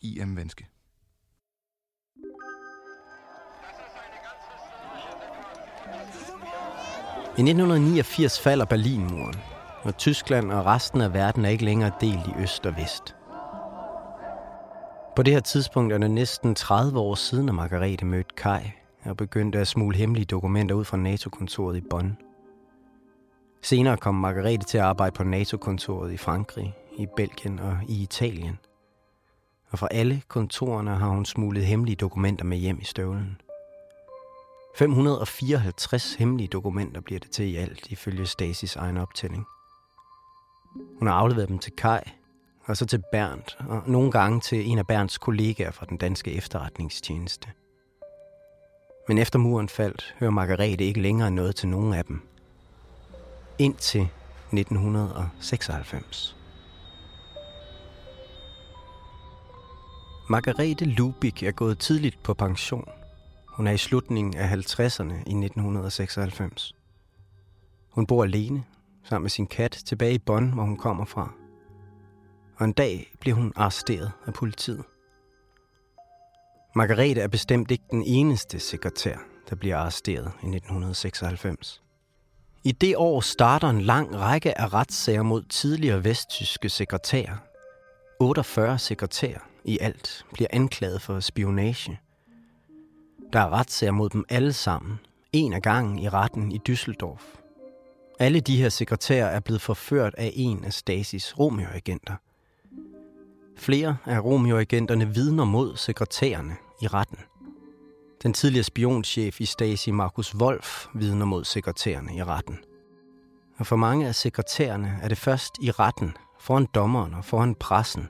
I.M. 0.00 0.36
Venske. 0.36 0.66
I 7.38 7.40
1989 7.40 8.40
falder 8.40 8.64
Berlinmuren, 8.64 9.36
og 9.82 9.96
Tyskland 9.96 10.52
og 10.52 10.66
resten 10.66 11.00
af 11.00 11.12
verden 11.12 11.44
er 11.44 11.48
ikke 11.48 11.64
længere 11.64 11.92
delt 12.00 12.26
i 12.26 12.42
øst 12.42 12.66
og 12.66 12.76
vest. 12.76 13.16
På 15.16 15.22
det 15.22 15.32
her 15.32 15.40
tidspunkt 15.40 15.92
er 15.92 15.98
det 15.98 16.10
næsten 16.10 16.54
30 16.54 16.98
år 16.98 17.14
siden, 17.14 17.48
at 17.48 17.54
Margarete 17.54 18.04
mødte 18.04 18.34
Kai 18.36 18.72
og 19.04 19.16
begyndte 19.16 19.58
at 19.58 19.68
smule 19.68 19.96
hemmelige 19.96 20.24
dokumenter 20.24 20.74
ud 20.74 20.84
fra 20.84 20.96
NATO-kontoret 20.96 21.76
i 21.76 21.80
Bonn. 21.90 22.16
Senere 23.62 23.96
kom 23.96 24.14
Margarete 24.14 24.66
til 24.66 24.78
at 24.78 24.84
arbejde 24.84 25.14
på 25.14 25.24
NATO-kontoret 25.24 26.12
i 26.12 26.16
Frankrig, 26.16 26.74
i 26.96 27.06
Belgien 27.16 27.58
og 27.58 27.78
i 27.88 28.02
Italien. 28.02 28.58
Og 29.70 29.78
fra 29.78 29.88
alle 29.90 30.22
kontorerne 30.28 30.90
har 30.90 31.08
hun 31.08 31.24
smuglet 31.24 31.66
hemmelige 31.66 31.96
dokumenter 31.96 32.44
med 32.44 32.58
hjem 32.58 32.78
i 32.80 32.84
støvlen. 32.84 33.40
554 34.76 36.14
hemmelige 36.14 36.48
dokumenter 36.48 37.00
bliver 37.00 37.20
det 37.20 37.30
til 37.30 37.44
i 37.44 37.56
alt, 37.56 37.86
ifølge 37.90 38.26
Stasis 38.26 38.76
egen 38.76 38.96
optælling. 38.96 39.46
Hun 40.98 41.08
har 41.08 41.14
afleveret 41.14 41.48
dem 41.48 41.58
til 41.58 41.72
Kai, 41.72 42.00
og 42.66 42.76
så 42.76 42.86
til 42.86 43.02
Bernd, 43.12 43.68
og 43.68 43.82
nogle 43.86 44.10
gange 44.10 44.40
til 44.40 44.70
en 44.70 44.78
af 44.78 44.86
Bernds 44.86 45.18
kollegaer 45.18 45.70
fra 45.70 45.86
den 45.86 45.96
danske 45.96 46.32
efterretningstjeneste. 46.32 47.48
Men 49.08 49.18
efter 49.18 49.38
muren 49.38 49.68
faldt, 49.68 50.14
hører 50.20 50.30
Margarete 50.30 50.84
ikke 50.84 51.00
længere 51.02 51.30
noget 51.30 51.56
til 51.56 51.68
nogen 51.68 51.94
af 51.94 52.04
dem. 52.04 52.28
Indtil 53.58 54.08
1996. 54.52 56.36
Margarete 60.30 60.84
Lubik 60.84 61.42
er 61.42 61.52
gået 61.52 61.78
tidligt 61.78 62.22
på 62.22 62.34
pension. 62.34 62.88
Hun 63.46 63.66
er 63.66 63.72
i 63.72 63.78
slutningen 63.78 64.36
af 64.36 64.52
50'erne 64.52 65.14
i 65.14 65.34
1996. 65.34 66.74
Hun 67.90 68.06
bor 68.06 68.24
alene, 68.24 68.64
sammen 69.04 69.22
med 69.22 69.30
sin 69.30 69.46
kat, 69.46 69.82
tilbage 69.86 70.14
i 70.14 70.18
Bonn, 70.18 70.52
hvor 70.52 70.62
hun 70.62 70.76
kommer 70.76 71.04
fra. 71.04 71.32
Og 72.62 72.66
en 72.66 72.72
dag 72.72 73.12
bliver 73.20 73.34
hun 73.34 73.52
arresteret 73.56 74.12
af 74.26 74.34
politiet. 74.34 74.84
Margarete 76.74 77.20
er 77.20 77.28
bestemt 77.28 77.70
ikke 77.70 77.84
den 77.90 78.02
eneste 78.06 78.58
sekretær, 78.58 79.16
der 79.50 79.56
bliver 79.56 79.76
arresteret 79.76 80.32
i 80.42 80.46
1996. 80.46 81.82
I 82.64 82.72
det 82.72 82.96
år 82.96 83.20
starter 83.20 83.68
en 83.68 83.80
lang 83.80 84.16
række 84.16 84.60
af 84.60 84.72
retssager 84.72 85.22
mod 85.22 85.42
tidligere 85.42 86.04
vesttyske 86.04 86.68
sekretærer. 86.68 87.36
48 88.20 88.78
sekretærer 88.78 89.40
i 89.64 89.78
alt 89.80 90.26
bliver 90.32 90.48
anklaget 90.50 91.02
for 91.02 91.20
spionage. 91.20 92.00
Der 93.32 93.40
er 93.40 93.50
retssager 93.50 93.92
mod 93.92 94.10
dem 94.10 94.24
alle 94.28 94.52
sammen, 94.52 94.98
en 95.32 95.52
af 95.52 95.62
gangen 95.62 95.98
i 95.98 96.08
retten 96.08 96.52
i 96.52 96.60
Düsseldorf. 96.68 97.38
Alle 98.18 98.40
de 98.40 98.56
her 98.56 98.68
sekretærer 98.68 99.26
er 99.26 99.40
blevet 99.40 99.62
forført 99.62 100.14
af 100.18 100.32
en 100.34 100.64
af 100.64 100.72
Stasis 100.72 101.38
Romeo-agenter. 101.38 102.16
Flere 103.56 103.96
af 104.04 104.24
Romeo-agenterne 104.24 105.14
vidner 105.14 105.44
mod 105.44 105.76
sekretærerne 105.76 106.56
i 106.82 106.86
retten. 106.86 107.18
Den 108.22 108.32
tidligere 108.32 108.64
spionchef 108.64 109.40
i 109.40 109.44
Stasi, 109.44 109.90
Markus 109.90 110.34
Wolf, 110.34 110.86
vidner 110.94 111.26
mod 111.26 111.44
sekretærerne 111.44 112.16
i 112.16 112.22
retten. 112.22 112.58
Og 113.56 113.66
for 113.66 113.76
mange 113.76 114.08
af 114.08 114.14
sekretærerne 114.14 114.98
er 115.02 115.08
det 115.08 115.18
først 115.18 115.52
i 115.60 115.70
retten, 115.70 116.16
foran 116.40 116.66
dommeren 116.74 117.14
og 117.14 117.24
foran 117.24 117.54
pressen, 117.54 118.08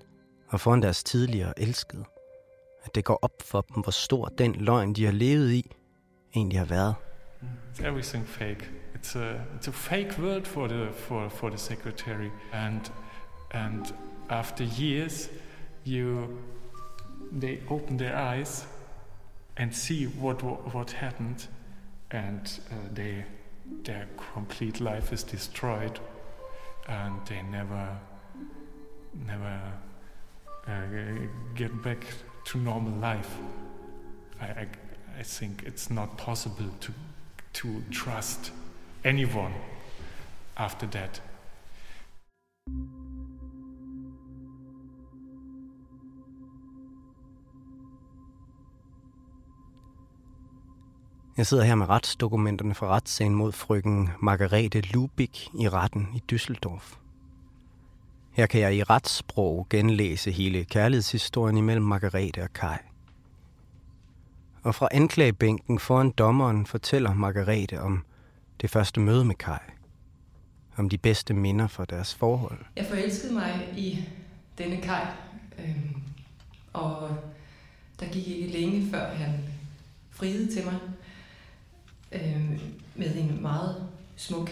og 0.49 0.61
foran 0.61 0.83
deres 0.83 1.05
tidligere 1.05 1.59
elskede, 1.59 2.05
at 2.85 2.95
det 2.95 3.05
går 3.05 3.19
op 3.23 3.43
for 3.45 3.61
dem, 3.61 3.83
hvor 3.83 3.91
stor 3.91 4.27
den 4.39 4.53
løgn, 4.53 4.93
de 4.93 5.05
har 5.05 5.13
levet 5.13 5.51
i, 5.51 5.71
egentlig 6.35 6.59
har 6.59 6.67
været. 6.67 6.95
It's 7.43 7.87
everything 7.87 8.29
fake. 8.29 8.71
It's 8.95 9.19
a 9.19 9.35
it's 9.35 9.69
a 9.69 9.73
fake 9.73 10.23
world 10.23 10.45
for 10.45 10.67
the 10.67 10.93
for 10.93 11.29
for 11.29 11.49
the 11.49 11.59
secretary, 11.59 12.31
and 12.53 12.81
and 13.51 13.85
after 14.33 14.65
years, 14.65 15.29
you 15.85 16.39
they 17.31 17.61
open 17.71 17.97
their 17.97 18.17
eyes 18.17 18.67
and 19.57 19.75
see 19.75 20.07
what 20.07 20.43
what 20.75 20.91
happened, 20.91 21.47
and 22.11 22.61
uh, 22.71 22.75
they 22.95 23.25
their 23.85 24.07
complete 24.35 24.81
life 24.81 25.13
is 25.13 25.23
destroyed, 25.23 26.01
and 26.89 27.15
they 27.27 27.43
never 27.43 27.99
never 29.27 29.61
uh, 30.67 30.73
get 31.55 31.83
back 31.83 32.07
to 32.45 32.59
normal 32.59 32.99
life. 32.99 33.37
I, 34.41 34.47
I 34.47 34.67
I 35.19 35.23
think 35.23 35.63
it's 35.67 35.91
not 35.91 36.17
possible 36.17 36.71
to 36.81 36.93
to 37.53 37.83
trust 37.91 38.51
anyone 39.05 39.53
after 40.57 40.87
that. 40.87 41.21
Jeg 51.37 51.47
sidder 51.47 51.65
her 51.65 51.75
med 51.75 51.89
retsdokumenterne 51.89 52.75
fra 52.75 52.87
retssagen 52.87 53.35
mod 53.35 53.53
frøken 53.53 54.11
Margarete 54.21 54.81
Lubik 54.81 55.49
i 55.61 55.69
retten 55.69 56.09
i 56.15 56.23
Düsseldorf. 56.33 56.97
Her 58.33 58.47
kan 58.47 58.61
jeg 58.61 58.77
i 58.77 58.83
retssprog 58.83 59.67
genlæse 59.71 60.31
hele 60.31 60.65
kærlighedshistorien 60.65 61.57
imellem 61.57 61.85
Margarete 61.85 62.43
og 62.43 62.53
Kai. 62.53 62.77
Og 64.63 64.75
fra 64.75 64.89
anklagebænken 64.91 65.79
foran 65.79 66.11
dommeren 66.11 66.67
fortæller 66.67 67.15
Margarete 67.15 67.81
om 67.81 68.05
det 68.61 68.71
første 68.71 69.01
møde 69.01 69.25
med 69.25 69.35
Kai. 69.35 69.59
Om 70.77 70.89
de 70.89 70.99
bedste 70.99 71.35
minder 71.35 71.67
fra 71.67 71.85
deres 71.85 72.15
forhold. 72.15 72.59
Jeg 72.77 72.87
forelskede 72.87 73.35
mig 73.35 73.69
i 73.77 74.05
denne 74.59 74.77
Kai, 74.77 75.07
øhm, 75.59 76.03
og 76.73 77.17
der 78.01 78.07
gik 78.07 78.29
ikke 78.29 78.53
længe 78.53 78.91
før 78.91 79.15
han 79.15 79.45
friede 80.11 80.55
til 80.55 80.65
mig 80.65 80.79
øh, 82.13 82.61
med 82.95 83.17
en 83.17 83.43
meget 83.43 83.89
smuk 84.17 84.51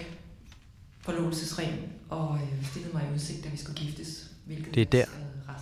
forlovelsesring 1.01 1.93
og 2.09 2.39
øh, 2.43 2.65
stillede 2.65 2.93
mig 2.93 3.09
i 3.11 3.15
udsigt, 3.15 3.45
da 3.45 3.49
vi 3.49 3.57
skulle 3.57 3.77
giftes. 3.77 4.31
Hvilket 4.47 4.75
Det 4.75 4.81
er 4.81 4.87
der, 4.87 5.05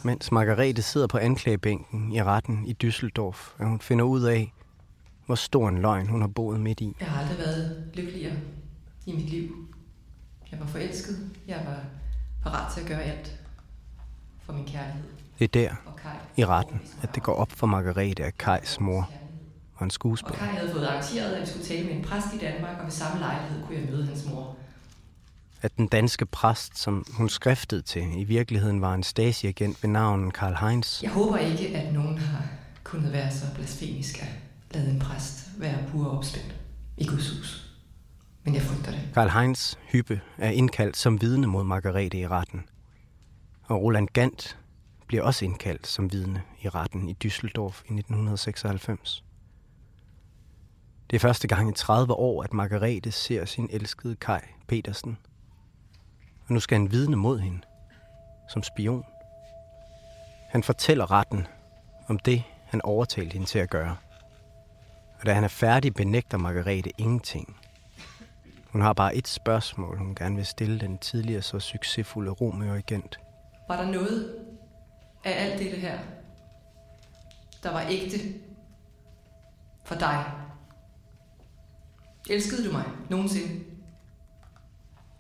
mens 0.05 0.32
Margarete 0.32 0.82
sidder 0.82 1.07
på 1.07 1.18
anklagebænken 1.18 2.12
i 2.12 2.22
retten 2.22 2.66
i 2.66 2.76
Düsseldorf, 2.84 3.55
at 3.59 3.68
hun 3.68 3.80
finder 3.80 4.05
ud 4.05 4.22
af, 4.22 4.53
hvor 5.26 5.34
stor 5.34 5.68
en 5.68 5.78
løgn 5.78 6.07
hun 6.07 6.20
har 6.20 6.28
boet 6.28 6.61
midt 6.61 6.80
i. 6.80 6.96
Jeg 7.01 7.09
har 7.09 7.20
aldrig 7.20 7.38
været 7.38 7.90
lykkeligere 7.94 8.36
i 9.07 9.12
mit 9.12 9.30
liv. 9.30 9.68
Jeg 10.53 10.61
var 10.61 10.66
forelsket. 10.66 11.30
Jeg 11.49 11.62
var 11.66 11.84
parat 12.42 12.72
til 12.74 12.80
at 12.80 12.86
gøre 12.86 13.03
alt 13.03 13.38
for 14.42 14.53
min 14.53 14.64
kærlighed. 14.64 15.05
Det 15.38 15.44
er 15.44 15.68
der, 15.68 15.74
i 16.36 16.44
retten, 16.44 16.80
at 17.03 17.14
det 17.14 17.22
går 17.22 17.34
op 17.34 17.53
for 17.53 17.66
Margarete 17.66 18.24
af 18.24 18.38
Kajs 18.38 18.80
mor 18.80 19.11
og 19.79 19.85
en 19.85 19.87
Og 19.87 19.93
skuespiller. 19.93 20.39
Kai 20.39 20.49
havde 20.49 20.72
fået 20.72 20.87
arrangeret, 20.87 21.33
at 21.33 21.41
vi 21.41 21.47
skulle 21.47 21.66
tale 21.66 21.87
med 21.87 21.95
en 21.95 22.03
præst 22.03 22.35
i 22.35 22.39
Danmark, 22.39 22.79
og 22.79 22.85
ved 22.85 22.93
samme 22.93 23.20
lejlighed 23.20 23.62
kunne 23.66 23.79
jeg 23.79 23.89
møde 23.91 24.07
hans 24.07 24.26
mor. 24.26 24.57
At 25.62 25.76
den 25.76 25.87
danske 25.87 26.26
præst, 26.26 26.79
som 26.79 27.07
hun 27.12 27.29
skriftede 27.29 27.83
til, 27.83 28.20
i 28.20 28.24
virkeligheden 28.24 28.81
var 28.81 28.95
en 28.95 29.03
Stasi-agent 29.03 29.83
ved 29.83 29.91
navn 29.91 30.31
Karl 30.31 30.68
Heinz. 30.68 31.03
Jeg 31.03 31.11
håber 31.11 31.37
ikke, 31.37 31.76
at 31.76 31.93
nogen 31.93 32.18
har 32.18 32.43
kunne 32.85 33.12
være 33.12 33.31
så 33.31 33.47
blasfemisk 33.55 34.22
at 34.22 34.29
lade 34.70 34.91
en 34.91 34.99
præst 34.99 35.49
være 35.59 35.79
pur 35.89 36.07
opspændt 36.07 36.55
i 36.97 37.07
Guds 37.07 37.39
hus. 37.39 37.70
Men 38.45 38.55
jeg 38.55 38.62
frygter 38.62 38.91
det. 38.91 39.01
Karl 39.14 39.31
Heinz 39.31 39.74
Hyppe 39.93 40.20
er 40.39 40.51
indkaldt 40.51 40.97
som 40.97 41.20
vidne 41.20 41.47
mod 41.47 41.64
Margrethe 41.64 42.20
i 42.20 42.29
retten. 42.29 42.64
Og 43.62 43.83
Roland 43.83 44.09
Gant 44.12 44.59
bliver 45.07 45.22
også 45.22 45.45
indkaldt 45.45 45.87
som 45.87 46.12
vidne 46.12 46.43
i 46.62 46.68
retten 46.68 47.09
i 47.09 47.16
Düsseldorf 47.24 47.83
i 47.89 47.93
1996. 47.93 49.24
Det 51.11 51.17
er 51.17 51.21
første 51.21 51.49
gang 51.49 51.71
i 51.71 51.73
30 51.73 52.15
år, 52.15 52.43
at 52.43 52.53
Margarete 52.53 53.13
ser 53.13 53.45
sin 53.45 53.69
elskede 53.73 54.17
Kai 54.17 54.41
Petersen. 54.67 55.19
Og 56.47 56.55
nu 56.55 56.61
skal 56.61 56.79
han 56.79 56.91
vidne 56.93 57.17
mod 57.17 57.39
hende 57.39 57.61
som 58.49 58.63
spion. 58.63 59.05
Han 60.49 60.63
fortæller 60.63 61.11
retten 61.11 61.47
om 62.09 62.19
det, 62.19 62.43
han 62.67 62.83
overtalte 62.83 63.33
hende 63.33 63.47
til 63.47 63.59
at 63.59 63.71
gøre. 63.71 63.97
Og 65.21 65.27
da 65.27 65.33
han 65.33 65.45
er 65.45 65.49
færdig, 65.49 65.95
benægter 65.95 66.39
Margarete 66.39 66.91
ingenting. 66.99 67.57
Hun 68.73 68.83
har 68.83 68.93
bare 68.93 69.15
et 69.15 69.29
spørgsmål, 69.29 69.99
hun 69.99 70.15
gerne 70.15 70.37
vil 70.37 70.47
stille 70.47 70.81
den 70.81 70.99
tidligere 70.99 71.43
så 71.43 71.61
succesfulde 71.61 72.31
Romeo-agent. 72.31 73.21
Var 73.69 73.83
der 73.83 73.91
noget 73.91 74.35
af 75.25 75.45
alt 75.45 75.59
det 75.59 75.73
her, 75.73 75.99
der 77.63 77.73
var 77.73 77.87
ægte 77.89 78.19
for 79.85 79.95
dig? 79.95 80.47
Elskede 82.29 82.68
du 82.68 82.72
mig 82.72 82.85
nogensinde? 83.11 83.64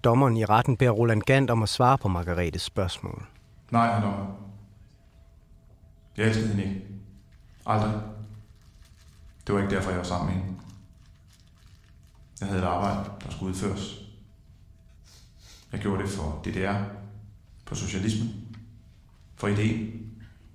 Dommeren 0.04 0.36
i 0.36 0.44
retten 0.44 0.76
beder 0.76 0.90
Roland 0.90 1.22
Gant 1.22 1.50
om 1.50 1.62
at 1.62 1.68
svare 1.68 1.98
på 1.98 2.08
Margaretes 2.08 2.62
spørgsmål. 2.62 3.26
Nej, 3.70 3.92
herr 3.92 4.00
dommer. 4.00 4.26
Jeg 6.16 6.26
elskede 6.26 6.48
hende 6.48 6.64
ikke. 6.64 6.86
Aldrig. 7.66 8.00
Det 9.46 9.54
var 9.54 9.60
ikke 9.60 9.74
derfor, 9.74 9.90
jeg 9.90 9.98
var 9.98 10.04
sammen 10.04 10.34
med 10.34 10.42
hende. 10.42 10.58
Jeg 12.40 12.48
havde 12.48 12.62
et 12.62 12.66
arbejde, 12.66 13.10
der 13.24 13.30
skulle 13.30 13.50
udføres. 13.50 14.00
Jeg 15.72 15.80
gjorde 15.80 16.02
det 16.02 16.10
for 16.10 16.42
DDR, 16.44 16.76
for 17.64 17.74
socialismen, 17.74 18.30
for 19.36 19.48
ideen. 19.48 20.10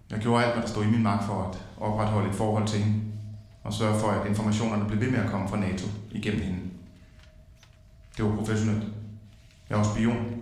Jeg 0.10 0.20
gjorde 0.20 0.44
alt, 0.44 0.54
hvad 0.54 0.64
der 0.64 0.70
stod 0.70 0.84
i 0.84 0.90
min 0.90 1.04
magt 1.04 1.26
for 1.26 1.44
at 1.44 1.58
opretholde 1.78 2.30
et 2.30 2.36
forhold 2.36 2.68
til 2.68 2.80
hende, 2.80 3.13
og 3.64 3.74
sørge 3.74 4.00
for, 4.00 4.08
at 4.08 4.28
informationerne 4.28 4.88
blev 4.88 5.00
ved 5.00 5.12
med 5.12 5.20
at 5.20 5.30
komme 5.30 5.50
fra 5.50 5.58
NATO 5.58 5.88
igennem 6.12 6.42
hende. 6.42 6.60
Det 8.18 8.26
var 8.26 8.36
professionelt. 8.36 8.84
Jeg 9.70 9.78
var 9.78 9.84
spion, 9.84 10.42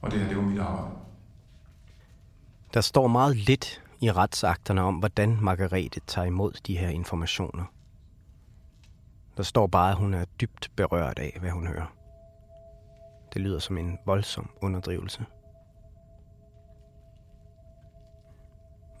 og 0.00 0.10
det 0.10 0.20
her, 0.20 0.28
det 0.28 0.36
var 0.36 0.42
mit 0.42 0.58
arbejde. 0.60 0.94
Der 2.74 2.80
står 2.80 3.06
meget 3.06 3.36
lidt 3.36 3.82
i 4.00 4.12
retsakterne 4.12 4.82
om, 4.82 4.94
hvordan 4.94 5.38
Margarete 5.40 6.00
tager 6.06 6.26
imod 6.26 6.52
de 6.66 6.78
her 6.78 6.88
informationer. 6.88 7.64
Der 9.36 9.42
står 9.42 9.66
bare, 9.66 9.90
at 9.90 9.96
hun 9.96 10.14
er 10.14 10.24
dybt 10.40 10.70
berørt 10.76 11.18
af, 11.18 11.36
hvad 11.40 11.50
hun 11.50 11.66
hører. 11.66 11.94
Det 13.34 13.42
lyder 13.42 13.58
som 13.58 13.78
en 13.78 13.98
voldsom 14.06 14.50
underdrivelse. 14.62 15.24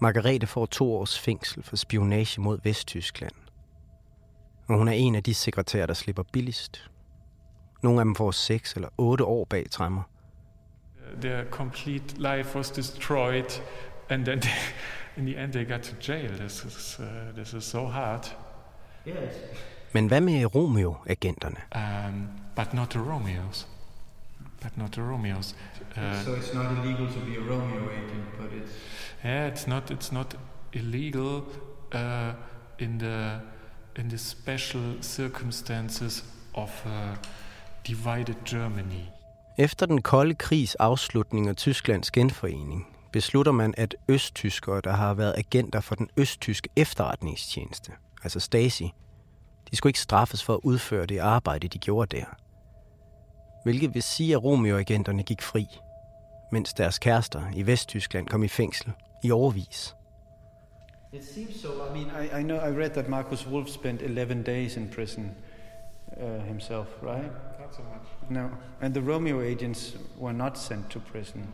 Margarete 0.00 0.46
får 0.46 0.66
to 0.66 0.94
års 0.94 1.18
fængsel 1.18 1.62
for 1.62 1.76
spionage 1.76 2.40
mod 2.40 2.58
Vesttyskland. 2.62 3.41
Og 4.72 4.78
hun 4.78 4.88
er 4.88 4.92
en 4.92 5.14
af 5.14 5.22
de 5.22 5.34
sekretærer, 5.34 5.86
der 5.86 5.94
slipper 5.94 6.22
billigst. 6.32 6.90
Nogle 7.82 8.00
af 8.00 8.04
dem 8.04 8.14
får 8.14 8.30
seks 8.30 8.72
eller 8.74 8.88
otte 8.98 9.24
år 9.24 9.44
bag 9.44 9.66
træmmer. 9.70 10.02
Their 11.20 11.44
complete 11.50 12.16
life 12.16 12.56
was 12.56 12.70
destroyed, 12.70 13.62
and 14.08 14.24
then 14.24 14.40
they, 14.40 14.52
in 15.16 15.26
the 15.26 15.44
end 15.44 15.52
they 15.52 15.68
got 15.68 15.80
to 15.82 16.12
jail. 16.12 16.28
This 16.28 16.64
is, 16.64 17.00
uh, 17.00 17.34
this 17.36 17.54
is 17.54 17.64
so 17.64 17.86
hard. 17.86 18.36
Yes. 19.06 19.34
Men 19.92 20.06
hvad 20.06 20.20
med 20.20 20.54
Romeo-agenterne? 20.54 21.60
Um, 21.74 22.28
but 22.56 22.74
not 22.74 22.90
the 22.90 23.00
Romeos. 23.00 23.68
But 24.62 24.78
not 24.78 24.92
the 24.92 25.02
Romeos. 25.02 25.56
Uh, 25.96 26.24
so 26.24 26.34
it's 26.34 26.54
not 26.54 26.78
illegal 26.78 27.06
to 27.06 27.20
be 27.20 27.36
a 27.36 27.40
Romeo 27.40 27.90
agent, 27.90 28.38
but 28.40 28.52
it's 28.52 28.72
yeah, 29.24 29.52
it's 29.52 29.68
not. 29.68 29.90
It's 29.90 30.12
not 30.12 30.36
illegal 30.72 31.42
uh, 31.94 32.32
in 32.78 32.98
the 32.98 33.40
in 33.98 34.08
the 34.08 34.18
special 34.18 35.02
circumstances 35.02 36.24
of 36.54 36.86
a 36.86 37.16
divided 37.86 38.34
Germany. 38.44 39.04
Efter 39.58 39.86
den 39.86 40.02
kolde 40.02 40.34
krigs 40.34 40.74
afslutning 40.74 41.50
og 41.50 41.56
Tysklands 41.56 42.10
genforening, 42.10 42.86
beslutter 43.12 43.52
man, 43.52 43.74
at 43.76 43.94
østtyskere, 44.08 44.80
der 44.80 44.92
har 44.92 45.14
været 45.14 45.34
agenter 45.36 45.80
for 45.80 45.94
den 45.94 46.08
østtyske 46.16 46.68
efterretningstjeneste, 46.76 47.92
altså 48.22 48.40
Stasi, 48.40 48.92
de 49.70 49.76
skulle 49.76 49.90
ikke 49.90 50.00
straffes 50.00 50.44
for 50.44 50.54
at 50.54 50.60
udføre 50.62 51.06
det 51.06 51.18
arbejde, 51.18 51.68
de 51.68 51.78
gjorde 51.78 52.16
der. 52.16 52.24
Hvilket 53.64 53.94
vil 53.94 54.02
sige, 54.02 54.34
at 54.34 54.44
Romeo-agenterne 54.44 55.22
gik 55.22 55.42
fri, 55.42 55.66
mens 56.52 56.72
deres 56.72 56.98
kærester 56.98 57.42
i 57.54 57.66
Vesttyskland 57.66 58.26
kom 58.26 58.42
i 58.42 58.48
fængsel 58.48 58.92
i 59.24 59.30
overvis. 59.30 59.94
It 61.12 61.24
seems 61.24 61.60
so. 61.60 61.86
I 61.88 61.92
mean, 61.92 62.10
I, 62.10 62.38
I 62.38 62.42
know 62.42 62.56
I 62.56 62.70
read 62.70 62.94
that 62.94 63.08
Marcus 63.08 63.46
Wolf 63.46 63.68
spent 63.68 64.00
11 64.00 64.42
days 64.42 64.78
in 64.78 64.88
prison 64.88 65.36
uh, 66.18 66.38
himself, 66.40 66.88
right? 67.02 67.30
Not 67.60 67.74
so 67.74 67.82
much. 67.82 68.30
No, 68.30 68.50
and 68.80 68.94
the 68.94 69.02
Romeo 69.02 69.42
agents 69.42 69.94
were 70.16 70.32
not 70.32 70.56
sent 70.56 70.88
to 70.90 71.00
prison. 71.00 71.52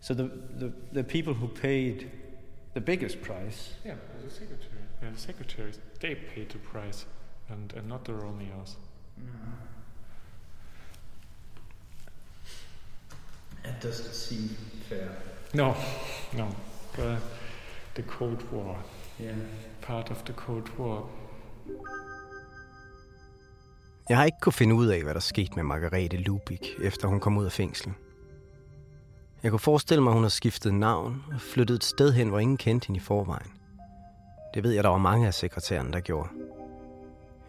So 0.00 0.14
the, 0.14 0.24
the, 0.24 0.72
the 0.92 1.04
people 1.04 1.34
who 1.34 1.48
paid 1.48 2.10
the 2.74 2.80
biggest 2.80 3.22
price. 3.22 3.74
Yeah, 3.84 3.94
the 4.22 4.30
secretary. 4.30 4.82
Yeah, 5.02 5.10
the 5.10 5.18
secretaries 5.18 5.78
they 6.00 6.14
paid 6.14 6.50
the 6.50 6.58
price, 6.58 7.06
and, 7.48 7.72
and 7.74 7.88
not 7.88 8.04
the 8.04 8.14
Romeos. 8.14 8.76
That 13.62 13.80
doesn't 13.80 14.12
seem 14.12 14.56
fair. 14.88 15.08
No, 15.54 15.76
no. 16.36 16.48
But 16.96 17.18
the 17.96 18.02
Cold 18.02 18.42
War. 18.52 18.76
Yeah. 19.20 19.36
Part 19.82 20.10
of 20.10 20.22
the 20.22 20.34
Cold 20.34 20.68
War. 20.78 21.08
Jeg 24.08 24.16
har 24.16 24.24
ikke 24.24 24.38
kunne 24.42 24.52
finde 24.52 24.74
ud 24.74 24.86
af, 24.86 25.02
hvad 25.02 25.14
der 25.14 25.20
skete 25.20 25.52
med 25.54 25.62
Margarete 25.62 26.16
Lubik, 26.16 26.66
efter 26.82 27.08
hun 27.08 27.20
kom 27.20 27.38
ud 27.38 27.44
af 27.44 27.52
fængsel. 27.52 27.92
Jeg 29.42 29.50
kunne 29.50 29.60
forestille 29.60 30.02
mig, 30.02 30.10
at 30.10 30.14
hun 30.14 30.24
har 30.24 30.28
skiftet 30.28 30.74
navn 30.74 31.24
og 31.32 31.40
flyttet 31.40 31.74
et 31.74 31.84
sted 31.84 32.12
hen, 32.12 32.28
hvor 32.28 32.38
ingen 32.38 32.56
kendte 32.56 32.86
hende 32.86 32.98
i 32.98 33.00
forvejen. 33.00 33.50
Det 34.54 34.64
ved 34.64 34.72
jeg, 34.72 34.84
der 34.84 34.90
var 34.90 34.98
mange 34.98 35.26
af 35.26 35.34
sekretærerne, 35.34 35.92
der 35.92 36.00
gjorde. 36.00 36.28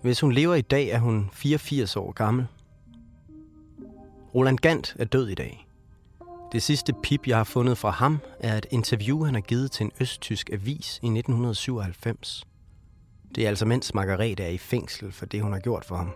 Hvis 0.01 0.19
hun 0.19 0.31
lever 0.31 0.55
i 0.55 0.61
dag, 0.61 0.87
er 0.87 0.99
hun 0.99 1.29
84 1.33 1.95
år 1.95 2.11
gammel. 2.11 2.47
Roland 4.35 4.57
Gant 4.57 4.95
er 4.99 5.05
død 5.05 5.27
i 5.27 5.35
dag. 5.35 5.66
Det 6.51 6.63
sidste 6.63 6.93
pip, 7.03 7.27
jeg 7.27 7.37
har 7.37 7.43
fundet 7.43 7.77
fra 7.77 7.89
ham, 7.89 8.19
er 8.39 8.57
et 8.57 8.65
interview, 8.71 9.23
han 9.23 9.33
har 9.33 9.41
givet 9.41 9.71
til 9.71 9.83
en 9.83 9.91
østtysk 10.01 10.49
avis 10.53 10.99
i 11.03 11.07
1997. 11.07 12.43
Det 13.35 13.43
er 13.43 13.47
altså 13.47 13.65
mens 13.65 13.93
Margarete 13.93 14.43
er 14.43 14.47
i 14.47 14.57
fængsel 14.57 15.11
for 15.11 15.25
det, 15.25 15.41
hun 15.41 15.53
har 15.53 15.59
gjort 15.59 15.85
for 15.85 15.95
ham. 15.95 16.11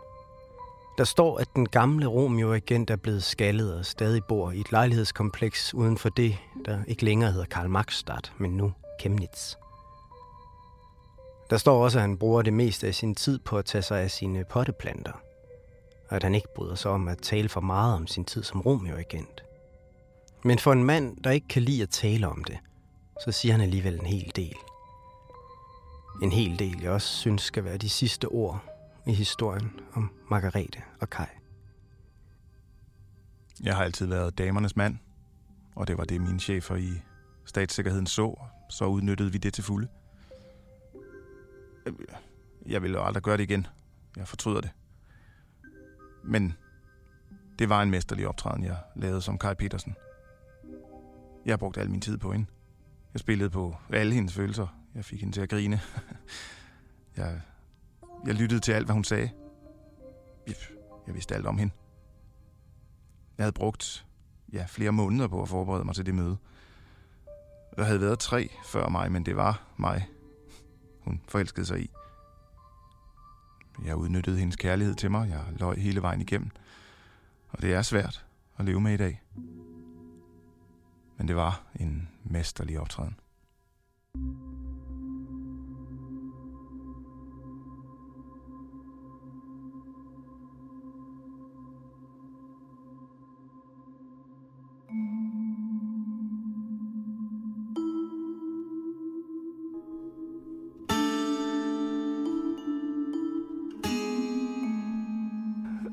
Der 0.97 1.03
står, 1.03 1.37
at 1.37 1.47
den 1.55 1.67
gamle 1.67 2.05
Romeo-agent 2.05 2.89
er 2.89 2.95
blevet 2.95 3.23
skaldet 3.23 3.75
og 3.75 3.85
stadig 3.85 4.23
bor 4.23 4.51
i 4.51 4.59
et 4.59 4.71
lejlighedskompleks 4.71 5.73
uden 5.73 5.97
for 5.97 6.09
det, 6.09 6.37
der 6.65 6.83
ikke 6.87 7.05
længere 7.05 7.31
hedder 7.31 7.45
Karl 7.45 7.69
Marxstadt, 7.69 8.33
men 8.37 8.51
nu 8.51 8.73
Chemnitz. 9.01 9.55
Der 11.49 11.57
står 11.57 11.83
også, 11.83 11.97
at 11.97 12.01
han 12.01 12.17
bruger 12.17 12.41
det 12.41 12.53
meste 12.53 12.87
af 12.87 12.95
sin 12.95 13.15
tid 13.15 13.39
på 13.39 13.57
at 13.57 13.65
tage 13.65 13.81
sig 13.81 14.01
af 14.01 14.11
sine 14.11 14.45
potteplanter, 14.49 15.21
og 16.09 16.15
at 16.15 16.23
han 16.23 16.35
ikke 16.35 16.53
bryder 16.55 16.75
sig 16.75 16.91
om 16.91 17.07
at 17.07 17.17
tale 17.21 17.49
for 17.49 17.61
meget 17.61 17.95
om 17.95 18.07
sin 18.07 18.25
tid 18.25 18.43
som 18.43 18.61
Romeo-agent. 18.61 19.43
Men 20.43 20.59
for 20.59 20.73
en 20.73 20.83
mand, 20.83 21.17
der 21.23 21.31
ikke 21.31 21.47
kan 21.47 21.61
lide 21.61 21.83
at 21.83 21.89
tale 21.89 22.27
om 22.27 22.43
det, 22.43 22.59
så 23.25 23.31
siger 23.31 23.51
han 23.51 23.61
alligevel 23.61 23.99
en 23.99 24.05
hel 24.05 24.31
del. 24.35 24.55
En 26.21 26.31
hel 26.31 26.59
del, 26.59 26.81
jeg 26.81 26.91
også 26.91 27.07
synes 27.07 27.41
skal 27.41 27.63
være 27.63 27.77
de 27.77 27.89
sidste 27.89 28.25
ord 28.27 28.63
i 29.07 29.13
historien 29.13 29.79
om 29.93 30.11
Margarete 30.29 30.81
og 30.99 31.09
Kai. 31.09 31.25
Jeg 33.63 33.75
har 33.75 33.83
altid 33.83 34.05
været 34.05 34.37
damernes 34.37 34.75
mand, 34.75 34.97
og 35.75 35.87
det 35.87 35.97
var 35.97 36.03
det, 36.03 36.21
mine 36.21 36.39
chefer 36.39 36.75
i 36.75 36.91
statssikkerheden 37.45 38.07
så. 38.07 38.39
Så 38.69 38.85
udnyttede 38.85 39.31
vi 39.31 39.37
det 39.37 39.53
til 39.53 39.63
fulde. 39.63 39.87
Jeg 42.65 42.81
vil 42.81 42.97
aldrig 42.97 43.23
gøre 43.23 43.37
det 43.37 43.43
igen. 43.43 43.67
Jeg 44.17 44.27
fortryder 44.27 44.61
det. 44.61 44.71
Men 46.23 46.53
det 47.59 47.69
var 47.69 47.81
en 47.81 47.91
mesterlig 47.91 48.27
optræden, 48.27 48.63
jeg 48.63 48.77
lavede 48.95 49.21
som 49.21 49.37
Kai 49.37 49.55
Petersen. 49.55 49.95
Jeg 51.45 51.59
brugte 51.59 51.81
al 51.81 51.89
min 51.89 52.01
tid 52.01 52.17
på 52.17 52.31
hende. 52.31 52.45
Jeg 53.13 53.19
spillede 53.19 53.49
på 53.49 53.75
alle 53.93 54.13
hendes 54.13 54.33
følelser. 54.33 54.67
Jeg 54.95 55.05
fik 55.05 55.19
hende 55.19 55.35
til 55.35 55.41
at 55.41 55.49
grine. 55.49 55.81
jeg, 57.17 57.41
jeg 58.25 58.35
lyttede 58.35 58.59
til 58.59 58.71
alt, 58.71 58.87
hvad 58.87 58.93
hun 58.93 59.03
sagde. 59.03 59.29
Jeg, 60.47 60.55
jeg 61.07 61.15
vidste 61.15 61.35
alt 61.35 61.45
om 61.45 61.57
hende. 61.57 61.73
Jeg 63.37 63.43
havde 63.43 63.53
brugt 63.53 64.05
ja, 64.53 64.65
flere 64.69 64.91
måneder 64.91 65.27
på 65.27 65.41
at 65.41 65.49
forberede 65.49 65.85
mig 65.85 65.95
til 65.95 66.05
det 66.05 66.15
møde. 66.15 66.37
Der 67.75 67.83
havde 67.83 68.01
været 68.01 68.19
tre 68.19 68.49
før 68.65 68.89
mig, 68.89 69.11
men 69.11 69.25
det 69.25 69.35
var 69.35 69.61
mig. 69.77 70.07
hun 71.01 71.21
forelskede 71.27 71.65
sig 71.65 71.79
i. 71.79 71.91
Jeg 73.85 73.95
udnyttede 73.95 74.37
hendes 74.37 74.55
kærlighed 74.55 74.95
til 74.95 75.11
mig. 75.11 75.29
Jeg 75.29 75.41
løj 75.59 75.75
hele 75.75 76.01
vejen 76.01 76.21
igennem. 76.21 76.49
Og 77.49 77.61
det 77.61 77.73
er 77.73 77.81
svært 77.81 78.25
at 78.57 78.65
leve 78.65 78.81
med 78.81 78.93
i 78.93 78.97
dag. 78.97 79.21
Men 81.21 81.27
det 81.27 81.35
var 81.35 81.61
en 81.79 82.09
mesterlig 82.23 82.79
optræden. 82.79 83.15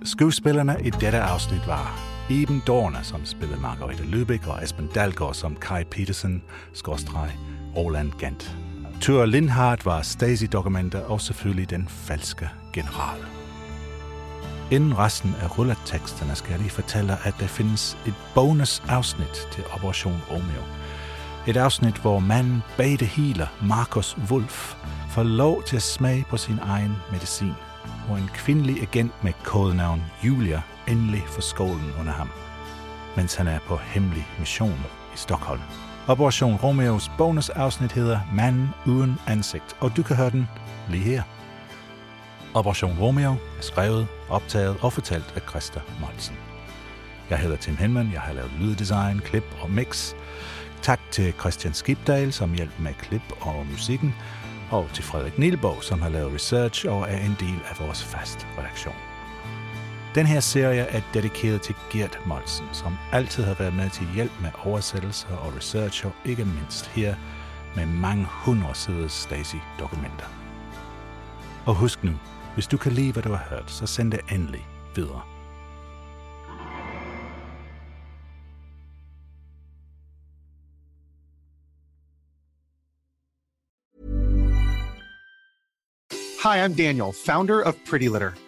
Skuespillerne 0.04 0.76
i 0.84 0.90
dette 0.90 1.20
afsnit 1.20 1.66
var 1.66 2.07
Iben 2.30 2.62
Dorner, 2.66 3.02
som 3.02 3.24
spillede 3.24 3.60
Margarete 3.60 4.04
Løbæk, 4.04 4.46
og 4.46 4.64
Esben 4.64 4.88
Dalgaard 4.94 5.34
som 5.34 5.56
Kai 5.56 5.84
Petersen, 5.84 6.42
skorstreg 6.72 7.30
Roland 7.76 8.12
Gant. 8.18 8.56
Tør 9.00 9.24
Lindhardt 9.24 9.86
var 9.86 10.02
Stasi-dokumenter 10.02 11.00
og 11.00 11.20
selvfølgelig 11.20 11.70
den 11.70 11.88
falske 11.88 12.50
general. 12.72 13.20
Inden 14.70 14.98
resten 14.98 15.34
af 15.42 15.58
rulleteksterne 15.58 16.34
skal 16.34 16.50
jeg 16.50 16.60
lige 16.60 16.70
fortælle, 16.70 17.16
at 17.24 17.34
der 17.40 17.46
findes 17.46 17.98
et 18.06 18.14
bonusafsnit 18.34 19.48
til 19.52 19.64
Operation 19.72 20.20
Romeo. 20.30 20.62
Et 21.46 21.56
afsnit, 21.56 21.98
hvor 21.98 22.18
manden 22.18 22.62
bag 22.76 22.90
det 22.90 23.08
hele, 23.08 23.48
Markus 23.62 24.16
Wolf, 24.30 24.74
får 25.10 25.22
lov 25.22 25.62
til 25.62 25.76
at 25.76 25.82
smage 25.82 26.24
på 26.30 26.36
sin 26.36 26.58
egen 26.62 26.92
medicin– 27.12 27.54
hvor 28.06 28.16
en 28.16 28.30
kvindelig 28.34 28.82
agent 28.82 29.24
med 29.24 29.32
kodenavn 29.44 30.02
Julia 30.24 30.62
endelig 30.88 31.24
for 31.26 31.40
skålen 31.40 31.92
under 32.00 32.12
ham, 32.12 32.30
mens 33.16 33.34
han 33.34 33.46
er 33.46 33.58
på 33.66 33.76
hemmelig 33.76 34.26
mission 34.38 34.86
i 35.14 35.16
Stockholm. 35.16 35.60
Operation 36.08 36.56
Romeos 36.56 37.10
bonusafsnit 37.18 37.92
hedder 37.92 38.20
Manden 38.32 38.68
uden 38.86 39.18
ansigt, 39.26 39.76
og 39.80 39.96
du 39.96 40.02
kan 40.02 40.16
høre 40.16 40.30
den 40.30 40.48
lige 40.88 41.04
her. 41.04 41.22
Operation 42.54 42.98
Romeo 43.00 43.32
er 43.32 43.62
skrevet, 43.62 44.06
optaget 44.28 44.76
og 44.80 44.92
fortalt 44.92 45.32
af 45.36 45.40
Christa 45.48 45.80
Molsen. 46.00 46.36
Jeg 47.30 47.38
hedder 47.38 47.56
Tim 47.56 47.76
Henman, 47.76 48.12
jeg 48.12 48.20
har 48.20 48.32
lavet 48.32 48.50
lyddesign, 48.60 49.20
klip 49.20 49.44
og 49.60 49.70
mix. 49.70 50.14
Tak 50.82 51.00
til 51.10 51.32
Christian 51.40 51.74
Skibdal, 51.74 52.32
som 52.32 52.54
hjalp 52.54 52.78
med 52.78 52.94
klip 52.94 53.22
og 53.40 53.66
musikken, 53.70 54.14
og 54.70 54.88
til 54.94 55.04
Frederik 55.04 55.38
Nielborg, 55.38 55.84
som 55.84 56.02
har 56.02 56.08
lavet 56.08 56.34
research 56.34 56.86
og 56.88 57.00
er 57.00 57.18
en 57.18 57.36
del 57.40 57.60
af 57.70 57.86
vores 57.86 58.04
fast 58.04 58.46
redaktion. 58.58 59.07
Den 60.14 60.26
her 60.26 60.40
serie 60.40 60.80
er 60.80 61.00
dedikeret 61.14 61.62
til 61.62 61.74
Gert 61.90 62.18
Molsen, 62.26 62.66
som 62.72 62.96
altid 63.12 63.44
har 63.44 63.54
været 63.54 63.74
med 63.74 63.90
til 63.90 64.06
hjælp 64.14 64.32
med 64.40 64.50
oversættelser 64.64 65.36
og 65.36 65.56
research, 65.56 66.06
og 66.06 66.12
ikke 66.24 66.44
mindst 66.44 66.86
her 66.86 67.14
med 67.76 67.86
mange 67.86 68.26
hundrede 68.30 68.74
sider 68.74 69.08
Stasi-dokumenter. 69.08 70.26
Og 71.66 71.74
husk 71.74 72.04
nu, 72.04 72.12
hvis 72.54 72.66
du 72.66 72.76
kan 72.76 72.92
lide, 72.92 73.12
hvad 73.12 73.22
du 73.22 73.28
har 73.28 73.46
hørt, 73.50 73.70
så 73.70 73.86
send 73.86 74.12
det 74.12 74.20
endelig 74.32 74.66
videre. 74.94 75.22
Hi, 86.42 86.56
I'm 86.64 86.76
Daniel, 86.76 87.12
founder 87.26 87.62
of 87.64 87.74
Pretty 87.90 88.08
Litter. 88.08 88.47